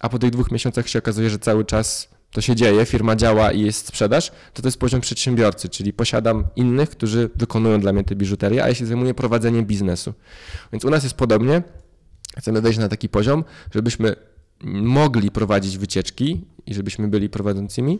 a 0.00 0.08
po 0.08 0.18
tych 0.18 0.30
dwóch 0.30 0.50
miesiącach 0.50 0.88
się 0.88 0.98
okazuje, 0.98 1.30
że 1.30 1.38
cały 1.38 1.64
czas 1.64 2.08
to 2.30 2.40
się 2.40 2.56
dzieje, 2.56 2.86
firma 2.86 3.16
działa 3.16 3.52
i 3.52 3.60
jest 3.60 3.86
sprzedaż, 3.86 4.30
to 4.54 4.62
to 4.62 4.68
jest 4.68 4.78
poziom 4.78 5.00
przedsiębiorcy, 5.00 5.68
czyli 5.68 5.92
posiadam 5.92 6.44
innych, 6.56 6.90
którzy 6.90 7.30
wykonują 7.36 7.80
dla 7.80 7.92
mnie 7.92 8.04
te 8.04 8.16
biżuterię, 8.16 8.64
a 8.64 8.68
ja 8.68 8.74
się 8.74 8.86
zajmuję 8.86 9.14
prowadzeniem 9.14 9.64
biznesu. 9.64 10.14
Więc 10.72 10.84
u 10.84 10.90
nas 10.90 11.02
jest 11.02 11.14
podobnie. 11.14 11.62
Chcemy 12.38 12.60
wejść 12.60 12.78
na 12.78 12.88
taki 12.88 13.08
poziom, 13.08 13.44
żebyśmy 13.74 14.16
mogli 14.64 15.30
prowadzić 15.30 15.78
wycieczki 15.78 16.40
i 16.66 16.74
żebyśmy 16.74 17.08
byli 17.08 17.28
prowadzącymi, 17.28 17.98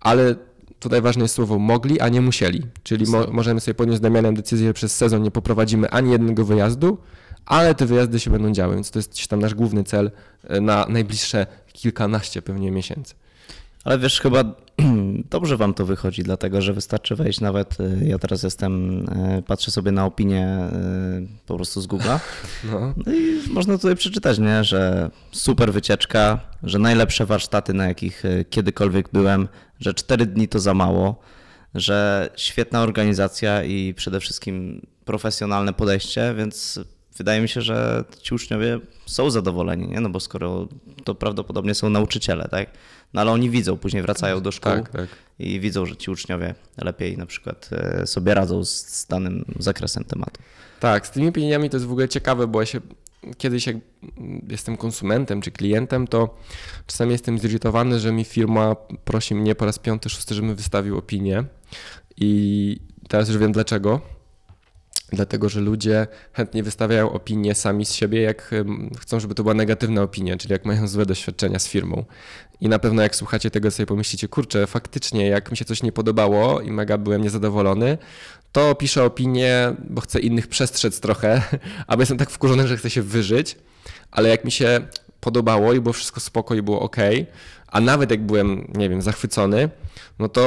ale 0.00 0.34
tutaj 0.78 1.02
ważne 1.02 1.22
jest 1.22 1.34
słowo 1.34 1.58
mogli, 1.58 2.00
a 2.00 2.08
nie 2.08 2.20
musieli. 2.20 2.62
Czyli 2.82 3.06
mo 3.06 3.26
możemy 3.32 3.60
sobie 3.60 3.74
podjąć 3.74 3.98
z 3.98 4.00
Damianem 4.00 4.34
decyzję, 4.34 4.66
że 4.66 4.74
przez 4.74 4.96
sezon 4.96 5.22
nie 5.22 5.30
poprowadzimy 5.30 5.90
ani 5.90 6.10
jednego 6.10 6.44
wyjazdu, 6.44 6.98
ale 7.46 7.74
te 7.74 7.86
wyjazdy 7.86 8.20
się 8.20 8.30
będą 8.30 8.52
działy, 8.52 8.74
więc 8.74 8.90
to 8.90 8.98
jest 8.98 9.28
tam 9.28 9.40
nasz 9.40 9.54
główny 9.54 9.84
cel 9.84 10.10
e, 10.44 10.60
na 10.60 10.86
najbliższe 10.88 11.46
kilkanaście 11.72 12.42
pewnie 12.42 12.70
miesięcy. 12.70 13.14
Ale 13.86 13.98
wiesz, 13.98 14.20
chyba 14.20 14.44
dobrze 15.30 15.56
wam 15.56 15.74
to 15.74 15.86
wychodzi, 15.86 16.22
dlatego 16.22 16.62
że 16.62 16.72
wystarczy 16.72 17.16
wejść 17.16 17.40
nawet, 17.40 17.80
y, 17.80 18.06
ja 18.06 18.18
teraz 18.18 18.42
jestem, 18.42 19.04
y, 19.38 19.42
patrzę 19.46 19.70
sobie 19.70 19.92
na 19.92 20.04
opinię 20.04 20.68
y, 21.22 21.46
po 21.46 21.56
prostu 21.56 21.80
z 21.80 21.86
Google'a 21.86 22.18
no. 22.72 22.94
no. 22.96 23.12
i 23.12 23.52
można 23.52 23.76
tutaj 23.76 23.96
przeczytać, 23.96 24.38
nie, 24.38 24.64
że 24.64 25.10
super 25.32 25.72
wycieczka, 25.72 26.40
że 26.62 26.78
najlepsze 26.78 27.26
warsztaty, 27.26 27.74
na 27.74 27.86
jakich 27.86 28.22
kiedykolwiek 28.50 29.08
byłem, 29.12 29.48
że 29.80 29.94
cztery 29.94 30.26
dni 30.26 30.48
to 30.48 30.58
za 30.58 30.74
mało, 30.74 31.20
że 31.74 32.28
świetna 32.36 32.82
organizacja 32.82 33.64
i 33.64 33.94
przede 33.94 34.20
wszystkim 34.20 34.86
profesjonalne 35.04 35.72
podejście, 35.72 36.34
więc 36.36 36.80
wydaje 37.18 37.40
mi 37.40 37.48
się, 37.48 37.60
że 37.60 38.04
ci 38.22 38.34
uczniowie 38.34 38.80
są 39.06 39.30
zadowoleni, 39.30 39.88
nie? 39.88 40.00
no 40.00 40.08
bo 40.08 40.20
skoro 40.20 40.68
to 41.04 41.14
prawdopodobnie 41.14 41.74
są 41.74 41.90
nauczyciele, 41.90 42.48
tak? 42.50 42.70
No 43.14 43.20
ale 43.20 43.30
oni 43.32 43.50
widzą, 43.50 43.76
później 43.76 44.02
wracają 44.02 44.40
do 44.40 44.52
szkół 44.52 44.72
tak, 44.72 44.88
tak. 44.88 45.08
i 45.38 45.60
widzą, 45.60 45.86
że 45.86 45.96
ci 45.96 46.10
uczniowie 46.10 46.54
lepiej 46.78 47.18
na 47.18 47.26
przykład 47.26 47.70
e, 47.72 48.06
sobie 48.06 48.34
radzą 48.34 48.64
z, 48.64 48.70
z 48.70 49.06
danym 49.06 49.44
zakresem 49.58 50.04
tematu. 50.04 50.42
Tak, 50.80 51.06
z 51.06 51.10
tymi 51.10 51.28
opiniami 51.28 51.70
to 51.70 51.76
jest 51.76 51.86
w 51.86 51.92
ogóle 51.92 52.08
ciekawe, 52.08 52.46
bo 52.46 52.60
ja 52.60 52.66
się 52.66 52.80
kiedyś 53.38 53.66
jak 53.66 53.76
jestem 54.48 54.76
konsumentem 54.76 55.40
czy 55.40 55.50
klientem, 55.50 56.06
to 56.06 56.38
czasami 56.86 57.12
jestem 57.12 57.38
zirytowany, 57.38 58.00
że 58.00 58.12
mi 58.12 58.24
firma 58.24 58.76
prosi 59.04 59.34
mnie 59.34 59.54
po 59.54 59.64
raz 59.64 59.78
piąty, 59.78 60.08
szósty, 60.08 60.34
żebym 60.34 60.54
wystawił 60.54 60.98
opinię 60.98 61.44
i 62.16 62.80
teraz 63.08 63.28
już 63.28 63.38
wiem 63.38 63.52
dlaczego 63.52 64.15
dlatego 65.12 65.48
że 65.48 65.60
ludzie 65.60 66.06
chętnie 66.32 66.62
wystawiają 66.62 67.12
opinie 67.12 67.54
sami 67.54 67.86
z 67.86 67.92
siebie, 67.92 68.20
jak 68.20 68.54
chcą, 68.98 69.20
żeby 69.20 69.34
to 69.34 69.42
była 69.42 69.54
negatywna 69.54 70.02
opinia, 70.02 70.36
czyli 70.36 70.52
jak 70.52 70.64
mają 70.64 70.88
złe 70.88 71.06
doświadczenia 71.06 71.58
z 71.58 71.68
firmą. 71.68 72.04
I 72.60 72.68
na 72.68 72.78
pewno 72.78 73.02
jak 73.02 73.16
słuchacie 73.16 73.50
tego, 73.50 73.70
sobie 73.70 73.86
pomyślicie, 73.86 74.28
kurczę, 74.28 74.66
faktycznie, 74.66 75.28
jak 75.28 75.50
mi 75.50 75.56
się 75.56 75.64
coś 75.64 75.82
nie 75.82 75.92
podobało 75.92 76.60
i 76.60 76.70
mega 76.70 76.98
byłem 76.98 77.22
niezadowolony, 77.22 77.98
to 78.52 78.74
piszę 78.74 79.04
opinię, 79.04 79.74
bo 79.88 80.00
chcę 80.00 80.20
innych 80.20 80.46
przestrzec 80.46 81.00
trochę, 81.00 81.42
albo 81.86 82.02
jestem 82.02 82.18
tak 82.18 82.30
wkurzony, 82.30 82.68
że 82.68 82.76
chcę 82.76 82.90
się 82.90 83.02
wyżyć, 83.02 83.56
ale 84.10 84.28
jak 84.28 84.44
mi 84.44 84.50
się 84.50 84.80
podobało 85.20 85.72
i 85.72 85.80
było 85.80 85.92
wszystko 85.92 86.20
spoko 86.20 86.54
i 86.54 86.62
było 86.62 86.80
ok, 86.80 86.96
a 87.76 87.80
nawet 87.80 88.10
jak 88.10 88.26
byłem, 88.26 88.72
nie 88.74 88.88
wiem, 88.88 89.02
zachwycony, 89.02 89.68
no 90.18 90.28
to 90.28 90.42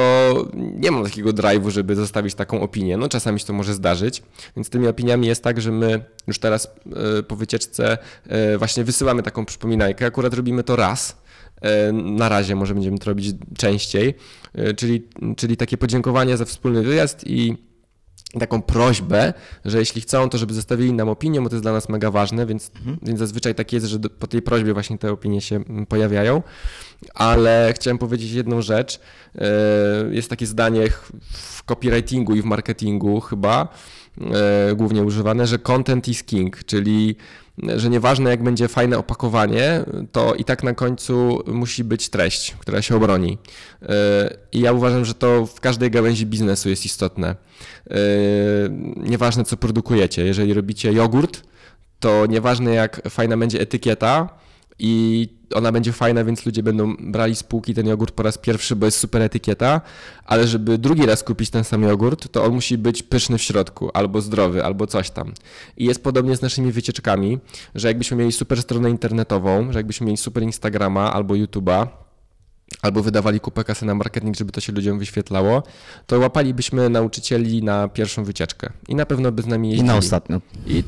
nie 0.54 0.90
mam 0.90 1.04
takiego 1.04 1.30
drive'u, 1.30 1.70
żeby 1.70 1.96
zostawić 1.96 2.34
taką 2.34 2.60
opinię. 2.60 2.96
No 2.96 3.08
czasami 3.08 3.40
się 3.40 3.46
to 3.46 3.52
może 3.52 3.74
zdarzyć, 3.74 4.22
więc 4.56 4.70
tymi 4.70 4.88
opiniami 4.88 5.26
jest 5.26 5.44
tak, 5.44 5.60
że 5.60 5.72
my 5.72 6.04
już 6.26 6.38
teraz 6.38 6.68
e, 7.18 7.22
po 7.22 7.36
wycieczce 7.36 7.98
e, 8.26 8.58
właśnie 8.58 8.84
wysyłamy 8.84 9.22
taką 9.22 9.46
przypominajkę, 9.46 10.06
akurat 10.06 10.34
robimy 10.34 10.64
to 10.64 10.76
raz, 10.76 11.16
E, 11.60 11.92
Na 11.92 12.28
razie 12.28 12.56
może 12.56 12.74
będziemy 12.74 12.98
to 12.98 13.06
robić 13.06 13.36
częściej, 13.58 14.14
czyli, 14.76 15.08
czyli 15.36 15.56
takie 15.56 15.76
podziękowanie 15.76 16.36
za 16.36 16.44
wspólny 16.44 16.82
wyjazd 16.82 17.26
i 17.26 17.56
taką 18.38 18.62
prośbę, 18.62 19.34
że 19.64 19.78
jeśli 19.78 20.00
chcą, 20.00 20.28
to 20.28 20.38
żeby 20.38 20.54
zostawili 20.54 20.92
nam 20.92 21.08
opinię, 21.08 21.40
bo 21.40 21.48
to 21.48 21.54
jest 21.54 21.64
dla 21.64 21.72
nas 21.72 21.88
mega 21.88 22.10
ważne, 22.10 22.46
więc, 22.46 22.70
więc 23.02 23.18
zazwyczaj 23.18 23.54
tak 23.54 23.72
jest, 23.72 23.86
że 23.86 23.98
do, 23.98 24.10
po 24.10 24.26
tej 24.26 24.42
prośbie 24.42 24.72
właśnie 24.72 24.98
te 24.98 25.12
opinie 25.12 25.40
się 25.40 25.56
mm, 25.56 25.86
pojawiają. 25.86 26.42
Ale 27.14 27.72
chciałem 27.76 27.98
powiedzieć 27.98 28.30
jedną 28.32 28.62
rzecz. 28.62 29.00
E, 29.38 29.48
Jest 30.10 30.30
takie 30.30 30.46
zdanie 30.46 30.86
w 31.32 31.62
copywritingu 31.64 32.34
i 32.34 32.42
w 32.42 32.44
marketingu 32.44 33.20
chyba 33.20 33.68
głównie 34.76 35.02
używane, 35.02 35.46
że 35.46 35.58
content 35.58 36.08
is 36.08 36.22
king, 36.24 36.64
czyli 36.64 37.16
że 37.76 37.90
nieważne 37.90 38.30
jak 38.30 38.42
będzie 38.42 38.68
fajne 38.68 38.98
opakowanie, 38.98 39.84
to 40.12 40.34
i 40.34 40.44
tak 40.44 40.62
na 40.62 40.74
końcu 40.74 41.42
musi 41.46 41.84
być 41.84 42.08
treść, 42.08 42.56
która 42.58 42.82
się 42.82 42.96
obroni. 42.96 43.38
Yy, 43.82 43.88
I 44.52 44.60
ja 44.60 44.72
uważam, 44.72 45.04
że 45.04 45.14
to 45.14 45.46
w 45.46 45.60
każdej 45.60 45.90
gałęzi 45.90 46.26
biznesu 46.26 46.68
jest 46.68 46.84
istotne. 46.84 47.36
Yy, 47.90 47.96
Nieważne 48.96 49.44
co 49.44 49.56
produkujecie, 49.56 50.24
jeżeli 50.24 50.54
robicie 50.54 50.92
jogurt, 50.92 51.42
to 52.00 52.26
nieważne 52.26 52.74
jak 52.74 53.02
fajna 53.08 53.36
będzie 53.36 53.60
etykieta 53.60 54.28
i 54.80 55.28
ona 55.54 55.72
będzie 55.72 55.92
fajna, 55.92 56.24
więc 56.24 56.46
ludzie 56.46 56.62
będą 56.62 56.96
brali 56.96 57.36
z 57.36 57.42
półki 57.42 57.74
ten 57.74 57.86
jogurt 57.86 58.14
po 58.14 58.22
raz 58.22 58.38
pierwszy, 58.38 58.76
bo 58.76 58.86
jest 58.86 58.98
super 58.98 59.22
etykieta, 59.22 59.80
ale 60.24 60.46
żeby 60.46 60.78
drugi 60.78 61.06
raz 61.06 61.22
kupić 61.22 61.50
ten 61.50 61.64
sam 61.64 61.82
jogurt, 61.82 62.32
to 62.32 62.44
on 62.44 62.52
musi 62.52 62.78
być 62.78 63.02
pyszny 63.02 63.38
w 63.38 63.42
środku, 63.42 63.90
albo 63.94 64.20
zdrowy, 64.20 64.64
albo 64.64 64.86
coś 64.86 65.10
tam. 65.10 65.32
I 65.76 65.84
jest 65.84 66.02
podobnie 66.02 66.36
z 66.36 66.42
naszymi 66.42 66.72
wycieczkami, 66.72 67.38
że 67.74 67.88
jakbyśmy 67.88 68.16
mieli 68.16 68.32
super 68.32 68.62
stronę 68.62 68.90
internetową, 68.90 69.72
że 69.72 69.78
jakbyśmy 69.78 70.06
mieli 70.06 70.16
super 70.16 70.42
Instagrama 70.42 71.12
albo 71.12 71.34
YouTube'a, 71.34 71.86
albo 72.82 73.02
wydawali 73.02 73.40
kupę 73.40 73.64
kasy 73.64 73.84
na 73.84 73.94
marketing, 73.94 74.36
żeby 74.36 74.52
to 74.52 74.60
się 74.60 74.72
ludziom 74.72 74.98
wyświetlało, 74.98 75.62
to 76.06 76.18
łapalibyśmy 76.18 76.90
nauczycieli 76.90 77.62
na 77.62 77.88
pierwszą 77.88 78.24
wycieczkę 78.24 78.72
i 78.88 78.94
na 78.94 79.06
pewno 79.06 79.32
by 79.32 79.42
z 79.42 79.46
nami 79.46 79.68
I 79.68 79.70
jeździli. 79.70 79.88
na 79.88 79.96
ostatnio. 79.96 80.40
I 80.66 80.84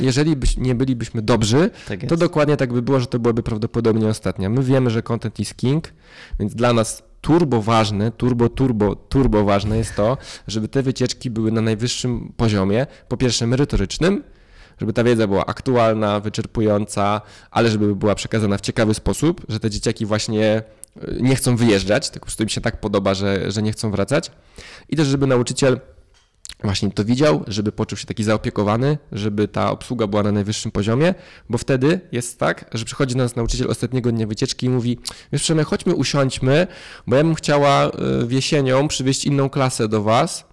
jeżeli 0.00 0.36
byś, 0.36 0.56
nie 0.56 0.74
bylibyśmy 0.74 1.22
dobrzy, 1.22 1.70
Tak 1.88 2.06
to 2.06 2.16
dokładnie 2.16 2.56
tak 2.56 2.72
by 2.72 2.82
było, 2.82 3.00
że 3.00 3.06
to 3.06 3.18
byłaby 3.18 3.42
prawdopodobnie 3.42 4.06
ostatnia. 4.06 4.48
My 4.48 4.62
wiemy, 4.62 4.90
że 4.90 5.02
content 5.02 5.40
is 5.40 5.54
king, 5.54 5.92
więc 6.40 6.54
dla 6.54 6.72
nas 6.72 7.02
turbo 7.20 7.62
ważne, 7.62 8.12
turbo, 8.12 8.48
turbo, 8.48 8.96
turbo 8.96 9.44
ważne 9.44 9.78
jest 9.78 9.94
to, 9.96 10.16
żeby 10.48 10.68
te 10.68 10.82
wycieczki 10.82 11.30
były 11.30 11.52
na 11.52 11.60
najwyższym 11.60 12.32
poziomie, 12.36 12.86
po 13.08 13.16
pierwsze 13.16 13.46
merytorycznym, 13.46 14.22
żeby 14.80 14.92
ta 14.92 15.04
wiedza 15.04 15.26
była 15.26 15.46
aktualna, 15.46 16.20
wyczerpująca, 16.20 17.20
ale 17.50 17.70
żeby 17.70 17.96
była 17.96 18.14
przekazana 18.14 18.56
w 18.56 18.60
ciekawy 18.60 18.94
sposób, 18.94 19.46
że 19.48 19.60
te 19.60 19.70
dzieciaki 19.70 20.06
właśnie 20.06 20.62
nie 21.20 21.36
chcą 21.36 21.56
wyjeżdżać, 21.56 22.10
tylko 22.10 22.24
po 22.24 22.26
prostu 22.26 22.42
im 22.42 22.48
się 22.48 22.60
tak 22.60 22.80
podoba, 22.80 23.14
że, 23.14 23.50
że 23.52 23.62
nie 23.62 23.72
chcą 23.72 23.90
wracać. 23.90 24.30
I 24.88 24.96
też, 24.96 25.08
żeby 25.08 25.26
nauczyciel 25.26 25.80
właśnie 26.64 26.90
to 26.90 27.04
widział, 27.04 27.44
żeby 27.46 27.72
poczuł 27.72 27.98
się 27.98 28.06
taki 28.06 28.24
zaopiekowany, 28.24 28.98
żeby 29.12 29.48
ta 29.48 29.70
obsługa 29.70 30.06
była 30.06 30.22
na 30.22 30.32
najwyższym 30.32 30.72
poziomie, 30.72 31.14
bo 31.50 31.58
wtedy 31.58 32.00
jest 32.12 32.38
tak, 32.38 32.70
że 32.74 32.84
przychodzi 32.84 33.14
do 33.14 33.22
nas 33.22 33.36
nauczyciel 33.36 33.70
ostatniego 33.70 34.12
dnia 34.12 34.26
wycieczki 34.26 34.66
i 34.66 34.68
mówi, 34.68 34.98
wiesz 35.32 35.42
Przemek, 35.42 35.66
chodźmy 35.66 35.94
usiądźmy, 35.94 36.66
bo 37.06 37.16
ja 37.16 37.24
bym 37.24 37.34
chciała 37.34 37.90
w 38.24 38.32
jesienią 38.32 38.88
przywieźć 38.88 39.24
inną 39.24 39.50
klasę 39.50 39.88
do 39.88 40.02
was, 40.02 40.44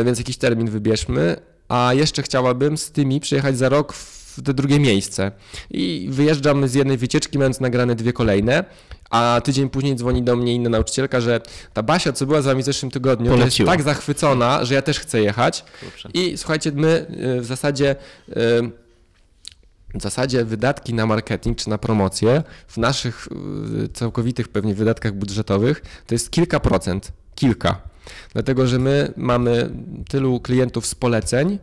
y, 0.00 0.04
więc 0.04 0.18
jakiś 0.18 0.36
termin 0.36 0.70
wybierzmy, 0.70 1.36
a 1.68 1.94
jeszcze 1.94 2.22
chciałabym 2.22 2.78
z 2.78 2.92
tymi 2.92 3.20
przyjechać 3.20 3.58
za 3.58 3.68
rok 3.68 3.92
w 3.92 4.17
te 4.42 4.54
drugie 4.54 4.80
miejsce. 4.80 5.32
I 5.70 6.08
wyjeżdżam 6.10 6.68
z 6.68 6.74
jednej 6.74 6.96
wycieczki, 6.96 7.38
mając 7.38 7.60
nagrane 7.60 7.94
dwie 7.94 8.12
kolejne, 8.12 8.64
a 9.10 9.40
tydzień 9.44 9.70
później 9.70 9.96
dzwoni 9.96 10.22
do 10.22 10.36
mnie 10.36 10.54
inna 10.54 10.70
nauczycielka, 10.70 11.20
że 11.20 11.40
ta 11.72 11.82
Basia, 11.82 12.12
co 12.12 12.26
była 12.26 12.42
z 12.42 12.44
wami 12.44 12.62
w 12.62 12.66
zeszłym 12.66 12.90
tygodniu, 12.90 13.36
to 13.36 13.44
jest 13.44 13.58
tak 13.66 13.82
zachwycona, 13.82 14.64
że 14.64 14.74
ja 14.74 14.82
też 14.82 15.00
chcę 15.00 15.20
jechać. 15.20 15.64
Kurczę. 15.80 16.08
I 16.14 16.38
słuchajcie, 16.38 16.72
my 16.72 17.06
y, 17.36 17.40
w 17.40 17.44
zasadzie 17.44 17.96
y, 18.28 18.34
w 19.94 20.02
zasadzie 20.02 20.44
wydatki 20.44 20.94
na 20.94 21.06
marketing 21.06 21.58
czy 21.58 21.70
na 21.70 21.78
promocję 21.78 22.42
w 22.68 22.76
naszych 22.76 23.28
y, 23.84 23.88
całkowitych 23.88 24.48
pewnie 24.48 24.74
wydatkach 24.74 25.12
budżetowych 25.12 25.82
to 26.06 26.14
jest 26.14 26.30
kilka 26.30 26.60
procent. 26.60 27.12
Kilka. 27.34 27.80
Dlatego, 28.32 28.66
że 28.66 28.78
my 28.78 29.12
mamy 29.16 29.70
tylu 30.08 30.40
klientów 30.40 30.86
z 30.86 30.94
poleceń 30.94 31.58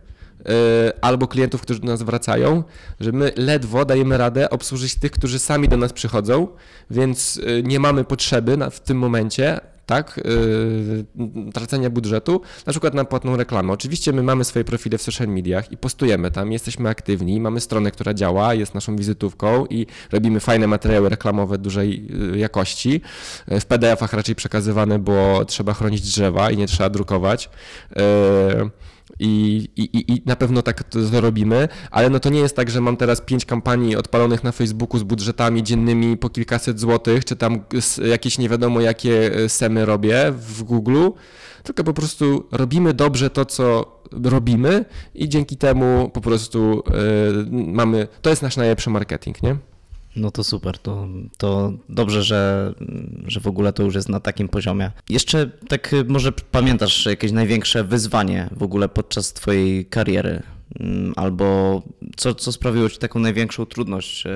albo 1.01 1.27
klientów, 1.27 1.61
którzy 1.61 1.79
do 1.79 1.87
nas 1.87 2.03
wracają, 2.03 2.63
że 2.99 3.11
my 3.11 3.31
ledwo 3.35 3.85
dajemy 3.85 4.17
radę 4.17 4.49
obsłużyć 4.49 4.95
tych, 4.95 5.11
którzy 5.11 5.39
sami 5.39 5.69
do 5.69 5.77
nas 5.77 5.93
przychodzą, 5.93 6.47
więc 6.89 7.37
y, 7.37 7.63
nie 7.65 7.79
mamy 7.79 8.03
potrzeby 8.03 8.57
w 8.71 8.79
tym 8.79 8.97
momencie 8.97 9.59
tak, 9.85 10.21
yy, 11.17 11.51
tracenia 11.53 11.89
budżetu, 11.89 12.41
na 12.65 12.73
przykład 12.73 12.93
na 12.93 13.05
płatną 13.05 13.37
reklamę. 13.37 13.73
Oczywiście 13.73 14.13
my 14.13 14.23
mamy 14.23 14.43
swoje 14.43 14.65
profile 14.65 14.97
w 14.97 15.01
social 15.01 15.27
mediach 15.27 15.71
i 15.71 15.77
postujemy 15.77 16.31
tam, 16.31 16.51
jesteśmy 16.51 16.89
aktywni, 16.89 17.41
mamy 17.41 17.61
stronę, 17.61 17.91
która 17.91 18.13
działa, 18.13 18.53
jest 18.53 18.75
naszą 18.75 18.95
wizytówką 18.95 19.65
i 19.65 19.87
robimy 20.11 20.39
fajne 20.39 20.67
materiały 20.67 21.09
reklamowe 21.09 21.57
dużej 21.57 22.07
yy, 22.31 22.37
jakości, 22.37 23.01
w 23.47 23.65
PDF-ach 23.65 24.13
raczej 24.13 24.35
przekazywane, 24.35 24.99
bo 24.99 25.45
trzeba 25.45 25.73
chronić 25.73 26.01
drzewa 26.01 26.51
i 26.51 26.57
nie 26.57 26.67
trzeba 26.67 26.89
drukować. 26.89 27.49
Yy, 27.95 28.01
i, 29.19 29.55
i, 29.75 30.13
i- 30.13 30.21
na 30.25 30.35
pewno 30.35 30.61
tak 30.61 30.83
to 30.83 31.01
zrobimy, 31.05 31.67
ale 31.91 32.09
no 32.09 32.19
to 32.19 32.29
nie 32.29 32.39
jest 32.39 32.55
tak, 32.55 32.69
że 32.69 32.81
mam 32.81 32.97
teraz 32.97 33.21
pięć 33.21 33.45
kampanii 33.45 33.95
odpalonych 33.95 34.43
na 34.43 34.51
Facebooku 34.51 34.99
z 34.99 35.03
budżetami 35.03 35.63
dziennymi 35.63 36.17
po 36.17 36.29
kilkaset 36.29 36.79
złotych, 36.79 37.25
czy 37.25 37.35
tam 37.35 37.59
jakieś 38.09 38.37
nie 38.37 38.49
wiadomo 38.49 38.81
jakie 38.81 39.35
e, 39.35 39.49
semy 39.49 39.85
robię 39.85 40.31
w 40.37 40.63
Google, 40.63 41.07
tylko 41.63 41.83
po 41.83 41.93
prostu 41.93 42.47
robimy 42.51 42.93
dobrze 42.93 43.29
to, 43.29 43.45
co 43.45 43.95
robimy 44.23 44.85
i 45.15 45.29
dzięki 45.29 45.57
temu 45.57 46.09
po 46.13 46.21
prostu 46.21 46.83
e, 46.87 46.91
mamy, 47.51 48.07
to 48.21 48.29
jest 48.29 48.41
nasz 48.41 48.57
najlepszy 48.57 48.89
marketing, 48.89 49.43
nie? 49.43 49.55
No 50.15 50.31
to 50.31 50.43
super, 50.43 50.77
to, 50.77 51.07
to 51.37 51.73
dobrze, 51.89 52.23
że, 52.23 52.73
że 53.27 53.39
w 53.39 53.47
ogóle 53.47 53.73
to 53.73 53.83
już 53.83 53.95
jest 53.95 54.09
na 54.09 54.19
takim 54.19 54.49
poziomie. 54.49 54.91
Jeszcze 55.09 55.49
tak 55.67 55.91
może 56.07 56.31
pamiętasz 56.31 57.05
jakieś 57.05 57.31
największe 57.31 57.83
wyzwanie 57.83 58.49
w 58.51 58.63
ogóle 58.63 58.89
podczas 58.89 59.33
twojej 59.33 59.85
kariery? 59.85 60.43
Mm, 60.79 61.13
Albo 61.15 61.81
co, 62.15 62.35
co 62.35 62.51
sprawiło 62.51 62.89
ci 62.89 62.97
taką 62.97 63.19
największą 63.19 63.65
trudność? 63.65 64.25
Y, 64.25 64.29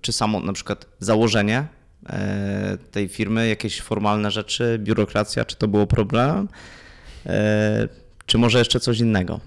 Czy 0.00 0.12
samo 0.12 0.40
na 0.40 0.52
przykład 0.52 0.86
założenie 0.98 1.66
e, 2.06 2.78
tej 2.90 3.08
firmy, 3.08 3.48
jakieś 3.48 3.80
formalne 3.80 4.30
rzeczy, 4.30 4.78
biurokracja, 4.82 5.44
czy 5.44 5.56
to 5.56 5.68
było 5.68 5.86
problemem? 5.86 6.48
E, 7.26 7.88
Czy 8.26 8.38
może 8.38 8.58
jeszcze 8.58 8.80
coś 8.80 9.00
innego? 9.00 9.40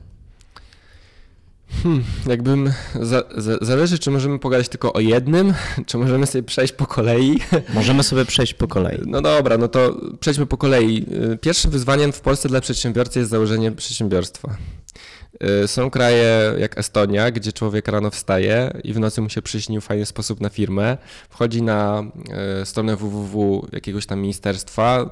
Hmm, 1.83 2.03
jakbym, 2.27 2.73
za, 3.01 3.23
za, 3.37 3.57
zależy 3.61 3.99
czy 3.99 4.11
możemy 4.11 4.39
pogadać 4.39 4.69
tylko 4.69 4.93
o 4.93 4.99
jednym, 4.99 5.53
czy 5.85 5.97
możemy 5.97 6.27
sobie 6.27 6.43
przejść 6.43 6.73
po 6.73 6.85
kolei. 6.85 7.39
Możemy 7.73 8.03
sobie 8.03 8.25
przejść 8.25 8.53
po 8.53 8.67
kolei. 8.67 8.99
No 9.05 9.21
dobra, 9.21 9.57
no 9.57 9.67
to 9.67 9.97
przejdźmy 10.19 10.45
po 10.45 10.57
kolei. 10.57 11.05
Y, 11.33 11.37
Pierwszym 11.37 11.71
wyzwaniem 11.71 12.11
w 12.11 12.21
Polsce 12.21 12.49
dla 12.49 12.61
przedsiębiorcy 12.61 13.19
jest 13.19 13.31
założenie 13.31 13.71
przedsiębiorstwa. 13.71 14.57
Y, 15.63 15.67
Są 15.67 15.89
kraje 15.89 16.53
jak 16.59 16.77
Estonia, 16.77 17.31
gdzie 17.31 17.53
człowiek 17.53 17.87
rano 17.87 18.11
wstaje 18.11 18.81
i 18.83 18.93
w 18.93 18.99
nocy 18.99 19.21
mu 19.21 19.29
się 19.29 19.41
przyśnił 19.41 19.81
w 19.81 19.85
fajny 19.85 20.05
sposób 20.05 20.41
na 20.41 20.49
firmę, 20.49 20.97
wchodzi 21.29 21.61
na 21.61 22.03
y, 22.61 22.65
stronę 22.65 22.95
www 22.95 23.67
jakiegoś 23.71 24.05
tam 24.05 24.19
ministerstwa, 24.19 25.09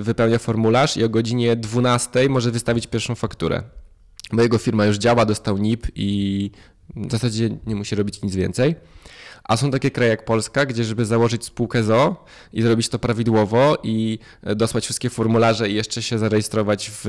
wypełnia 0.00 0.38
formularz 0.38 0.96
i 0.96 1.04
o 1.04 1.08
godzinie 1.08 1.56
12 1.56 2.28
może 2.28 2.50
wystawić 2.50 2.86
pierwszą 2.86 3.14
fakturę. 3.14 3.62
Bo 4.32 4.42
jego 4.42 4.58
firma 4.58 4.86
już 4.86 4.96
działa, 4.96 5.26
dostał 5.26 5.58
NIP 5.58 5.86
i 5.94 6.50
W 6.96 7.10
zasadzie 7.10 7.50
nie 7.66 7.74
musi 7.74 7.94
robić 7.94 8.22
nic 8.22 8.34
więcej. 8.34 8.74
A 9.44 9.56
są 9.56 9.70
takie 9.70 9.90
kraje 9.90 10.10
jak 10.10 10.24
Polska, 10.24 10.66
gdzie 10.66 10.84
żeby 10.84 11.04
założyć 11.04 11.44
spółkę 11.44 11.82
ZO 11.82 12.24
i 12.52 12.62
zrobić 12.62 12.88
to 12.88 12.98
prawidłowo 12.98 13.78
i 13.82 14.18
dosłać 14.56 14.84
wszystkie 14.84 15.10
formularze 15.10 15.68
i 15.68 15.74
jeszcze 15.74 16.02
się 16.02 16.18
zarejestrować 16.18 16.90
w, 16.90 17.04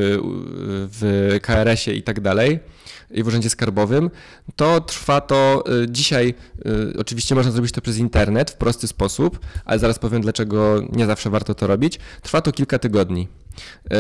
w 0.92 1.38
KRS-ie 1.42 1.98
i 1.98 2.04
tak 2.04 2.20
dalej, 2.20 2.60
i 3.12 3.24
w 3.24 3.28
Urzędzie 3.28 3.50
Skarbowym, 3.50 4.10
to 4.56 4.82
trwa 4.82 5.22
to 5.22 5.64
y, 5.84 5.88
dzisiaj, 5.90 6.34
oczywiście 7.00 7.36
można 7.36 7.52
zrobić 7.52 7.72
to 7.72 7.82
przez 7.82 7.98
internet 7.98 8.52
w 8.52 8.56
prosty 8.56 8.88
sposób, 8.88 9.40
ale 9.66 9.80
zaraz 9.80 10.00
powiem 10.00 10.22
dlaczego 10.22 10.84
nie 10.92 11.06
zawsze 11.06 11.30
warto 11.30 11.56
to 11.56 11.68
robić. 11.68 12.00
Trwa 12.22 12.42
to 12.42 12.52
kilka 12.52 12.80
tygodni. 12.80 13.28
Y, 13.56 13.96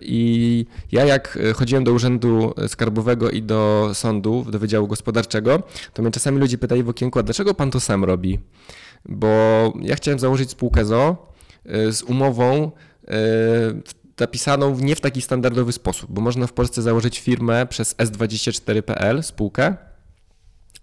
I 0.00 0.66
ja 0.92 1.04
jak 1.04 1.38
chodziłem 1.54 1.84
do 1.84 1.92
Urzędu 1.92 2.54
Skarbowego 2.68 3.30
i 3.30 3.42
do 3.42 3.90
sądu, 3.94 4.46
do 4.50 4.58
Wydziału 4.58 4.86
Gospodarczego, 4.86 5.62
to 5.94 6.02
mnie 6.02 6.10
czasami 6.10 6.38
ludzie 6.38 6.58
pytali 6.58 6.82
w 6.82 6.88
okienku, 6.88 7.18
a 7.18 7.22
dlaczego 7.22 7.54
pan 7.54 7.70
to 7.70 7.80
sam 7.80 8.04
robi? 8.04 8.38
Bo 9.04 9.28
ja 9.80 9.96
chciałem 9.96 10.18
założyć 10.18 10.50
spółkę 10.50 10.84
ZO 10.84 11.32
z 11.90 12.02
umową 12.02 12.70
zapisaną 14.18 14.78
nie 14.78 14.96
w 14.96 15.00
taki 15.00 15.22
standardowy 15.22 15.72
sposób, 15.72 16.12
bo 16.12 16.20
można 16.20 16.46
w 16.46 16.52
Polsce 16.52 16.82
założyć 16.82 17.20
firmę 17.20 17.66
przez 17.66 17.96
S24.pl, 17.96 19.22
spółkę, 19.22 19.76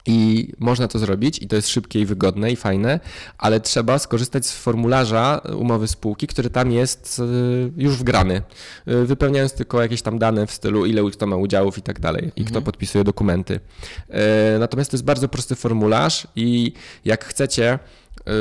i 0.06 0.52
można 0.60 0.88
to 0.88 1.00
zrobić, 1.00 1.42
i 1.42 1.48
to 1.48 1.56
jest 1.56 1.68
szybkie 1.68 2.00
i 2.00 2.06
wygodne 2.06 2.52
i 2.52 2.56
fajne, 2.56 3.00
ale 3.38 3.60
trzeba 3.60 4.00
skorzystać 4.00 4.46
z 4.46 4.52
formularza 4.52 5.42
umowy 5.58 5.88
spółki, 5.88 6.28
który 6.28 6.50
tam 6.50 6.72
jest 6.72 7.20
y, 7.20 7.72
już 7.78 7.98
wgrany, 7.98 8.42
y, 8.88 9.06
wypełniając 9.06 9.54
tylko 9.54 9.82
jakieś 9.82 10.02
tam 10.02 10.20
dane 10.20 10.48
w 10.48 10.52
stylu, 10.52 10.86
ile 10.86 11.12
kto 11.12 11.28
ma 11.28 11.36
udziałów 11.36 11.78
i 11.78 11.82
tak 11.82 12.00
dalej, 12.00 12.32
i 12.36 12.42
kto 12.42 12.50
mhm. 12.50 12.64
podpisuje 12.64 13.04
dokumenty. 13.04 13.54
Y, 13.56 14.60
natomiast 14.60 14.92
to 14.92 14.98
jest 14.98 15.06
bardzo 15.06 15.28
prosty 15.28 15.56
formularz, 15.56 16.28
i 16.36 16.74
jak 17.06 17.26
chcecie 17.26 17.80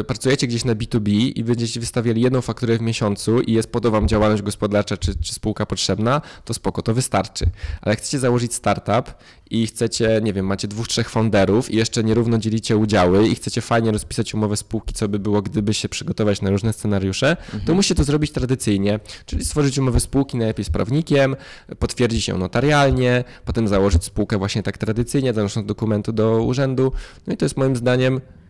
pracujecie 0.06 0.46
gdzieś 0.46 0.64
na 0.64 0.74
B2B 0.74 1.32
i 1.34 1.44
będziecie 1.44 1.80
wystawiali 1.80 2.22
jedną 2.22 2.40
fakturę 2.40 2.78
w 2.78 2.80
miesiącu 2.80 3.40
i 3.40 3.52
jest 3.52 3.72
po 3.72 3.90
wam 3.90 4.08
działalność 4.08 4.42
gospodarcza 4.42 4.96
czy, 4.96 5.14
czy 5.14 5.34
spółka 5.34 5.66
potrzebna, 5.66 6.20
to 6.44 6.54
spoko, 6.54 6.82
to 6.82 6.94
wystarczy. 6.94 7.46
Ale 7.82 7.92
jak 7.92 7.98
chcecie 7.98 8.18
założyć 8.18 8.54
startup 8.54 9.14
i 9.50 9.66
chcecie, 9.66 10.20
nie 10.22 10.32
wiem, 10.32 10.46
macie 10.46 10.68
dwóch, 10.68 10.88
trzech 10.88 11.10
founderów 11.10 11.70
i 11.70 11.76
jeszcze 11.76 12.04
nierówno 12.04 12.38
dzielicie 12.38 12.76
udziały 12.76 13.28
i 13.28 13.34
chcecie 13.34 13.60
fajnie 13.60 13.92
rozpisać 13.92 14.34
umowę 14.34 14.56
spółki, 14.56 14.94
co 14.94 15.08
by 15.08 15.18
było, 15.18 15.42
gdyby 15.42 15.74
się 15.74 15.88
przygotować 15.88 16.42
na 16.42 16.50
różne 16.50 16.72
scenariusze, 16.72 17.30
mhm. 17.30 17.64
to 17.64 17.74
musicie 17.74 17.94
to 17.94 18.04
zrobić 18.04 18.32
tradycyjnie, 18.32 19.00
czyli 19.26 19.44
stworzyć 19.44 19.78
umowę 19.78 20.00
spółki 20.00 20.36
najlepiej 20.36 20.64
z 20.64 20.70
prawnikiem, 20.70 21.36
potwierdzić 21.78 22.28
ją 22.28 22.38
notarialnie, 22.38 23.24
potem 23.44 23.68
założyć 23.68 24.04
spółkę 24.04 24.38
właśnie 24.38 24.62
tak 24.62 24.78
tradycyjnie, 24.78 25.34
zanosząc 25.34 25.66
dokumentu 25.66 26.12
do 26.12 26.42
urzędu. 26.42 26.92
No 27.26 27.34
i 27.34 27.36
to 27.36 27.44
jest 27.44 27.56
moim 27.56 27.76
zdaniem 27.76 28.20
E, 28.20 28.43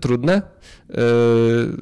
trudne, 0.00 0.42
e, 0.90 1.02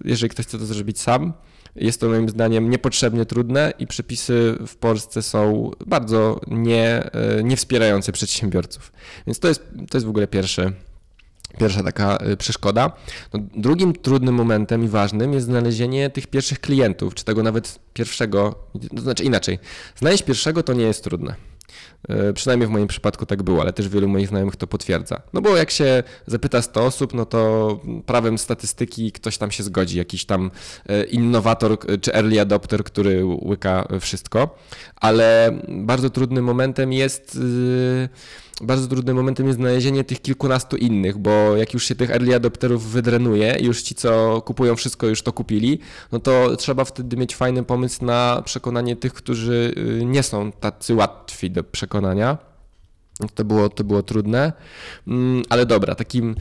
jeżeli 0.04 0.30
ktoś 0.30 0.46
chce 0.46 0.58
to 0.58 0.66
zrobić 0.66 1.00
sam. 1.00 1.32
Jest 1.76 2.00
to 2.00 2.08
moim 2.08 2.28
zdaniem 2.28 2.70
niepotrzebnie 2.70 3.26
trudne 3.26 3.72
i 3.78 3.86
przepisy 3.86 4.58
w 4.66 4.76
Polsce 4.76 5.22
są 5.22 5.70
bardzo 5.86 6.40
nie, 6.46 7.10
e, 7.12 7.42
nie 7.42 7.56
wspierające 7.56 8.12
przedsiębiorców. 8.12 8.92
Więc 9.26 9.38
to 9.38 9.48
jest, 9.48 9.62
to 9.90 9.96
jest 9.98 10.06
w 10.06 10.10
ogóle 10.10 10.26
pierwszy, 10.26 10.72
pierwsza 11.58 11.82
taka 11.82 12.18
przeszkoda. 12.38 12.92
No, 13.34 13.40
drugim 13.56 13.92
trudnym 13.92 14.34
momentem 14.34 14.84
i 14.84 14.88
ważnym 14.88 15.32
jest 15.32 15.46
znalezienie 15.46 16.10
tych 16.10 16.26
pierwszych 16.26 16.60
klientów, 16.60 17.14
czy 17.14 17.24
tego 17.24 17.42
nawet 17.42 17.78
pierwszego, 17.94 18.54
to 18.96 19.02
znaczy 19.02 19.24
inaczej. 19.24 19.58
Znaleźć 19.96 20.22
pierwszego 20.22 20.62
to 20.62 20.72
nie 20.72 20.84
jest 20.84 21.04
trudne 21.04 21.34
E, 21.34 21.55
przynajmniej 22.34 22.68
w 22.68 22.70
moim 22.70 22.86
przypadku 22.86 23.26
tak 23.26 23.42
było, 23.42 23.60
ale 23.60 23.72
też 23.72 23.88
wielu 23.88 24.08
moich 24.08 24.28
znajomych 24.28 24.56
to 24.56 24.66
potwierdza. 24.66 25.22
No 25.32 25.40
bo 25.40 25.56
jak 25.56 25.70
się 25.70 26.02
zapyta 26.26 26.62
100 26.62 26.84
osób, 26.84 27.14
no 27.14 27.26
to 27.26 27.80
prawem 28.06 28.38
statystyki 28.38 29.12
ktoś 29.12 29.38
tam 29.38 29.50
się 29.50 29.62
zgodzi, 29.62 29.98
jakiś 29.98 30.24
tam 30.24 30.50
e, 30.88 31.04
innowator 31.04 31.78
czy 32.00 32.14
early 32.14 32.40
adopter, 32.40 32.84
który 32.84 33.24
łyka 33.24 33.88
wszystko, 34.00 34.58
ale 34.96 35.58
bardzo 35.68 36.10
trudnym 36.10 36.44
momentem 36.44 36.92
jest 36.92 37.34
yy, 37.34 38.08
bardzo 38.60 38.88
trudnym 38.88 39.16
momentem 39.16 39.46
jest 39.46 39.58
znalezienie 39.58 40.04
tych 40.04 40.22
kilkunastu 40.22 40.76
innych, 40.76 41.18
bo 41.18 41.56
jak 41.56 41.74
już 41.74 41.84
się 41.84 41.94
tych 41.94 42.10
early 42.10 42.34
adopterów 42.34 42.90
wydrenuje, 42.90 43.56
już 43.60 43.82
ci, 43.82 43.94
co 43.94 44.42
kupują 44.42 44.76
wszystko, 44.76 45.06
już 45.06 45.22
to 45.22 45.32
kupili, 45.32 45.78
no 46.12 46.18
to 46.18 46.56
trzeba 46.56 46.84
wtedy 46.84 47.16
mieć 47.16 47.36
fajny 47.36 47.62
pomysł 47.62 48.04
na 48.04 48.42
przekonanie 48.44 48.96
tych, 48.96 49.12
którzy 49.12 49.74
y, 50.00 50.04
nie 50.04 50.22
są 50.22 50.52
tacy 50.52 50.94
łatwi 50.94 51.50
do 51.50 51.64
przekonania. 51.64 52.38
To 53.34 53.44
było, 53.44 53.68
to 53.68 53.84
było 53.84 54.02
trudne, 54.02 54.52
mm, 55.06 55.42
ale 55.48 55.66
dobra, 55.66 55.94
takim 55.94 56.34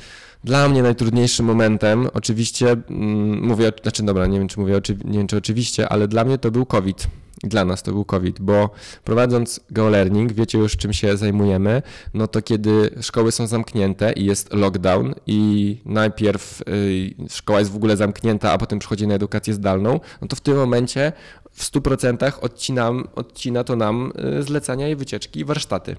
dla 0.44 0.70
mnie 0.70 0.84
najtrudniejszym 0.84 1.46
momentem, 1.46 2.10
oczywiście, 2.14 2.72
mm, 2.72 3.44
mówię, 3.44 3.72
znaczy 3.82 4.04
dobra, 4.04 4.26
nie 4.26 4.40
wiem 4.40 4.48
czy 4.48 4.60
mówię, 4.60 4.82
nie 5.06 5.18
wiem 5.18 5.28
czy 5.28 5.38
oczywiście, 5.38 5.90
ale 5.90 6.08
dla 6.08 6.24
mnie 6.24 6.38
to 6.38 6.52
był 6.52 6.66
COVID 6.66 7.08
dla 7.46 7.66
nas 7.66 7.84
to 7.84 7.92
był 7.92 8.06
COVID, 8.06 8.40
bo 8.40 8.70
prowadząc 9.04 9.60
GeoLearning, 9.72 10.34
wiecie 10.34 10.58
już 10.58 10.78
czym 10.78 10.94
się 10.94 11.18
zajmujemy, 11.18 11.82
no 12.14 12.28
to 12.28 12.42
kiedy 12.42 12.90
szkoły 13.02 13.32
są 13.32 13.48
zamknięte 13.48 14.14
i 14.14 14.26
jest 14.26 14.54
lockdown 14.54 15.14
i 15.28 15.82
najpierw 15.86 16.62
y, 16.62 17.14
szkoła 17.30 17.60
jest 17.60 17.72
w 17.72 17.76
ogóle 17.76 17.98
zamknięta, 17.98 18.52
a 18.52 18.58
potem 18.58 18.80
przychodzi 18.80 19.08
na 19.08 19.16
edukację 19.16 19.54
zdalną, 19.54 20.00
no 20.22 20.28
to 20.28 20.36
w 20.36 20.42
tym 20.42 20.58
momencie 20.58 21.14
w 21.52 21.64
100% 21.64 22.32
odcinam, 22.42 23.08
odcina 23.16 23.64
to 23.64 23.76
nam 23.76 24.12
y, 24.40 24.44
zlecania 24.44 24.90
i 24.90 24.96
wycieczki 24.96 25.40
i 25.40 25.46
warsztaty. 25.46 25.96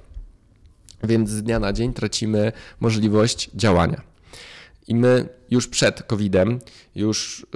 Więc 1.05 1.31
z 1.31 1.43
dnia 1.43 1.59
na 1.59 1.73
dzień 1.73 1.93
tracimy 1.93 2.53
możliwość 2.81 3.51
działania. 3.55 4.16
I 4.89 4.95
my 4.95 5.29
już 5.51 5.69
przed 5.69 6.03
COVID-em, 6.03 6.59
już 6.95 7.47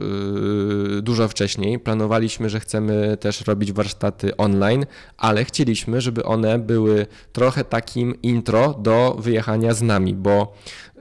yy, 0.94 1.02
dużo 1.02 1.28
wcześniej, 1.28 1.78
planowaliśmy, 1.78 2.50
że 2.50 2.60
chcemy 2.60 3.16
też 3.20 3.40
robić 3.40 3.72
warsztaty 3.72 4.36
online, 4.36 4.86
ale 5.16 5.44
chcieliśmy, 5.44 6.00
żeby 6.00 6.24
one 6.24 6.58
były 6.58 7.06
trochę 7.32 7.64
takim 7.64 8.22
intro 8.22 8.74
do 8.74 9.16
wyjechania 9.18 9.74
z 9.74 9.82
nami, 9.82 10.14
bo 10.14 10.54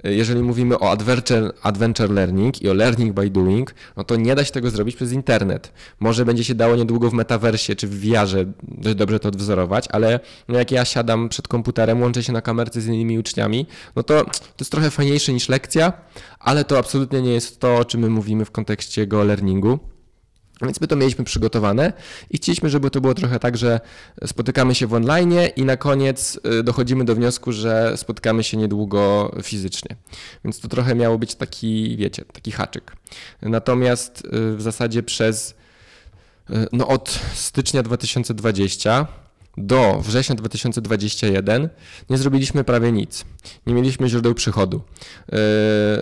jeżeli 0.04 0.42
mówimy 0.42 0.80
o 0.80 0.92
adventure, 0.92 1.52
adventure 1.62 2.12
learning 2.12 2.62
i 2.62 2.70
o 2.70 2.74
learning 2.74 3.14
by 3.14 3.30
doing, 3.30 3.74
no 3.98 4.04
to 4.04 4.16
nie 4.16 4.36
da 4.36 4.46
się 4.46 4.52
tego 4.52 4.70
zrobić 4.70 4.96
przez 4.96 5.12
internet. 5.12 5.74
Może 6.00 6.26
będzie 6.26 6.44
się 6.44 6.56
dało 6.56 6.76
niedługo 6.76 7.10
w 7.10 7.14
metaversie 7.14 7.76
czy 7.76 7.88
w 7.88 8.00
VR-ze 8.00 8.46
dość 8.64 8.96
dobrze 8.96 9.20
to 9.20 9.28
odwzorować, 9.30 9.86
ale 9.92 10.20
no 10.48 10.58
jak 10.58 10.72
ja 10.72 10.86
siadam 10.86 11.30
przed 11.30 11.48
komputerem, 11.48 12.02
łączę 12.02 12.24
się 12.24 12.34
na 12.34 12.42
kamerce 12.42 12.82
z 12.82 12.88
innymi 12.88 13.20
uczniami, 13.20 13.66
no 13.96 14.04
to 14.04 14.24
to 14.24 14.32
jest 14.60 14.72
trochę 14.72 14.92
fajniejsze 14.92 15.34
niż 15.34 15.50
lekcja, 15.50 15.94
ale 16.40 16.64
to 16.64 16.78
absolutnie 16.78 17.22
nie 17.22 17.34
jest 17.34 17.60
to, 17.60 17.78
o 17.78 17.86
czym 17.86 18.02
my 18.02 18.10
mówimy 18.10 18.46
w 18.46 18.52
kontekście 18.52 19.08
go 19.08 19.24
learningu. 19.24 19.80
Więc 20.62 20.82
my 20.82 20.88
to 20.88 20.96
mieliśmy 20.96 21.26
przygotowane 21.26 21.94
i 22.30 22.38
chcieliśmy, 22.38 22.70
żeby 22.70 22.92
to 22.92 23.02
było 23.02 23.14
trochę 23.14 23.40
tak, 23.40 23.58
że 23.58 23.80
spotykamy 24.26 24.76
się 24.76 24.88
w 24.88 24.94
online 24.94 25.34
i 25.56 25.66
na 25.66 25.78
koniec 25.78 26.40
y, 26.60 26.64
dochodzimy 26.64 27.06
do 27.06 27.16
wniosku, 27.16 27.52
że 27.52 27.98
spotkamy 27.98 28.44
się 28.44 28.58
niedługo 28.58 29.32
fizycznie. 29.44 29.96
Więc 30.46 30.60
to 30.60 30.68
trochę 30.68 30.96
miało 30.96 31.18
być 31.18 31.36
taki, 31.36 31.98
wiecie, 31.98 32.26
taki 32.26 32.52
haczyk. 32.52 32.96
Natomiast 33.42 34.26
y, 34.26 34.56
w 34.56 34.62
zasadzie 34.62 35.04
przez 35.04 35.56
y, 36.50 36.68
no 36.72 36.88
od 36.88 37.20
stycznia 37.34 37.84
2020 37.84 39.08
do 39.60 40.02
września 40.02 40.36
2021 40.36 41.70
nie 42.10 42.18
zrobiliśmy 42.18 42.64
prawie 42.64 42.92
nic. 42.92 43.26
Nie 43.68 43.74
mieliśmy 43.74 44.10
źródeł 44.10 44.34
przychodu. 44.34 44.82
Yy, 45.32 45.38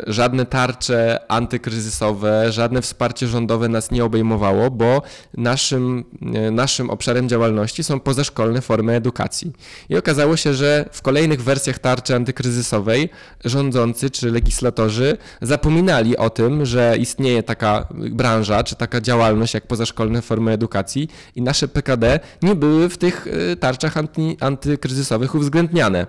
żadne 0.07 0.45
tarcze 0.45 1.19
antykryzysowe, 1.31 2.51
żadne 2.51 2.81
wsparcie 2.81 3.27
rządowe 3.27 3.69
nas 3.69 3.91
nie 3.91 4.05
obejmowało, 4.05 4.71
bo 4.71 5.01
naszym, 5.37 6.03
yy, 6.21 6.51
naszym 6.51 6.89
obszarem 6.89 7.29
działalności 7.29 7.83
są 7.83 7.99
pozaszkolne 7.99 8.61
formy 8.61 8.95
edukacji. 8.95 9.53
I 9.89 9.97
okazało 9.97 10.37
się, 10.37 10.53
że 10.53 10.89
w 10.91 11.01
kolejnych 11.01 11.43
wersjach 11.43 11.79
tarczy 11.79 12.15
antykryzysowej 12.15 13.09
rządzący 13.45 14.09
czy 14.09 14.31
legislatorzy 14.31 15.17
zapominali 15.41 16.17
o 16.17 16.29
tym, 16.29 16.65
że 16.65 16.97
istnieje 16.99 17.43
taka 17.43 17.87
branża 17.93 18.63
czy 18.63 18.75
taka 18.75 19.01
działalność 19.01 19.53
jak 19.53 19.67
pozaszkolne 19.67 20.21
formy 20.21 20.51
edukacji 20.51 21.09
i 21.35 21.41
nasze 21.41 21.67
PKD 21.67 22.19
nie 22.41 22.55
były 22.55 22.89
w 22.89 22.97
tych 22.97 23.25
yy, 23.25 23.46
tarczach 23.55 23.97
anty, 23.97 24.35
antykryzysowych 24.39 25.35
uwzględniane. 25.35 26.07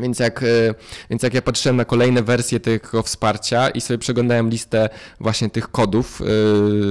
Więc 0.00 0.18
jak, 0.18 0.42
e, 0.42 0.46
więc 1.10 1.22
jak 1.22 1.34
ja 1.34 1.42
patrzyłem 1.42 1.76
na 1.76 1.84
kolejne 1.84 2.22
wersje 2.22 2.60
tego 2.60 3.02
wsparcia 3.02 3.70
i 3.70 3.80
sobie 3.80 3.98
przeglądałem 3.98 4.50
listę 4.50 4.88
właśnie 5.20 5.50
tych 5.50 5.68
kodów 5.68 6.22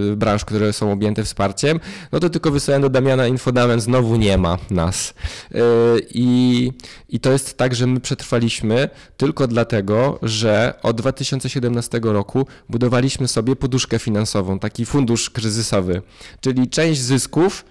yy, 0.09 0.15
branż, 0.15 0.45
które 0.45 0.73
są 0.73 0.91
objęte 0.91 1.23
wsparciem, 1.23 1.79
no 2.11 2.19
to 2.19 2.29
tylko 2.29 2.51
wysłałem 2.51 2.81
do 2.81 2.89
Damiana 2.89 3.27
infodament, 3.27 3.83
znowu 3.83 4.15
nie 4.15 4.37
ma 4.37 4.57
nas. 4.69 5.13
Yy, 5.51 5.61
i, 6.09 6.71
I 7.09 7.19
to 7.19 7.31
jest 7.31 7.57
tak, 7.57 7.75
że 7.75 7.87
my 7.87 7.99
przetrwaliśmy 7.99 8.89
tylko 9.17 9.47
dlatego, 9.47 10.19
że 10.21 10.73
od 10.83 10.97
2017 10.97 11.99
roku 12.03 12.47
budowaliśmy 12.69 13.27
sobie 13.27 13.55
poduszkę 13.55 13.99
finansową, 13.99 14.59
taki 14.59 14.85
fundusz 14.85 15.29
kryzysowy, 15.29 16.01
czyli 16.41 16.69
część 16.69 17.01
zysków 17.01 17.65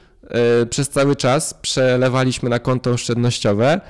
przez 0.70 0.88
cały 0.88 1.16
czas 1.16 1.54
przelewaliśmy 1.54 2.50
na 2.50 2.58
konto 2.58 2.90
oszczędnościowe 2.90 3.72
e, 3.72 3.80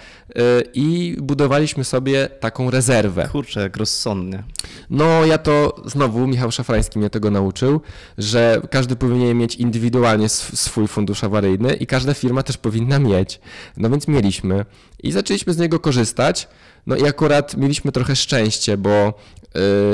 i 0.75 1.17
budowaliśmy 1.21 1.85
sobie 1.85 2.29
taką 2.41 2.71
rezerwę. 2.71 3.29
Kurczę, 3.33 3.61
jak 3.61 3.77
rozsądnie. 3.77 4.43
No, 4.91 5.27
ja 5.27 5.39
to 5.39 5.77
znowu, 5.87 6.27
Michał 6.27 6.53
Szafrański 6.53 6.99
mnie 6.99 7.11
tego 7.11 7.31
nauczył, 7.31 7.81
że 8.19 8.61
każdy 8.71 8.97
powinien 8.97 9.39
mieć 9.39 9.55
indywidualnie 9.55 10.27
sw- 10.27 10.57
swój 10.57 10.89
fundusz 10.89 11.25
awaryjny 11.25 11.75
i 11.75 11.87
każda 11.87 12.15
firma 12.15 12.43
też 12.43 12.57
powinna 12.57 12.99
mieć. 12.99 13.41
No 13.77 13.91
więc 13.91 14.09
mieliśmy 14.09 14.65
i 15.03 15.13
zaczęliśmy 15.13 15.53
z 15.53 15.59
niego 15.59 15.81
korzystać. 15.81 16.49
No 16.87 16.97
i 16.97 17.07
akurat 17.07 17.57
mieliśmy 17.57 17.93
trochę 17.93 18.17
szczęście, 18.17 18.77
bo 18.77 19.15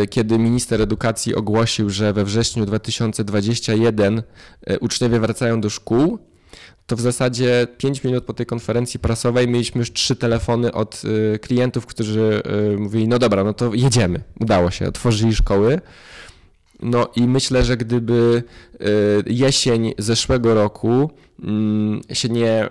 y, 0.02 0.06
kiedy 0.06 0.38
minister 0.38 0.82
edukacji 0.82 1.34
ogłosił, 1.34 1.90
że 1.90 2.12
we 2.12 2.24
wrześniu 2.24 2.66
2021 2.66 4.22
y, 4.70 4.78
uczniowie 4.78 5.20
wracają 5.20 5.60
do 5.60 5.70
szkół, 5.70 6.18
to 6.86 6.96
w 6.96 7.00
zasadzie 7.00 7.66
5 7.78 8.04
minut 8.04 8.24
po 8.24 8.32
tej 8.32 8.46
konferencji 8.46 9.00
prasowej 9.00 9.48
mieliśmy 9.48 9.78
już 9.78 9.92
trzy 9.92 10.16
telefony 10.16 10.72
od 10.72 11.02
y, 11.04 11.38
klientów, 11.38 11.86
którzy 11.86 12.42
y, 12.74 12.78
mówili, 12.78 13.08
no 13.08 13.18
dobra, 13.18 13.44
no 13.44 13.52
to 13.52 13.74
jedziemy. 13.74 14.20
Udało 14.40 14.70
się, 14.70 14.88
otworzyli 14.88 15.34
szkoły. 15.34 15.80
No 16.82 17.08
i 17.16 17.28
myślę, 17.28 17.64
że 17.64 17.76
gdyby 17.76 18.42
y, 18.74 18.86
jesień 19.26 19.94
zeszłego 19.98 20.54
roku 20.54 21.10
mm, 21.42 22.00
się 22.12 22.28
nie, 22.28 22.68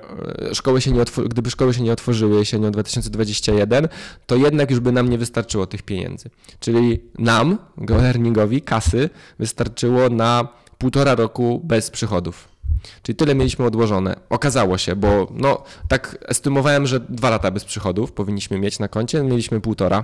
szkoły 0.53 0.81
się 0.81 0.91
nie 0.91 1.01
otw- 1.01 1.27
gdyby 1.27 1.49
szkoły 1.49 1.73
się 1.73 1.81
nie 1.81 1.91
otworzyły 1.91 2.39
jesienią 2.39 2.71
2021, 2.71 3.87
to 4.25 4.35
jednak 4.35 4.71
już 4.71 4.79
by 4.79 4.91
nam 4.91 5.09
nie 5.09 5.17
wystarczyło 5.17 5.67
tych 5.67 5.81
pieniędzy. 5.81 6.29
Czyli 6.59 6.99
nam, 7.19 7.57
GoLearningowi, 7.77 8.61
kasy 8.61 9.09
wystarczyło 9.39 10.09
na 10.09 10.47
półtora 10.77 11.15
roku 11.15 11.61
bez 11.63 11.89
przychodów. 11.89 12.52
Czyli 13.01 13.15
tyle 13.15 13.35
mieliśmy 13.35 13.65
odłożone. 13.65 14.15
Okazało 14.29 14.77
się, 14.77 14.95
bo 14.95 15.27
no 15.31 15.63
tak 15.87 16.17
estymowałem, 16.27 16.87
że 16.87 16.99
dwa 16.99 17.29
lata 17.29 17.51
bez 17.51 17.65
przychodów 17.65 18.11
powinniśmy 18.11 18.59
mieć 18.59 18.79
na 18.79 18.87
koncie, 18.87 19.23
mieliśmy 19.23 19.61
półtora. 19.61 20.03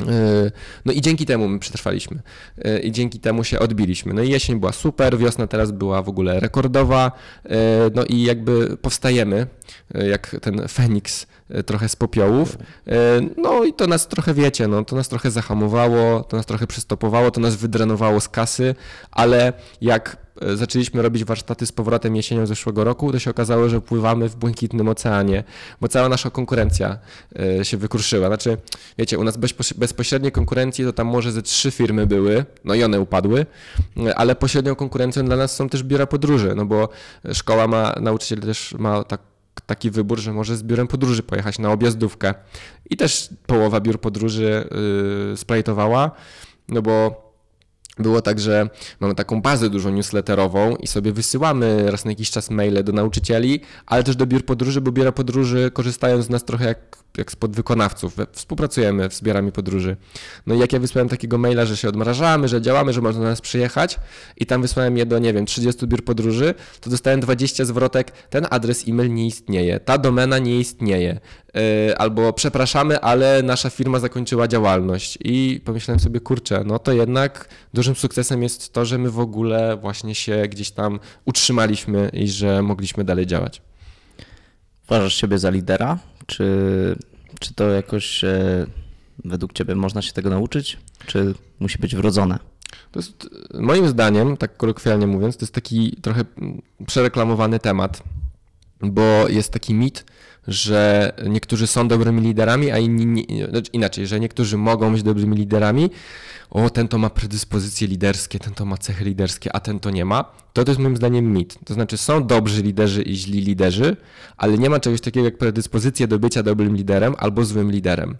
Yy, 0.00 0.52
No 0.84 0.92
i 0.92 1.00
dzięki 1.00 1.26
temu 1.26 1.48
my 1.48 1.58
przetrwaliśmy 1.58 2.22
Yy, 2.64 2.78
i 2.78 2.92
dzięki 2.92 3.20
temu 3.20 3.44
się 3.44 3.58
odbiliśmy. 3.58 4.14
No 4.14 4.22
i 4.22 4.30
jesień 4.30 4.60
była 4.60 4.72
super, 4.72 5.18
wiosna 5.18 5.46
teraz 5.46 5.72
była 5.72 6.02
w 6.02 6.08
ogóle 6.08 6.40
rekordowa, 6.40 7.12
yy, 7.44 7.50
no 7.94 8.04
i 8.04 8.22
jakby 8.22 8.76
powstajemy 8.76 9.46
jak 9.94 10.36
ten 10.42 10.68
Feniks 10.68 11.26
trochę 11.66 11.88
z 11.88 11.96
popiołów. 11.96 12.58
Yy, 12.86 12.94
No 13.36 13.64
i 13.64 13.72
to 13.72 13.86
nas 13.86 14.08
trochę 14.08 14.34
wiecie, 14.34 14.68
no 14.68 14.84
to 14.84 14.96
nas 14.96 15.08
trochę 15.08 15.30
zahamowało, 15.30 16.20
to 16.22 16.36
nas 16.36 16.46
trochę 16.46 16.66
przystopowało, 16.66 17.30
to 17.30 17.40
nas 17.40 17.56
wydrenowało 17.56 18.20
z 18.20 18.28
kasy, 18.28 18.74
ale 19.10 19.52
jak 19.80 20.16
e, 20.40 20.56
zaczęliśmy 20.56 21.02
robić 21.02 21.24
warsztaty 21.24 21.66
z 21.66 21.72
powrotem 21.72 22.16
jesienią 22.16 22.46
zeszłego 22.46 22.84
roku, 22.84 23.12
to 23.12 23.18
się 23.18 23.30
okazało, 23.30 23.68
że 23.68 23.80
pływamy 23.80 24.28
w 24.28 24.36
błękitnym 24.36 24.88
oceanie, 24.88 25.44
bo 25.80 25.88
cała 25.88 26.08
nasza 26.08 26.30
konkurencja 26.30 26.98
e, 27.60 27.64
się 27.64 27.76
wykruszyła. 27.76 28.26
Znaczy, 28.28 28.56
wiecie, 28.98 29.18
u 29.18 29.24
nas 29.24 29.38
bezpoś- 29.38 29.74
bezpośredniej 29.74 30.32
konkurencji 30.32 30.84
to 30.84 30.92
tam 30.92 31.06
może 31.06 31.32
ze 31.32 31.42
trzy 31.42 31.70
firmy 31.70 32.06
były, 32.06 32.44
no 32.64 32.74
i 32.74 32.84
one 32.84 33.00
upadły, 33.00 33.46
e, 34.06 34.14
ale 34.14 34.34
pośrednią 34.34 34.74
konkurencją 34.74 35.24
dla 35.24 35.36
nas 35.36 35.56
są 35.56 35.68
też 35.68 35.82
biura 35.82 36.06
podróży, 36.06 36.52
no 36.56 36.64
bo 36.64 36.88
szkoła 37.32 37.66
ma, 37.66 37.94
nauczyciel 38.00 38.40
też 38.40 38.74
ma 38.78 39.04
tak 39.04 39.20
taki 39.66 39.90
wybór, 39.90 40.18
że 40.18 40.32
może 40.32 40.56
z 40.56 40.62
biurem 40.62 40.88
podróży 40.88 41.22
pojechać 41.22 41.58
na 41.58 41.72
objazdówkę. 41.72 42.34
I 42.90 42.96
też 42.96 43.30
połowa 43.46 43.80
biur 43.80 44.00
podróży 44.00 44.68
yy, 45.30 45.36
splajtowała, 45.36 46.10
no 46.68 46.82
bo 46.82 47.25
było 47.98 48.22
tak, 48.22 48.40
że 48.40 48.68
mamy 49.00 49.14
taką 49.14 49.42
bazę 49.42 49.70
dużą 49.70 49.90
newsletterową 49.90 50.76
i 50.76 50.86
sobie 50.86 51.12
wysyłamy 51.12 51.90
raz 51.90 52.04
na 52.04 52.10
jakiś 52.10 52.30
czas 52.30 52.50
maile 52.50 52.84
do 52.84 52.92
nauczycieli, 52.92 53.60
ale 53.86 54.04
też 54.04 54.16
do 54.16 54.26
biur 54.26 54.44
podróży, 54.44 54.80
bo 54.80 54.92
biura 54.92 55.12
podróży 55.12 55.70
korzystają 55.74 56.22
z 56.22 56.30
nas 56.30 56.44
trochę 56.44 56.64
jak, 56.64 56.96
jak 57.18 57.32
z 57.32 57.36
podwykonawców. 57.36 58.16
Współpracujemy 58.32 59.08
z 59.10 59.22
biurami 59.22 59.52
podróży. 59.52 59.96
No 60.46 60.54
i 60.54 60.58
jak 60.58 60.72
ja 60.72 60.78
wysłałem 60.78 61.08
takiego 61.08 61.38
maila, 61.38 61.66
że 61.66 61.76
się 61.76 61.88
odmrażamy, 61.88 62.48
że 62.48 62.62
działamy, 62.62 62.92
że 62.92 63.00
można 63.00 63.20
do 63.20 63.28
nas 63.28 63.40
przyjechać 63.40 63.98
i 64.36 64.46
tam 64.46 64.62
wysłałem 64.62 64.96
je 64.96 65.06
do, 65.06 65.18
nie 65.18 65.32
wiem, 65.32 65.46
30 65.46 65.86
biur 65.86 66.04
podróży, 66.04 66.54
to 66.80 66.90
dostałem 66.90 67.20
20 67.20 67.64
zwrotek, 67.64 68.10
ten 68.10 68.46
adres 68.50 68.88
e-mail 68.88 69.14
nie 69.14 69.26
istnieje, 69.26 69.80
ta 69.80 69.98
domena 69.98 70.38
nie 70.38 70.60
istnieje, 70.60 71.20
yy, 71.54 71.96
albo 71.96 72.32
przepraszamy, 72.32 73.00
ale 73.00 73.42
nasza 73.42 73.70
firma 73.70 73.98
zakończyła 73.98 74.48
działalność. 74.48 75.18
I 75.24 75.60
pomyślałem 75.64 76.00
sobie, 76.00 76.20
kurczę, 76.20 76.62
no 76.66 76.78
to 76.78 76.92
jednak 76.92 77.48
dużym 77.86 78.00
sukcesem 78.00 78.42
jest 78.42 78.72
to, 78.72 78.84
że 78.84 78.98
my 78.98 79.10
w 79.10 79.18
ogóle 79.18 79.76
właśnie 79.76 80.14
się 80.14 80.42
gdzieś 80.48 80.70
tam 80.70 81.00
utrzymaliśmy 81.24 82.10
i 82.12 82.28
że 82.28 82.62
mogliśmy 82.62 83.04
dalej 83.04 83.26
działać. 83.26 83.62
Uważasz 84.86 85.14
siebie 85.14 85.38
za 85.38 85.50
lidera? 85.50 85.98
Czy, 86.26 86.46
czy 87.40 87.54
to 87.54 87.70
jakoś 87.70 88.24
e, 88.24 88.66
według 89.24 89.52
ciebie 89.52 89.74
można 89.74 90.02
się 90.02 90.12
tego 90.12 90.30
nauczyć? 90.30 90.78
Czy 91.06 91.34
musi 91.60 91.78
być 91.78 91.96
wrodzone? 91.96 92.38
To 92.92 92.98
jest, 92.98 93.28
moim 93.54 93.88
zdaniem, 93.88 94.36
tak 94.36 94.56
kolokwialnie 94.56 95.06
mówiąc, 95.06 95.36
to 95.36 95.44
jest 95.44 95.54
taki 95.54 95.96
trochę 96.02 96.24
przereklamowany 96.86 97.58
temat, 97.58 98.02
bo 98.80 99.28
jest 99.28 99.52
taki 99.52 99.74
mit, 99.74 100.04
że 100.48 101.12
niektórzy 101.26 101.66
są 101.66 101.88
dobrymi 101.88 102.20
liderami, 102.20 102.70
a 102.70 102.78
inni 102.78 103.26
nie, 103.28 103.46
znaczy 103.46 103.70
inaczej, 103.72 104.06
że 104.06 104.20
niektórzy 104.20 104.56
mogą 104.56 104.92
być 104.92 105.02
dobrymi 105.02 105.36
liderami. 105.36 105.90
O, 106.50 106.70
ten 106.70 106.88
to 106.88 106.98
ma 106.98 107.10
predyspozycje 107.10 107.88
liderskie, 107.88 108.38
ten 108.38 108.54
to 108.54 108.64
ma 108.64 108.76
cechy 108.76 109.04
liderskie, 109.04 109.56
a 109.56 109.60
ten 109.60 109.80
to 109.80 109.90
nie 109.90 110.04
ma. 110.04 110.24
To 110.52 110.64
to 110.64 110.70
jest 110.70 110.80
moim 110.80 110.96
zdaniem 110.96 111.32
mit. 111.32 111.58
To 111.64 111.74
znaczy 111.74 111.96
są 111.96 112.26
dobrzy 112.26 112.62
liderzy 112.62 113.02
i 113.02 113.16
źli 113.16 113.40
liderzy, 113.40 113.96
ale 114.36 114.58
nie 114.58 114.70
ma 114.70 114.80
czegoś 114.80 115.00
takiego 115.00 115.24
jak 115.24 115.38
predyspozycje 115.38 116.08
do 116.08 116.18
bycia 116.18 116.42
dobrym 116.42 116.76
liderem 116.76 117.14
albo 117.18 117.44
złym 117.44 117.72
liderem. 117.72 118.16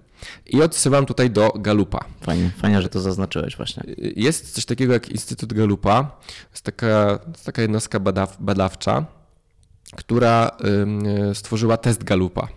I 0.46 0.62
odsyłam 0.62 1.06
tutaj 1.06 1.30
do 1.30 1.52
Galupa. 1.58 2.04
Fajnie, 2.20 2.50
fajnie, 2.56 2.82
że 2.82 2.88
to 2.88 3.00
zaznaczyłeś 3.00 3.56
właśnie. 3.56 3.82
Jest 4.16 4.54
coś 4.54 4.64
takiego 4.64 4.92
jak 4.92 5.08
Instytut 5.08 5.52
Galupa. 5.52 6.18
Jest 6.50 6.64
taka, 6.64 7.18
jest 7.32 7.46
taka 7.46 7.62
jednostka 7.62 8.00
badaw, 8.00 8.36
badawcza, 8.40 9.06
która 9.96 10.50
ym, 10.64 11.02
stworzyła 11.34 11.76
test 11.76 12.04
Galupa. 12.04 12.48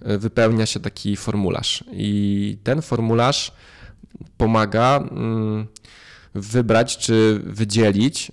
Wypełnia 0.00 0.66
się 0.66 0.80
taki 0.80 1.16
formularz 1.16 1.84
i 1.92 2.58
ten 2.64 2.82
formularz 2.82 3.52
pomaga 4.36 5.04
wybrać 6.34 6.98
czy 6.98 7.40
wydzielić 7.44 8.32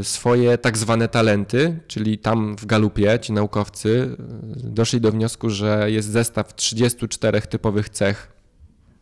y, 0.00 0.04
swoje 0.04 0.58
tak 0.58 0.78
zwane 0.78 1.08
talenty, 1.08 1.80
czyli 1.86 2.18
tam 2.18 2.56
w 2.56 2.66
Galupie 2.66 3.18
ci 3.20 3.32
naukowcy 3.32 3.88
y, 3.88 4.16
doszli 4.56 5.00
do 5.00 5.12
wniosku, 5.12 5.50
że 5.50 5.90
jest 5.90 6.08
zestaw 6.08 6.54
34 6.54 7.40
typowych 7.40 7.88
cech, 7.88 8.32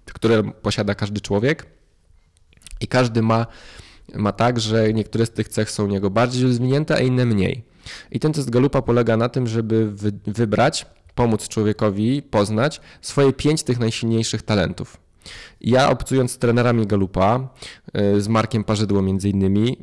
które 0.05 0.43
posiada 0.43 0.95
każdy 0.95 1.20
człowiek 1.20 1.66
i 2.80 2.89
każdy 2.89 3.22
ma, 3.22 3.47
ma 4.14 4.33
tak, 4.33 4.61
że 4.61 4.93
niektóre 4.93 5.26
z 5.26 5.30
tych 5.30 5.49
cech 5.49 5.70
są 5.70 5.85
u 5.85 5.89
niego 5.89 6.11
bardziej 6.11 6.43
rozwinięte, 6.43 6.95
a 6.95 6.99
inne 6.99 7.26
mniej. 7.26 7.64
I 8.11 8.20
ten 8.20 8.33
test 8.33 8.51
Galupa 8.51 8.83
polega 8.83 9.16
na 9.16 9.28
tym, 9.28 9.47
żeby 9.47 9.91
wy, 9.91 10.12
wybrać, 10.26 10.87
pomóc 11.14 11.49
człowiekowi 11.49 12.22
poznać 12.22 12.80
swoje 13.01 13.33
pięć 13.33 13.62
tych 13.62 13.78
najsilniejszych 13.78 14.43
talentów. 14.43 14.97
Ja 15.61 15.91
obcując 15.91 16.33
z 16.33 16.39
trenerami 16.39 16.87
Galupa, 16.87 17.49
z 18.18 18.28
Markiem 18.28 18.64
Parzydło 18.64 19.03
między 19.03 19.28
innymi, 19.28 19.76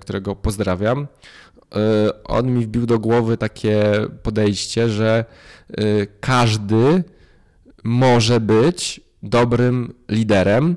którego 0.00 0.36
pozdrawiam, 0.36 1.06
on 2.24 2.54
mi 2.54 2.64
wbił 2.64 2.86
do 2.86 2.98
głowy 2.98 3.36
takie 3.36 3.92
podejście, 4.22 4.88
że 4.88 5.24
każdy 6.20 7.04
może 7.84 8.40
być 8.40 9.00
dobrym 9.22 9.94
liderem, 10.08 10.76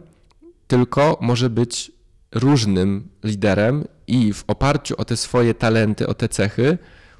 tylko 0.67 1.17
może 1.21 1.49
być 1.49 1.91
różnym 2.31 3.07
liderem 3.23 3.87
i 4.11 4.33
w 4.33 4.43
oparciu 4.47 4.95
o 4.97 5.05
te 5.05 5.17
swoje 5.17 5.53
talenty, 5.53 6.07
o 6.07 6.13
te 6.13 6.29
cechy, 6.29 6.77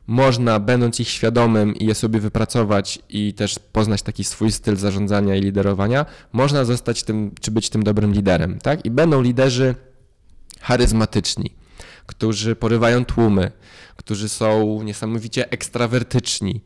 można, 0.07 0.59
będąc 0.59 0.99
ich 0.99 1.07
świadomym 1.07 1.75
i 1.75 1.85
je 1.85 1.95
sobie 1.95 2.19
wypracować 2.19 2.99
i 3.09 3.33
też 3.33 3.59
poznać 3.59 4.01
taki 4.01 4.23
swój 4.23 4.51
styl 4.51 4.75
zarządzania 4.75 5.35
i 5.35 5.41
liderowania, 5.41 6.05
można 6.31 6.65
zostać 6.65 7.03
tym, 7.03 7.31
czy 7.41 7.51
być 7.51 7.69
tym 7.69 7.83
dobrym 7.83 8.13
liderem, 8.13 8.59
tak? 8.59 8.85
I 8.85 8.91
będą 8.91 9.21
liderzy 9.21 9.75
charyzmatyczni, 10.61 11.53
którzy 12.05 12.55
porywają 12.55 13.05
tłumy, 13.05 13.51
którzy 13.95 14.29
są 14.29 14.83
niesamowicie 14.83 15.51
ekstrawertyczni, 15.51 16.61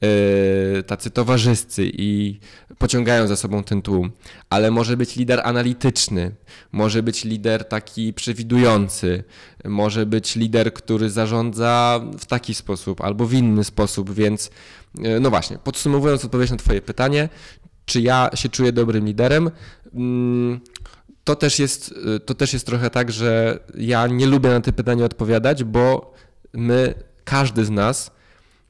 yy, 0.00 0.82
tacy 0.82 1.10
towarzyscy 1.10 1.90
i 1.92 2.40
pociągają 2.78 3.26
za 3.26 3.36
sobą 3.36 3.64
ten 3.64 3.82
tłum, 3.82 4.12
ale 4.50 4.70
może 4.70 4.96
być 4.96 5.16
lider 5.16 5.40
analityczny, 5.44 6.34
może 6.72 7.02
być 7.02 7.24
lider 7.24 7.64
taki 7.64 8.12
przewidujący, 8.12 9.24
może 9.64 10.06
być 10.06 10.36
lider, 10.36 10.72
który 10.72 11.10
zarządza 11.10 12.00
w 12.18 12.26
taki 12.26 12.54
sposób 12.54 13.00
albo 13.00 13.26
w 13.26 13.32
inny 13.32 13.64
sposób, 13.64 14.14
więc 14.14 14.50
yy, 14.98 15.20
no 15.20 15.30
właśnie, 15.30 15.58
podsumowując 15.58 16.24
odpowiedź 16.24 16.50
na 16.50 16.56
Twoje 16.56 16.82
pytanie, 16.82 17.28
czy 17.84 18.00
ja 18.00 18.30
się 18.34 18.48
czuję 18.48 18.72
dobrym 18.72 19.06
liderem? 19.06 19.50
Mm, 19.94 20.60
to 21.24 21.36
też 21.36 21.58
jest, 21.58 21.94
to 22.26 22.34
też 22.34 22.52
jest 22.52 22.66
trochę 22.66 22.90
tak, 22.90 23.12
że 23.12 23.58
ja 23.74 24.06
nie 24.06 24.26
lubię 24.26 24.50
na 24.50 24.60
te 24.60 24.72
pytanie 24.72 25.04
odpowiadać, 25.04 25.64
bo 25.64 26.14
my 26.52 26.94
każdy 27.24 27.64
z 27.64 27.70
nas 27.70 28.10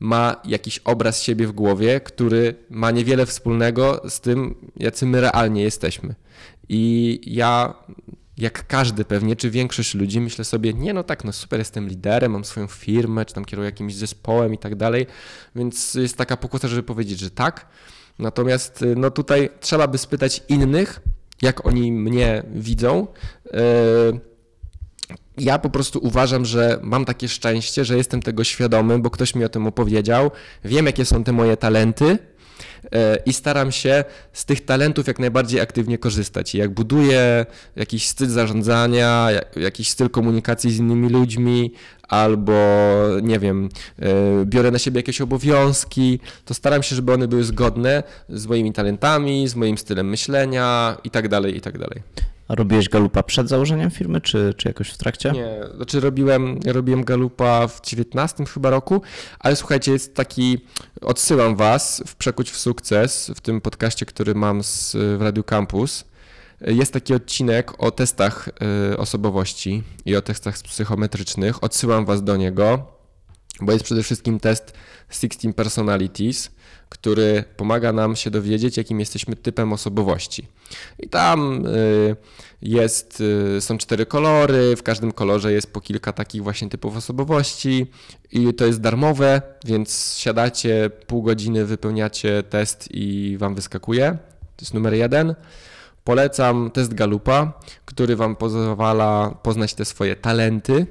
ma 0.01 0.37
jakiś 0.45 0.79
obraz 0.79 1.23
siebie 1.23 1.47
w 1.47 1.53
głowie, 1.53 2.01
który 2.01 2.55
ma 2.71 2.91
niewiele 2.91 3.27
wspólnego 3.27 4.03
z 4.09 4.21
tym, 4.21 4.55
jacy 4.77 5.07
my 5.07 5.21
realnie 5.21 5.63
jesteśmy. 5.63 6.15
I 6.69 7.21
ja, 7.27 7.75
jak 8.39 8.67
każdy 8.67 9.05
pewnie, 9.05 9.37
czy 9.37 9.51
większość 9.51 9.95
ludzi, 9.95 10.21
myślę 10.21 10.45
sobie, 10.45 10.75
nie 10.75 10.95
no 10.95 11.03
tak, 11.03 11.25
no 11.25 11.33
super, 11.33 11.59
jestem 11.59 11.89
liderem, 11.89 12.33
mam 12.33 12.45
swoją 12.45 12.67
firmę, 12.67 13.25
czy 13.25 13.35
tam 13.35 13.45
kieruję 13.45 13.67
jakimś 13.67 13.95
zespołem 13.95 14.55
i 14.55 14.59
tak 14.59 14.75
dalej, 14.75 15.07
więc 15.57 15.95
jest 15.95 16.17
taka 16.17 16.37
pokusa, 16.37 16.69
żeby 16.69 16.83
powiedzieć, 16.83 17.19
że 17.19 17.31
tak. 17.31 17.67
Natomiast 18.19 18.85
no 18.97 19.11
tutaj 19.11 19.51
trzeba 19.61 19.87
by 19.87 19.99
spytać 19.99 20.43
innych, 20.49 21.01
jak 21.43 21.67
oni 21.67 21.93
mnie 21.93 22.43
widzą. 22.55 23.07
Ja 25.39 25.59
po 25.59 25.70
prostu 25.70 25.99
uważam, 26.03 26.45
że 26.45 26.78
mam 26.82 27.05
takie 27.05 27.28
szczęście, 27.28 27.84
że 27.84 27.97
jestem 27.97 28.22
tego 28.22 28.45
świadomy, 28.45 28.99
bo 28.99 29.11
ktoś 29.11 29.34
mi 29.34 29.45
o 29.45 29.49
tym 29.49 29.66
opowiedział. 29.66 30.30
Wiem, 30.64 30.86
jakie 30.86 31.05
są 31.05 31.24
te 31.24 31.32
moje 31.32 31.57
talenty 31.57 32.18
e, 32.93 33.16
i 33.26 33.32
staram 33.32 33.72
się 33.72 34.05
z 34.32 34.45
tych 34.45 34.64
talentów 34.64 35.07
jak 35.07 35.18
najbardziej 35.18 35.61
aktywnie 35.61 35.99
korzystać. 35.99 36.55
I 36.55 36.59
jak 36.59 36.70
buduję 36.70 37.47
jakiś 37.76 38.09
styl 38.09 38.28
zarządzania, 38.28 39.28
jakiś 39.57 39.91
styl 39.91 40.11
komunikacji 40.11 40.72
z 40.72 40.78
innymi 40.78 41.09
ludźmi, 41.09 41.72
albo 42.09 42.53
nie 43.22 43.39
wiem, 43.39 43.68
e, 43.99 44.09
biorę 44.45 44.70
na 44.70 44.78
siebie 44.78 44.99
jakieś 44.99 45.20
obowiązki, 45.20 46.20
to 46.45 46.55
staram 46.55 46.82
się, 46.82 46.97
żeby 46.97 47.12
one 47.12 47.28
były 47.28 47.45
zgodne 47.45 48.03
z 48.28 48.47
moimi 48.47 48.72
talentami, 48.72 49.49
z 49.49 49.55
moim 49.55 49.78
stylem 49.78 50.09
myślenia 50.09 50.97
i 51.05 51.11
tak 51.11 51.28
A 52.49 52.55
robiłeś 52.55 52.89
galupa 52.89 53.23
przed 53.23 53.49
założeniem 53.49 53.91
firmy, 53.91 54.21
czy, 54.21 54.55
czy 54.57 54.69
jakoś 54.69 54.91
w 54.91 54.97
trakcie? 54.97 55.31
Nie, 55.31 55.61
znaczy 55.77 56.01
robiłem, 56.01 56.61
robiłem 56.67 57.05
galupa 57.05 57.69
w 57.69 57.81
19 57.81 58.45
chyba 58.45 58.71
roku, 58.71 59.03
ale 59.39 59.57
słuchajcie, 59.57 59.93
jest 59.93 60.15
taki, 60.15 60.59
odsyłam 61.01 61.57
was 61.57 62.03
w 62.07 62.17
Przekuć 62.17 62.51
w 62.51 62.57
sukces, 62.57 63.33
w 63.37 63.41
tym 63.41 63.61
podcaście, 63.61 64.07
który 64.07 64.35
mam 64.35 64.63
z, 64.63 64.97
w 65.19 65.23
Radio 65.23 65.45
Campus. 65.45 66.05
Jest 66.61 66.93
taki 66.93 67.15
odcinek 67.15 67.83
o 67.83 67.91
testach 67.91 68.49
y, 68.93 68.97
osobowości 68.97 69.83
i 70.05 70.17
o 70.17 70.23
testach 70.23 70.59
psychometrycznych. 70.59 71.65
Odsyłam 71.65 72.05
was 72.05 72.25
do 72.25 72.37
niego, 72.37 72.87
bo 73.61 73.73
jest 73.73 73.85
przede 73.85 74.03
wszystkim 74.03 74.41
test 74.41 74.73
16 75.09 75.53
Personalities 75.53 76.51
który 76.89 77.45
pomaga 77.57 77.93
nam 77.93 78.16
się 78.16 78.30
dowiedzieć, 78.30 78.76
jakim 78.76 79.01
jesteśmy 79.01 79.36
typem 79.36 79.72
osobowości. 79.72 80.47
I 80.99 81.09
tam 81.09 81.66
y, 81.66 82.16
jest, 82.62 83.22
y, 83.57 83.61
są 83.61 83.78
cztery 83.78 84.07
kolory, 84.07 84.76
w 84.76 84.82
każdym 84.82 85.12
kolorze 85.12 85.53
jest 85.53 85.72
po 85.72 85.80
kilka 85.80 86.12
takich 86.12 86.43
właśnie 86.43 86.68
typów 86.68 86.97
osobowości 86.97 87.86
i 88.32 88.55
to 88.55 88.66
jest 88.66 88.80
darmowe, 88.80 89.43
więc 89.64 90.16
siadacie, 90.16 90.91
pół 91.07 91.22
godziny 91.22 91.64
wypełniacie 91.64 92.43
test 92.43 92.89
i 92.91 93.36
wam 93.39 93.55
wyskakuje. 93.55 94.18
To 94.57 94.62
jest 94.62 94.74
numer 94.74 94.95
jeden. 94.95 95.34
Polecam 96.05 96.70
test 96.70 96.95
Galupa, 96.95 97.61
który 97.84 98.16
Wam 98.16 98.36
pozwala 98.36 99.34
poznać 99.43 99.74
te 99.74 99.84
swoje 99.84 100.16
talenty, 100.16 100.86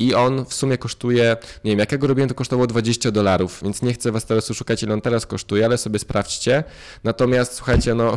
i 0.00 0.14
on 0.14 0.44
w 0.44 0.54
sumie 0.54 0.78
kosztuje, 0.78 1.36
nie 1.64 1.70
wiem, 1.70 1.78
jak 1.78 1.92
ja 1.92 1.98
go 1.98 2.06
robiłem, 2.06 2.28
to 2.28 2.34
kosztowało 2.34 2.66
20 2.66 3.10
dolarów, 3.10 3.60
więc 3.62 3.82
nie 3.82 3.92
chcę 3.92 4.12
was 4.12 4.26
teraz 4.26 4.50
oszukać, 4.50 4.82
ile 4.82 4.94
on 4.94 5.00
teraz 5.00 5.26
kosztuje, 5.26 5.64
ale 5.64 5.78
sobie 5.78 5.98
sprawdźcie. 5.98 6.64
Natomiast 7.04 7.54
słuchajcie, 7.54 7.94
no 7.94 8.10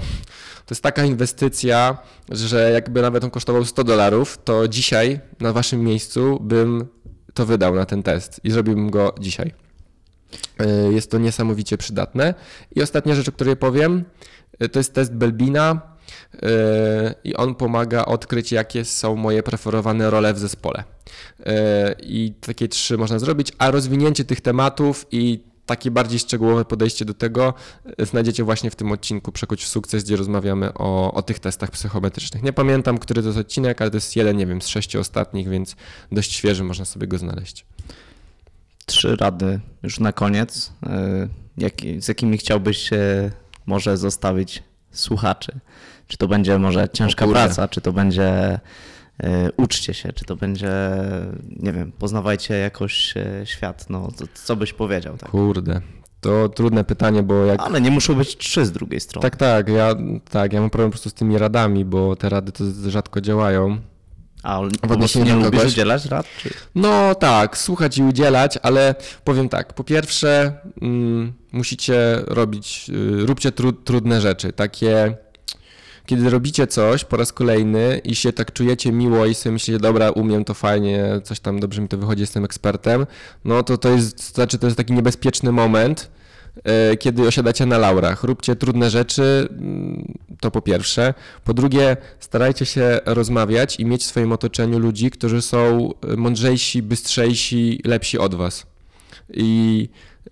to 0.66 0.72
jest 0.72 0.82
taka 0.82 1.06
inwestycja, 1.06 1.98
że 2.30 2.72
jakby 2.72 3.02
nawet 3.02 3.24
on 3.24 3.30
kosztował 3.30 3.66
100 3.66 3.84
dolarów, 3.84 4.40
to 4.44 4.68
dzisiaj 4.68 5.20
na 5.40 5.54
waszym 5.54 5.82
miejscu 5.82 6.40
bym 6.42 6.88
to 7.34 7.46
wydał 7.46 7.76
na 7.76 7.86
ten 7.86 8.04
test 8.04 8.42
i 8.44 8.52
zrobiłbym 8.52 8.90
go 8.90 9.16
dzisiaj. 9.20 9.54
E, 10.60 10.94
jest 10.94 11.12
to 11.12 11.18
niesamowicie 11.18 11.78
przydatne. 11.78 12.34
I 12.76 12.82
ostatnia 12.82 13.16
rzecz, 13.16 13.30
o 13.30 13.32
której 13.32 13.56
powiem, 13.56 14.04
e, 14.60 14.70
to 14.70 14.80
jest 14.80 14.94
test 14.94 15.14
Belbina 15.14 15.93
i 17.24 17.36
on 17.36 17.56
pomaga 17.56 18.06
odkryć, 18.06 18.52
jakie 18.52 18.86
są 18.86 19.16
moje 19.16 19.44
preferowane 19.44 20.10
role 20.10 20.34
w 20.34 20.40
zespole. 20.40 20.84
E, 21.46 21.96
I 22.00 22.34
takie 22.42 22.68
trzy 22.68 22.98
można 22.98 23.20
zrobić, 23.20 23.52
a 23.58 23.72
rozwinięcie 23.72 24.26
tych 24.26 24.42
tematów 24.42 25.06
i 25.12 25.44
takie 25.66 25.92
bardziej 25.92 26.20
szczegółowe 26.20 26.66
podejście 26.66 27.06
do 27.06 27.14
tego 27.14 27.54
e, 27.98 28.06
znajdziecie 28.06 28.44
właśnie 28.44 28.72
w 28.72 28.76
tym 28.76 28.92
odcinku 28.92 29.32
Przekuć 29.32 29.64
w 29.64 29.68
sukces, 29.68 30.04
gdzie 30.04 30.16
rozmawiamy 30.16 30.74
o, 30.74 31.14
o 31.14 31.22
tych 31.22 31.40
testach 31.40 31.72
psychometrycznych. 31.72 32.44
Nie 32.44 32.54
pamiętam, 32.54 32.98
który 32.98 33.22
to 33.22 33.28
jest 33.28 33.40
odcinek, 33.40 33.82
ale 33.82 33.92
to 33.92 33.98
jest 33.98 34.16
jeden, 34.16 34.38
nie 34.38 34.48
wiem, 34.48 34.62
z 34.62 34.68
sześciu 34.68 35.00
ostatnich, 35.00 35.50
więc 35.50 35.76
dość 36.12 36.34
świeży, 36.34 36.64
można 36.64 36.86
sobie 36.86 37.08
go 37.08 37.18
znaleźć. 37.18 37.66
Trzy 38.86 39.16
rady 39.16 39.60
już 39.84 40.00
na 40.00 40.12
koniec, 40.14 40.72
z 42.00 42.08
jakimi 42.08 42.38
chciałbyś 42.38 42.90
może 43.66 43.98
zostawić 43.98 44.64
słuchaczy? 44.92 45.60
Czy 46.08 46.18
to 46.18 46.28
będzie 46.28 46.60
może 46.60 46.90
ciężka 46.90 47.28
praca, 47.28 47.68
czy 47.68 47.82
to 47.82 47.94
będzie 47.94 48.60
E, 49.24 49.52
uczcie 49.58 49.94
się, 49.94 50.14
czy 50.14 50.26
to 50.26 50.36
będzie, 50.36 50.72
nie 51.50 51.74
wiem, 51.74 51.92
poznawajcie 51.92 52.54
jakoś 52.54 53.18
e, 53.18 53.46
świat, 53.46 53.90
no 53.90 54.12
to, 54.18 54.26
co 54.34 54.56
byś 54.56 54.74
powiedział? 54.74 55.18
Tak? 55.18 55.30
Kurde, 55.30 55.82
to 56.22 56.50
trudne 56.50 56.84
pytanie, 56.84 57.24
bo 57.24 57.46
jak... 57.46 57.62
Ale 57.62 57.82
nie 57.82 57.92
muszą 57.92 58.16
być 58.16 58.38
trzy 58.38 58.66
z 58.66 58.72
drugiej 58.72 59.00
strony. 59.00 59.22
Tak, 59.22 59.36
tak, 59.36 59.70
ja, 59.70 59.96
tak, 60.30 60.54
ja 60.54 60.62
mam 60.62 60.70
problem 60.70 60.90
po 60.90 60.94
prostu 60.94 61.10
z 61.10 61.14
tymi 61.14 61.38
radami, 61.38 61.86
bo 61.86 62.16
te 62.16 62.30
rady 62.30 62.52
to 62.52 62.64
rzadko 62.88 63.22
działają. 63.22 63.78
A 64.44 64.62
prostu 64.98 65.24
nie 65.24 65.36
lubisz 65.36 65.52
kogoś? 65.52 65.72
udzielać 65.72 66.06
rad? 66.06 66.26
Czy... 66.42 66.50
No 66.76 67.16
tak, 67.16 67.58
słuchać 67.58 67.98
i 67.98 68.04
udzielać, 68.04 68.60
ale 68.64 68.96
powiem 69.24 69.50
tak, 69.50 69.74
po 69.74 69.84
pierwsze 69.84 70.58
mm, 70.82 71.34
musicie 71.52 72.22
robić, 72.28 72.90
y, 72.90 73.26
róbcie 73.26 73.52
tru, 73.52 73.74
trudne 73.74 74.22
rzeczy, 74.22 74.54
takie 74.54 75.18
kiedy 76.06 76.30
robicie 76.30 76.68
coś 76.68 77.04
po 77.04 77.18
raz 77.18 77.34
kolejny 77.34 78.02
i 78.04 78.16
się 78.16 78.34
tak 78.34 78.54
czujecie 78.54 78.92
miło 78.92 79.26
i 79.26 79.36
sobie 79.36 79.54
myślicie, 79.54 79.80
dobra, 79.80 80.12
umiem 80.12 80.46
to 80.46 80.54
fajnie, 80.54 81.06
coś 81.24 81.40
tam 81.40 81.60
dobrze 81.60 81.82
mi 81.82 81.88
to 81.88 81.98
wychodzi, 81.98 82.22
jestem 82.22 82.46
ekspertem, 82.46 83.06
no 83.46 83.64
to 83.64 83.78
to 83.78 83.90
jest, 83.90 84.36
znaczy 84.36 84.58
to 84.58 84.68
jest 84.68 84.78
taki 84.78 84.94
niebezpieczny 84.94 85.52
moment, 85.52 86.12
e, 86.64 86.98
kiedy 86.98 87.28
osiadacie 87.28 87.66
na 87.66 87.78
laurach. 87.78 88.24
Róbcie 88.24 88.56
trudne 88.56 88.90
rzeczy, 88.90 89.48
mm, 89.52 90.14
to 90.40 90.52
po 90.52 90.62
pierwsze. 90.62 91.14
Po 91.44 91.54
drugie, 91.54 91.98
starajcie 92.20 92.66
się 92.66 93.00
rozmawiać 93.06 93.80
i 93.80 93.86
mieć 93.86 94.04
w 94.04 94.06
swoim 94.06 94.32
otoczeniu 94.32 94.80
ludzi, 94.80 95.12
którzy 95.12 95.42
są 95.42 95.90
mądrzejsi, 96.18 96.82
bystrzejsi, 96.82 97.82
lepsi 97.86 98.18
od 98.18 98.36
was. 98.36 98.66
I 99.34 99.90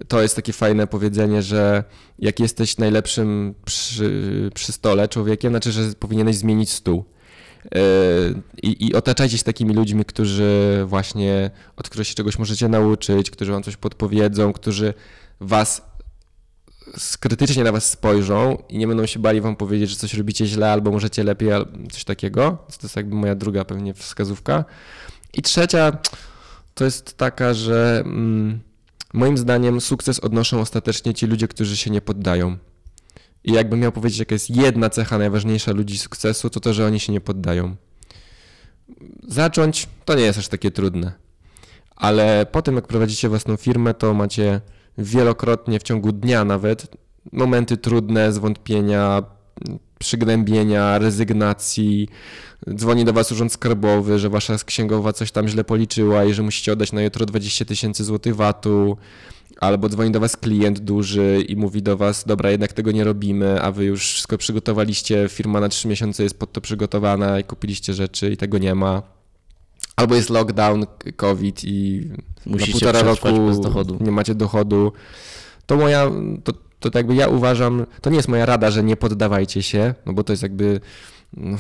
to 0.08 0.22
jest 0.22 0.36
takie 0.36 0.54
fajne 0.54 0.88
powiedzenie, 0.88 1.42
że 1.42 1.84
jak 2.20 2.40
jesteś 2.40 2.78
najlepszym 2.78 3.54
przy, 3.66 4.50
przy 4.54 4.72
stole 4.72 5.08
człowiekiem, 5.08 5.52
znaczy, 5.54 5.72
że 5.72 5.94
powinieneś 6.00 6.36
zmienić 6.36 6.72
stół. 6.72 7.06
Yy, 7.66 7.82
I, 8.64 8.88
I 8.88 8.94
otaczajcie 8.94 9.38
się 9.38 9.44
takimi 9.44 9.74
ludźmi, 9.74 10.06
którzy 10.06 10.84
właśnie, 10.86 11.52
od 11.78 11.90
których 11.90 12.08
się 12.08 12.16
czegoś 12.16 12.40
możecie 12.40 12.68
nauczyć, 12.68 13.32
którzy 13.32 13.52
wam 13.52 13.64
coś 13.64 13.78
podpowiedzą, 13.78 14.54
którzy 14.54 14.94
was 15.40 15.92
krytycznie 17.20 17.64
na 17.64 17.72
was 17.72 17.90
spojrzą 17.90 18.64
i 18.70 18.78
nie 18.78 18.88
będą 18.88 19.06
się 19.06 19.20
bali 19.20 19.42
wam 19.42 19.56
powiedzieć, 19.56 19.90
że 19.90 19.96
coś 19.96 20.14
robicie 20.14 20.46
źle 20.46 20.72
albo 20.72 20.92
możecie 20.92 21.24
lepiej, 21.24 21.52
albo 21.54 21.72
coś 21.92 22.04
takiego. 22.04 22.58
To 22.68 22.84
jest 22.84 22.96
jakby 22.96 23.16
moja 23.16 23.36
druga 23.36 23.66
pewnie 23.66 23.94
wskazówka. 23.94 24.66
I 25.34 25.42
trzecia 25.42 25.92
to 26.74 26.86
jest 26.86 27.18
taka, 27.18 27.54
że... 27.54 28.02
Mm, 28.06 28.71
Moim 29.14 29.38
zdaniem 29.38 29.82
sukces 29.82 30.20
odnoszą 30.20 30.60
ostatecznie 30.60 31.14
ci 31.14 31.28
ludzie, 31.28 31.48
którzy 31.48 31.78
się 31.78 31.92
nie 31.92 32.02
poddają. 32.02 32.58
I 33.44 33.52
jakbym 33.52 33.80
miał 33.80 33.92
powiedzieć, 33.92 34.20
jaka 34.20 34.36
jest 34.36 34.50
jedna 34.50 34.90
cecha 34.90 35.18
najważniejsza 35.18 35.72
ludzi 35.72 35.98
sukcesu, 35.98 36.50
to 36.50 36.60
to, 36.60 36.74
że 36.74 36.86
oni 36.86 37.00
się 37.00 37.14
nie 37.14 37.22
poddają. 37.22 37.76
Zacząć 39.28 39.90
to 40.06 40.16
nie 40.16 40.24
jest 40.24 40.40
aż 40.40 40.48
takie 40.48 40.72
trudne. 40.72 41.12
Ale 41.96 42.46
po 42.52 42.62
tym, 42.62 42.76
jak 42.76 42.88
prowadzicie 42.88 43.30
własną 43.30 43.58
firmę, 43.58 43.94
to 43.94 44.14
macie 44.14 44.62
wielokrotnie 44.98 45.80
w 45.80 45.84
ciągu 45.84 46.12
dnia 46.12 46.46
nawet 46.46 46.98
momenty 47.32 47.78
trudne, 47.78 48.34
zwątpienia, 48.34 49.24
przygnębienia, 50.02 50.98
rezygnacji. 50.98 52.08
Dzwoni 52.76 53.06
do 53.06 53.14
was 53.14 53.32
urząd 53.32 53.54
skarbowy, 53.54 54.20
że 54.20 54.30
wasza 54.30 54.58
księgowa 54.58 55.14
coś 55.14 55.32
tam 55.32 55.48
źle 55.48 55.64
policzyła 55.64 56.26
i 56.26 56.34
że 56.34 56.44
musicie 56.44 56.74
oddać 56.74 56.92
na 56.92 57.02
jutro 57.02 57.26
20 57.26 57.66
tysięcy 57.66 58.04
złotych 58.04 58.36
VAT-u. 58.36 58.98
Albo 59.60 59.90
dzwoni 59.90 60.12
do 60.12 60.20
was 60.20 60.38
klient 60.38 60.80
duży 60.80 61.46
i 61.48 61.56
mówi 61.56 61.82
do 61.82 61.98
was, 61.98 62.24
dobra, 62.26 62.52
jednak 62.52 62.74
tego 62.74 62.92
nie 62.92 63.04
robimy, 63.04 63.62
a 63.62 63.72
wy 63.72 63.86
już 63.86 64.02
wszystko 64.02 64.38
przygotowaliście, 64.38 65.30
firma 65.30 65.60
na 65.60 65.70
3 65.70 65.88
miesiące 65.88 66.24
jest 66.24 66.40
pod 66.40 66.52
to 66.52 66.62
przygotowana 66.62 67.40
i 67.40 67.44
kupiliście 67.44 67.94
rzeczy 67.94 68.32
i 68.32 68.38
tego 68.38 68.58
nie 68.58 68.76
ma. 68.76 69.02
Albo 69.96 70.16
jest 70.16 70.30
lockdown, 70.30 70.86
COVID 71.16 71.64
i 71.64 72.10
Musicie 72.46 72.72
na 72.86 72.92
półtora 72.92 73.02
roku 73.04 73.28
nie 74.00 74.12
macie 74.12 74.36
dochodu. 74.36 74.92
To 75.66 75.78
moja, 75.78 76.12
to, 76.44 76.54
to 76.90 77.00
jakby 77.00 77.16
ja 77.16 77.28
uważam, 77.28 77.86
to 78.02 78.10
nie 78.10 78.16
jest 78.16 78.28
moja 78.28 78.46
rada, 78.46 78.72
że 78.72 78.84
nie 78.84 78.98
poddawajcie 78.98 79.64
się, 79.64 79.94
no 80.06 80.14
bo 80.14 80.24
to 80.24 80.34
jest 80.34 80.44
jakby 80.44 80.80
no, 81.34 81.58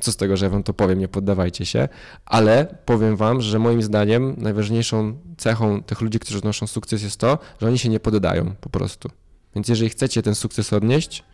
co 0.00 0.12
z 0.12 0.16
tego, 0.16 0.36
że 0.36 0.46
ja 0.46 0.50
wam 0.50 0.62
to 0.62 0.74
powiem, 0.74 0.98
nie 0.98 1.08
poddawajcie 1.08 1.66
się, 1.66 1.88
ale 2.26 2.78
powiem 2.84 3.16
wam, 3.16 3.40
że 3.40 3.58
moim 3.58 3.82
zdaniem 3.82 4.34
najważniejszą 4.38 5.16
cechą 5.36 5.82
tych 5.82 6.00
ludzi, 6.00 6.18
którzy 6.18 6.38
odnoszą 6.38 6.66
sukces 6.66 7.02
jest 7.02 7.20
to, 7.20 7.38
że 7.60 7.66
oni 7.66 7.78
się 7.78 7.88
nie 7.88 8.00
poddają 8.00 8.54
po 8.60 8.70
prostu. 8.70 9.08
Więc 9.54 9.68
jeżeli 9.68 9.90
chcecie 9.90 10.22
ten 10.22 10.34
sukces 10.34 10.72
odnieść, 10.72 11.24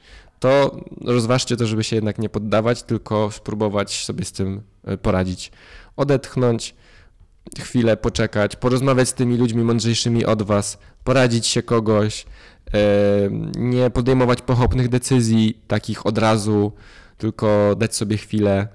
to 0.41 0.81
rozważcie 1.05 1.57
to, 1.57 1.67
żeby 1.67 1.85
się 1.85 1.97
jednak 1.97 2.19
nie 2.19 2.29
poddawać, 2.29 2.83
tylko 2.83 3.31
spróbować 3.31 4.05
sobie 4.05 4.25
z 4.25 4.33
tym 4.33 4.63
e, 4.85 4.97
poradzić. 4.97 5.53
Odetchnąć, 5.97 6.75
chwilę 7.59 7.97
poczekać, 7.97 8.57
porozmawiać 8.57 9.09
z 9.09 9.15
tymi 9.15 9.37
ludźmi 9.37 9.63
mądrzejszymi 9.63 10.25
od 10.27 10.43
was, 10.43 10.79
poradzić 11.05 11.47
się 11.47 11.63
kogoś, 11.63 12.27
nie 13.57 13.91
podejmować 13.91 14.43
pochopnych 14.43 14.89
decyzji, 14.89 15.63
takich 15.69 16.07
od 16.07 16.19
razu, 16.19 16.73
tylko 17.19 17.77
dać 17.79 17.97
sobie 17.97 18.17
chwilę, 18.17 18.69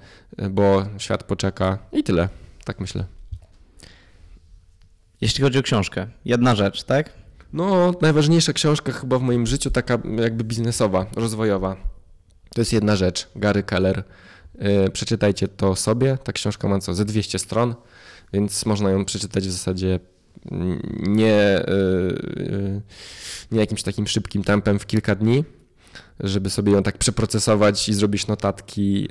bo 0.49 0.85
świat 0.97 1.23
poczeka 1.23 1.77
i 1.91 2.03
tyle. 2.03 2.29
Tak 2.65 2.79
myślę. 2.79 3.05
Jeśli 5.21 5.43
chodzi 5.43 5.59
o 5.59 5.63
książkę, 5.63 6.07
jedna 6.25 6.55
rzecz, 6.55 6.83
tak? 6.83 7.09
No, 7.53 7.93
najważniejsza 8.01 8.53
książka 8.53 8.91
chyba 8.91 9.19
w 9.19 9.21
moim 9.21 9.47
życiu, 9.47 9.71
taka 9.71 9.97
jakby 10.17 10.43
biznesowa, 10.43 11.05
rozwojowa. 11.15 11.75
To 12.55 12.61
jest 12.61 12.73
jedna 12.73 12.95
rzecz, 12.95 13.27
Gary 13.35 13.63
Keller. 13.63 14.03
Yy, 14.59 14.89
Przeczytajcie 14.89 15.47
to 15.47 15.75
sobie. 15.75 16.17
Ta 16.23 16.31
książka 16.31 16.67
ma 16.67 16.79
co, 16.79 16.93
ze 16.93 17.05
200 17.05 17.39
stron, 17.39 17.75
więc 18.33 18.65
można 18.65 18.89
ją 18.89 19.05
przeczytać 19.05 19.47
w 19.47 19.51
zasadzie 19.51 19.99
nie, 20.99 21.61
yy, 21.67 22.35
yy, 22.35 22.81
nie 23.51 23.59
jakimś 23.59 23.83
takim 23.83 24.07
szybkim 24.07 24.43
tempem 24.43 24.79
w 24.79 24.85
kilka 24.85 25.15
dni, 25.15 25.43
żeby 26.19 26.49
sobie 26.49 26.71
ją 26.71 26.83
tak 26.83 26.97
przeprocesować 26.97 27.89
i 27.89 27.93
zrobić 27.93 28.27
notatki. 28.27 29.09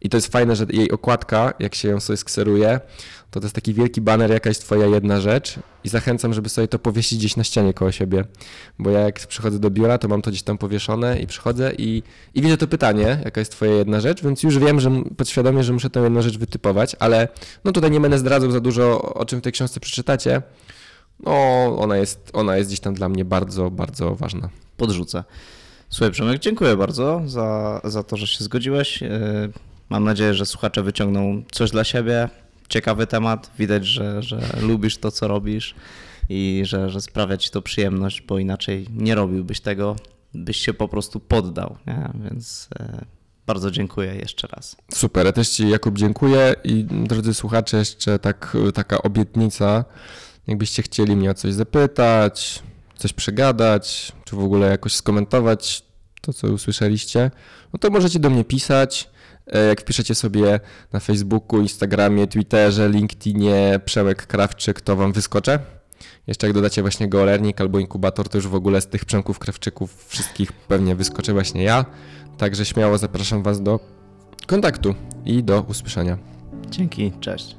I 0.00 0.08
to 0.08 0.16
jest 0.16 0.32
fajne, 0.32 0.56
że 0.56 0.66
jej 0.70 0.90
okładka, 0.90 1.54
jak 1.58 1.74
się 1.74 1.88
ją 1.88 2.00
sobie 2.00 2.16
skseruje, 2.16 2.80
to 3.30 3.40
to 3.40 3.44
jest 3.44 3.54
taki 3.54 3.74
wielki 3.74 4.00
baner, 4.00 4.30
jaka 4.30 4.48
jest 4.48 4.62
twoja 4.62 4.86
jedna 4.86 5.20
rzecz 5.20 5.58
i 5.84 5.88
zachęcam, 5.88 6.34
żeby 6.34 6.48
sobie 6.48 6.68
to 6.68 6.78
powiesić 6.78 7.18
gdzieś 7.18 7.36
na 7.36 7.44
ścianie 7.44 7.74
koło 7.74 7.92
siebie, 7.92 8.24
bo 8.78 8.90
ja 8.90 9.00
jak 9.00 9.26
przychodzę 9.26 9.58
do 9.58 9.70
biura, 9.70 9.98
to 9.98 10.08
mam 10.08 10.22
to 10.22 10.30
gdzieś 10.30 10.42
tam 10.42 10.58
powieszone 10.58 11.20
i 11.20 11.26
przychodzę 11.26 11.72
i, 11.78 12.02
i 12.34 12.42
widzę 12.42 12.56
to 12.56 12.66
pytanie, 12.66 13.20
jaka 13.24 13.40
jest 13.40 13.52
twoja 13.52 13.72
jedna 13.72 14.00
rzecz, 14.00 14.22
więc 14.22 14.42
już 14.42 14.58
wiem, 14.58 14.80
że 14.80 14.90
podświadomie, 15.16 15.64
że 15.64 15.72
muszę 15.72 15.90
tę 15.90 16.00
jedną 16.00 16.22
rzecz 16.22 16.38
wytypować, 16.38 16.96
ale 16.98 17.28
no 17.64 17.72
tutaj 17.72 17.90
nie 17.90 18.00
będę 18.00 18.18
zdradzał 18.18 18.50
za 18.50 18.60
dużo, 18.60 19.02
o 19.14 19.24
czym 19.24 19.38
w 19.38 19.42
tej 19.42 19.52
książce 19.52 19.80
przeczytacie. 19.80 20.42
No, 21.24 21.32
ona 21.78 21.96
jest, 21.96 22.30
ona 22.32 22.56
jest 22.56 22.70
gdzieś 22.70 22.80
tam 22.80 22.94
dla 22.94 23.08
mnie 23.08 23.24
bardzo, 23.24 23.70
bardzo 23.70 24.14
ważna. 24.14 24.48
Podrzucę. 24.76 25.24
Słuchaj, 25.90 26.12
Przemek, 26.12 26.38
dziękuję 26.38 26.76
bardzo 26.76 27.22
za, 27.26 27.80
za 27.84 28.02
to, 28.02 28.16
że 28.16 28.26
się 28.26 28.44
zgodziłeś. 28.44 29.02
Mam 29.90 30.04
nadzieję, 30.04 30.34
że 30.34 30.46
słuchacze 30.46 30.82
wyciągną 30.82 31.42
coś 31.52 31.70
dla 31.70 31.84
siebie. 31.84 32.28
Ciekawy 32.68 33.06
temat. 33.06 33.50
Widać, 33.58 33.86
że, 33.86 34.22
że 34.22 34.40
lubisz 34.60 34.98
to, 34.98 35.10
co 35.10 35.28
robisz 35.28 35.74
i 36.28 36.62
że, 36.64 36.90
że 36.90 37.00
sprawia 37.00 37.36
ci 37.36 37.50
to 37.50 37.62
przyjemność, 37.62 38.22
bo 38.22 38.38
inaczej 38.38 38.86
nie 38.90 39.14
robiłbyś 39.14 39.60
tego, 39.60 39.96
byś 40.34 40.56
się 40.56 40.74
po 40.74 40.88
prostu 40.88 41.20
poddał. 41.20 41.76
Nie? 41.86 42.10
Więc 42.14 42.68
e, 42.80 43.04
bardzo 43.46 43.70
dziękuję 43.70 44.14
jeszcze 44.14 44.46
raz. 44.46 44.76
Super, 44.92 45.26
ja 45.26 45.32
też 45.32 45.48
Ci 45.48 45.68
Jakub 45.68 45.98
dziękuję 45.98 46.54
i 46.64 46.84
drodzy 46.84 47.34
słuchacze, 47.34 47.76
jeszcze 47.76 48.18
tak, 48.18 48.56
taka 48.74 49.02
obietnica, 49.02 49.84
jakbyście 50.46 50.82
chcieli 50.82 51.16
mnie 51.16 51.30
o 51.30 51.34
coś 51.34 51.54
zapytać, 51.54 52.62
coś 52.96 53.12
przegadać, 53.12 54.12
czy 54.24 54.36
w 54.36 54.40
ogóle 54.44 54.70
jakoś 54.70 54.94
skomentować 54.94 55.82
to, 56.20 56.32
co 56.32 56.48
usłyszeliście, 56.48 57.30
no 57.72 57.78
to 57.78 57.90
możecie 57.90 58.18
do 58.18 58.30
mnie 58.30 58.44
pisać. 58.44 59.10
E, 59.46 59.66
Jak 59.66 59.80
wpiszecie 59.80 60.14
sobie 60.14 60.60
na 60.92 61.00
Facebooku, 61.00 61.60
Instagramie, 61.60 62.26
Twitterze, 62.26 62.88
LinkedInie 62.88 63.80
Przemek 63.84 64.26
Krawczyk, 64.26 64.80
to 64.80 64.96
Wam 64.96 65.12
wyskoczę. 65.12 65.58
Jeszcze 66.26 66.46
jak 66.46 66.54
dodacie 66.54 66.82
właśnie 66.82 67.08
GoLearning 67.08 67.60
albo 67.60 67.78
inkubator, 67.78 68.28
to 68.28 68.38
już 68.38 68.48
w 68.48 68.54
ogóle 68.54 68.80
z 68.80 68.86
tych 68.86 69.04
Przemków 69.04 69.38
Krawczyków 69.38 70.06
wszystkich 70.08 70.52
pewnie 70.52 70.94
wyskoczę 70.94 71.32
właśnie 71.32 71.62
ja. 71.62 71.84
Także 72.38 72.64
śmiało 72.64 72.98
zapraszam 72.98 73.42
Was 73.42 73.62
do 73.62 73.80
kontaktu 74.46 74.94
i 75.24 75.44
do 75.44 75.60
usłyszenia. 75.68 76.18
Dzięki, 76.70 77.12
cześć. 77.20 77.56